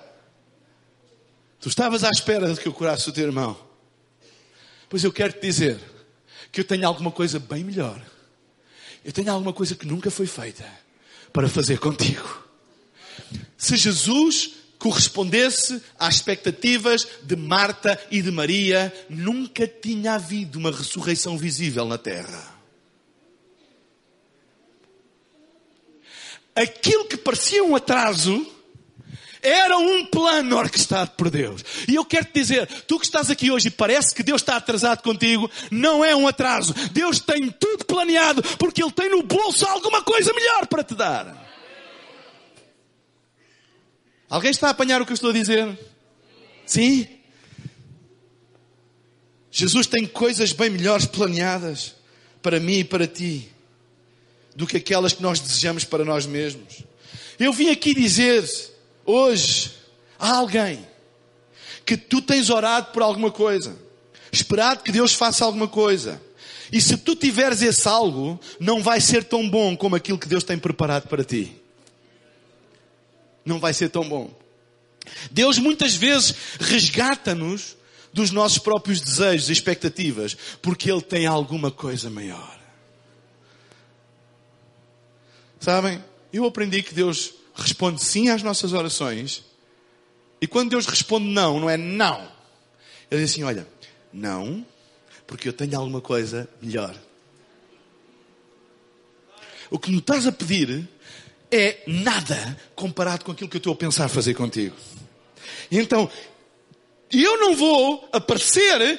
tu 1.60 1.68
estavas 1.68 2.04
à 2.04 2.10
espera 2.10 2.52
de 2.52 2.60
que 2.60 2.68
eu 2.68 2.72
curasse 2.72 3.08
o 3.08 3.12
teu 3.12 3.24
irmão. 3.24 3.58
Pois 4.88 5.04
eu 5.04 5.12
quero 5.12 5.32
te 5.32 5.40
dizer 5.40 5.78
que 6.50 6.60
eu 6.60 6.64
tenho 6.64 6.86
alguma 6.86 7.10
coisa 7.10 7.38
bem 7.38 7.64
melhor. 7.64 8.00
Eu 9.04 9.12
tenho 9.12 9.32
alguma 9.32 9.52
coisa 9.52 9.74
que 9.74 9.86
nunca 9.86 10.10
foi 10.10 10.26
feita 10.26 10.64
para 11.32 11.48
fazer 11.48 11.78
contigo. 11.78 12.42
Se 13.56 13.76
Jesus 13.76 14.61
correspondesse 14.82 15.80
às 15.96 16.16
expectativas 16.16 17.06
de 17.22 17.36
Marta 17.36 17.96
e 18.10 18.20
de 18.20 18.32
Maria, 18.32 18.92
nunca 19.08 19.64
tinha 19.64 20.14
havido 20.14 20.58
uma 20.58 20.72
ressurreição 20.72 21.38
visível 21.38 21.86
na 21.86 21.96
terra. 21.96 22.52
Aquilo 26.52 27.04
que 27.04 27.16
parecia 27.16 27.62
um 27.62 27.76
atraso 27.76 28.44
era 29.40 29.78
um 29.78 30.04
plano 30.04 30.56
orquestrado 30.56 31.12
por 31.12 31.30
Deus. 31.30 31.64
E 31.86 31.94
eu 31.94 32.04
quero 32.04 32.24
te 32.24 32.32
dizer, 32.34 32.66
tu 32.86 32.98
que 32.98 33.04
estás 33.04 33.30
aqui 33.30 33.52
hoje 33.52 33.68
e 33.68 33.70
parece 33.70 34.12
que 34.12 34.24
Deus 34.24 34.42
está 34.42 34.56
atrasado 34.56 35.00
contigo, 35.00 35.48
não 35.70 36.04
é 36.04 36.14
um 36.14 36.26
atraso. 36.26 36.74
Deus 36.90 37.20
tem 37.20 37.50
tudo 37.50 37.84
planeado 37.84 38.42
porque 38.58 38.82
Ele 38.82 38.90
tem 38.90 39.08
no 39.08 39.22
bolso 39.22 39.64
alguma 39.64 40.02
coisa 40.02 40.32
melhor 40.32 40.66
para 40.66 40.82
te 40.82 40.94
dar. 40.96 41.41
Alguém 44.32 44.50
está 44.50 44.68
a 44.68 44.70
apanhar 44.70 45.02
o 45.02 45.04
que 45.04 45.12
eu 45.12 45.14
estou 45.14 45.28
a 45.28 45.34
dizer? 45.34 45.78
Sim? 46.64 47.06
Jesus 49.50 49.86
tem 49.86 50.06
coisas 50.06 50.54
bem 50.54 50.70
melhores 50.70 51.04
planeadas 51.04 51.94
para 52.40 52.58
mim 52.58 52.78
e 52.78 52.84
para 52.84 53.06
ti 53.06 53.52
do 54.56 54.66
que 54.66 54.78
aquelas 54.78 55.12
que 55.12 55.20
nós 55.20 55.38
desejamos 55.38 55.84
para 55.84 56.02
nós 56.02 56.24
mesmos. 56.24 56.82
Eu 57.38 57.52
vim 57.52 57.68
aqui 57.68 57.92
dizer 57.94 58.42
hoje 59.04 59.70
a 60.18 60.34
alguém 60.34 60.82
que 61.84 61.98
tu 61.98 62.22
tens 62.22 62.48
orado 62.48 62.90
por 62.90 63.02
alguma 63.02 63.30
coisa, 63.30 63.76
esperado 64.32 64.82
que 64.82 64.90
Deus 64.90 65.12
faça 65.12 65.44
alguma 65.44 65.68
coisa. 65.68 66.18
E 66.72 66.80
se 66.80 66.96
tu 66.96 67.14
tiveres 67.14 67.60
esse 67.60 67.86
algo, 67.86 68.40
não 68.58 68.82
vai 68.82 68.98
ser 68.98 69.24
tão 69.24 69.46
bom 69.46 69.76
como 69.76 69.94
aquilo 69.94 70.18
que 70.18 70.26
Deus 70.26 70.42
tem 70.42 70.58
preparado 70.58 71.06
para 71.06 71.22
ti 71.22 71.60
não 73.44 73.58
vai 73.58 73.74
ser 73.74 73.88
tão 73.88 74.08
bom. 74.08 74.32
Deus 75.30 75.58
muitas 75.58 75.94
vezes 75.94 76.34
resgata-nos 76.60 77.76
dos 78.12 78.30
nossos 78.30 78.58
próprios 78.58 79.00
desejos 79.00 79.48
e 79.48 79.52
expectativas, 79.52 80.36
porque 80.60 80.90
Ele 80.90 81.00
tem 81.00 81.26
alguma 81.26 81.70
coisa 81.70 82.10
maior. 82.10 82.60
Sabem? 85.58 86.02
Eu 86.32 86.44
aprendi 86.44 86.82
que 86.82 86.94
Deus 86.94 87.34
responde 87.54 88.02
sim 88.02 88.28
às 88.28 88.42
nossas 88.42 88.72
orações, 88.72 89.44
e 90.40 90.46
quando 90.46 90.70
Deus 90.70 90.86
responde 90.86 91.26
não, 91.26 91.60
não 91.60 91.70
é 91.70 91.76
não. 91.76 92.20
Ele 93.10 93.22
diz 93.22 93.30
assim: 93.30 93.44
olha, 93.44 93.66
não, 94.12 94.66
porque 95.26 95.48
eu 95.48 95.52
tenho 95.52 95.78
alguma 95.78 96.00
coisa 96.00 96.48
melhor. 96.60 96.94
O 99.70 99.78
que 99.78 99.90
me 99.90 99.98
estás 99.98 100.26
a 100.26 100.32
pedir 100.32 100.88
é 101.52 101.82
nada 101.86 102.58
comparado 102.74 103.24
com 103.24 103.32
aquilo 103.32 103.50
que 103.50 103.56
eu 103.56 103.58
estou 103.58 103.74
a 103.74 103.76
pensar 103.76 104.08
fazer 104.08 104.32
contigo. 104.32 104.74
Então, 105.70 106.10
eu 107.12 107.38
não 107.38 107.54
vou 107.54 108.08
aparecer 108.10 108.98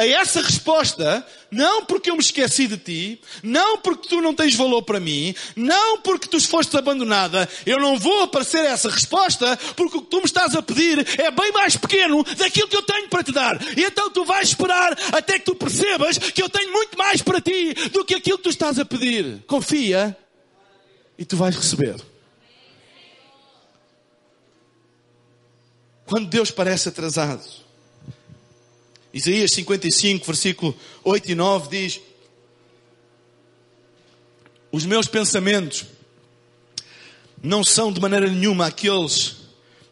a 0.00 0.06
essa 0.06 0.40
resposta, 0.40 1.26
não 1.50 1.84
porque 1.84 2.10
eu 2.10 2.14
me 2.14 2.22
esqueci 2.22 2.66
de 2.66 2.78
ti, 2.78 3.20
não 3.42 3.76
porque 3.78 4.08
tu 4.08 4.22
não 4.22 4.32
tens 4.32 4.54
valor 4.54 4.82
para 4.82 4.98
mim, 4.98 5.34
não 5.54 5.98
porque 5.98 6.26
tu 6.26 6.40
foste 6.40 6.74
abandonada, 6.74 7.46
eu 7.66 7.78
não 7.78 7.98
vou 7.98 8.22
aparecer 8.22 8.60
a 8.60 8.70
essa 8.70 8.88
resposta 8.88 9.58
porque 9.76 9.98
o 9.98 10.02
que 10.02 10.08
tu 10.08 10.16
me 10.18 10.24
estás 10.24 10.56
a 10.56 10.62
pedir 10.62 11.06
é 11.20 11.30
bem 11.30 11.52
mais 11.52 11.76
pequeno 11.76 12.24
daquilo 12.24 12.68
que 12.68 12.76
eu 12.76 12.82
tenho 12.82 13.10
para 13.10 13.22
te 13.22 13.32
dar. 13.32 13.60
E 13.76 13.84
então 13.84 14.10
tu 14.10 14.24
vais 14.24 14.48
esperar 14.48 14.96
até 15.12 15.38
que 15.38 15.44
tu 15.44 15.54
percebas 15.54 16.16
que 16.16 16.42
eu 16.42 16.48
tenho 16.48 16.72
muito 16.72 16.96
mais 16.96 17.20
para 17.20 17.40
ti 17.40 17.74
do 17.92 18.02
que 18.02 18.14
aquilo 18.14 18.38
que 18.38 18.44
tu 18.44 18.50
estás 18.50 18.78
a 18.78 18.86
pedir. 18.86 19.44
Confia 19.46 20.16
e 21.20 21.24
tu 21.26 21.36
vais 21.36 21.54
receber. 21.54 21.96
Quando 26.06 26.30
Deus 26.30 26.50
parece 26.50 26.88
atrasado, 26.88 27.44
Isaías 29.12 29.52
55, 29.52 30.24
versículo 30.24 30.74
8 31.04 31.30
e 31.30 31.34
9 31.34 31.68
diz: 31.68 32.00
Os 34.72 34.86
meus 34.86 35.06
pensamentos 35.06 35.84
não 37.42 37.62
são 37.62 37.92
de 37.92 38.00
maneira 38.00 38.26
nenhuma 38.26 38.66
aqueles 38.66 39.36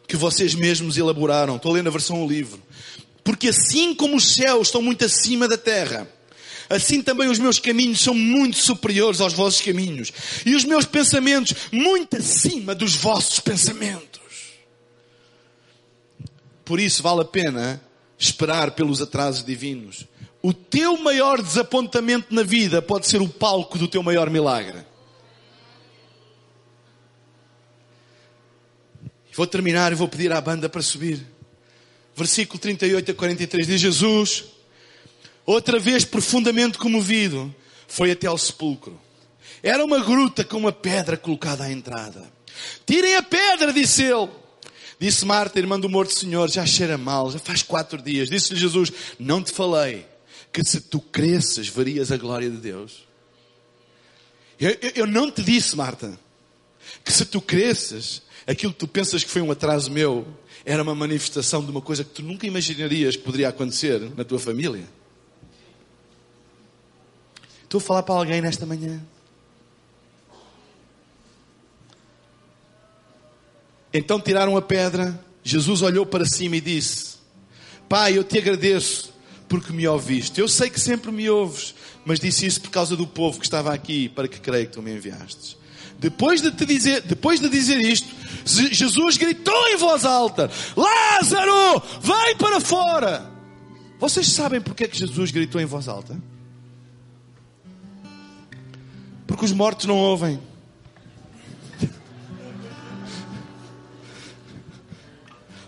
que 0.07 0.17
vocês 0.17 0.55
mesmos 0.55 0.97
elaboraram. 0.97 1.57
Estou 1.57 1.71
lendo 1.71 1.87
a 1.87 1.91
versão 1.91 2.25
do 2.25 2.33
livro. 2.33 2.59
Porque 3.23 3.49
assim 3.49 3.93
como 3.93 4.17
os 4.17 4.33
céus 4.33 4.69
estão 4.69 4.81
muito 4.81 5.05
acima 5.05 5.47
da 5.47 5.57
terra, 5.59 6.09
assim 6.69 7.01
também 7.01 7.27
os 7.27 7.39
meus 7.39 7.59
caminhos 7.59 7.99
são 7.99 8.13
muito 8.13 8.57
superiores 8.57 9.19
aos 9.19 9.33
vossos 9.33 9.61
caminhos. 9.61 10.11
E 10.45 10.55
os 10.55 10.63
meus 10.63 10.85
pensamentos 10.85 11.55
muito 11.71 12.17
acima 12.17 12.75
dos 12.75 12.95
vossos 12.95 13.39
pensamentos. 13.39 14.19
Por 16.63 16.79
isso 16.79 17.01
vale 17.01 17.21
a 17.21 17.25
pena 17.25 17.81
esperar 18.17 18.71
pelos 18.71 19.01
atrasos 19.01 19.43
divinos. 19.43 20.05
O 20.41 20.53
teu 20.53 20.97
maior 20.97 21.41
desapontamento 21.41 22.33
na 22.33 22.43
vida 22.43 22.81
pode 22.81 23.07
ser 23.07 23.21
o 23.21 23.27
palco 23.27 23.77
do 23.77 23.87
teu 23.87 24.03
maior 24.03 24.29
milagre. 24.29 24.85
Vou 29.33 29.47
terminar 29.47 29.91
e 29.91 29.95
vou 29.95 30.07
pedir 30.07 30.31
à 30.31 30.39
banda 30.39 30.69
para 30.69 30.81
subir. 30.81 31.25
Versículo 32.15 32.59
38 32.59 33.11
a 33.11 33.13
43 33.13 33.67
diz 33.67 33.79
Jesus, 33.79 34.45
outra 35.53 35.79
vez 35.79 36.05
profundamente 36.05 36.77
comovido, 36.77 37.53
foi 37.87 38.11
até 38.11 38.27
ao 38.27 38.37
sepulcro. 38.37 38.99
Era 39.63 39.83
uma 39.83 39.99
gruta 39.99 40.43
com 40.43 40.57
uma 40.57 40.71
pedra 40.71 41.17
colocada 41.17 41.63
à 41.63 41.71
entrada. 41.71 42.31
Tirem 42.85 43.15
a 43.15 43.23
pedra, 43.23 43.73
disse 43.73 44.03
ele. 44.03 44.29
Disse 44.99 45.25
Marta, 45.25 45.57
irmã 45.57 45.79
do 45.79 45.89
morto 45.89 46.13
Senhor, 46.13 46.49
já 46.49 46.65
cheira 46.65 46.97
mal, 46.97 47.31
já 47.31 47.39
faz 47.39 47.63
quatro 47.63 48.01
dias. 48.01 48.29
Disse-lhe 48.29 48.59
Jesus, 48.59 48.91
não 49.17 49.41
te 49.41 49.51
falei 49.51 50.05
que 50.51 50.63
se 50.63 50.81
tu 50.81 50.99
cresces 50.99 51.67
verias 51.67 52.11
a 52.11 52.17
glória 52.17 52.49
de 52.49 52.57
Deus. 52.57 53.07
Eu, 54.59 54.71
eu, 54.81 54.91
eu 54.95 55.07
não 55.07 55.31
te 55.31 55.41
disse, 55.41 55.75
Marta, 55.75 56.19
que 57.03 57.13
se 57.13 57.25
tu 57.25 57.39
cresces, 57.41 58.21
aquilo 58.45 58.73
que 58.73 58.79
tu 58.79 58.87
pensas 58.87 59.23
que 59.23 59.29
foi 59.29 59.41
um 59.41 59.51
atraso 59.51 59.89
meu, 59.89 60.27
era 60.65 60.83
uma 60.83 60.93
manifestação 60.93 61.63
de 61.63 61.71
uma 61.71 61.81
coisa 61.81 62.03
que 62.03 62.11
tu 62.11 62.21
nunca 62.21 62.45
imaginarias 62.45 63.15
que 63.15 63.23
poderia 63.23 63.49
acontecer 63.49 64.11
na 64.17 64.23
tua 64.23 64.37
família. 64.37 64.98
Estou 67.69 67.77
a 67.77 67.81
falar 67.81 68.01
para 68.01 68.15
alguém 68.15 68.41
nesta 68.41 68.65
manhã. 68.65 68.99
Então 73.93 74.19
tiraram 74.19 74.57
a 74.57 74.61
pedra, 74.61 75.23
Jesus 75.43 75.83
olhou 75.83 76.03
para 76.03 76.25
cima 76.25 76.55
e 76.55 76.61
disse: 76.61 77.17
Pai, 77.87 78.17
eu 78.17 78.23
te 78.23 78.39
agradeço 78.39 79.13
porque 79.47 79.71
me 79.71 79.87
ouviste. 79.87 80.41
Eu 80.41 80.47
sei 80.47 80.67
que 80.67 80.79
sempre 80.79 81.11
me 81.11 81.29
ouves, 81.29 81.75
mas 82.03 82.19
disse 82.19 82.47
isso 82.47 82.59
por 82.59 82.71
causa 82.71 82.95
do 82.95 83.05
povo 83.05 83.37
que 83.37 83.45
estava 83.45 83.71
aqui, 83.71 84.09
para 84.09 84.27
que 84.27 84.39
creia 84.39 84.65
que 84.65 84.71
tu 84.71 84.81
me 84.81 84.91
enviastes. 84.91 85.55
Depois 85.99 86.41
de 86.41 86.51
te 86.51 86.65
dizer, 86.65 87.03
depois 87.03 87.39
de 87.39 87.49
dizer 87.49 87.79
isto, 87.79 88.07
Jesus 88.45 89.15
gritou 89.15 89.67
em 89.67 89.77
voz 89.77 90.05
alta: 90.05 90.49
Lázaro, 90.75 91.83
vem 92.01 92.35
para 92.35 92.59
fora! 92.59 93.31
Vocês 93.99 94.25
sabem 94.25 94.59
porque 94.59 94.85
é 94.85 94.87
que 94.87 94.97
Jesus 94.97 95.29
gritou 95.29 95.61
em 95.61 95.65
voz 95.65 95.87
alta? 95.87 96.19
Porque 99.29 99.45
os 99.45 99.51
mortos 99.51 99.85
não 99.85 99.95
ouvem. 99.95 100.39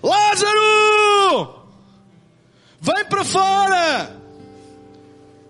Lázaro! 0.01 1.67
Vem 2.81 3.05
para 3.05 3.23
fora! 3.23 4.19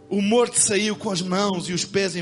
O 0.10 0.22
morto 0.22 0.60
saiu 0.60 0.94
com 0.98 1.10
as 1.10 1.22
mãos 1.22 1.70
e 1.70 1.74
os 1.74 1.86
pés 1.86 2.16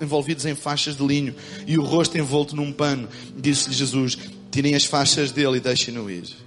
envolvidos 0.00 0.46
em 0.46 0.54
faixas 0.54 0.96
de 0.96 1.04
linho 1.04 1.34
e 1.66 1.76
o 1.76 1.82
rosto 1.82 2.16
envolto 2.16 2.54
num 2.54 2.72
pano. 2.72 3.08
Disse-lhe 3.36 3.74
Jesus: 3.74 4.16
Tirem 4.52 4.76
as 4.76 4.84
faixas 4.84 5.32
dele 5.32 5.56
e 5.56 5.60
deixem-no 5.60 6.08
ir. 6.08 6.43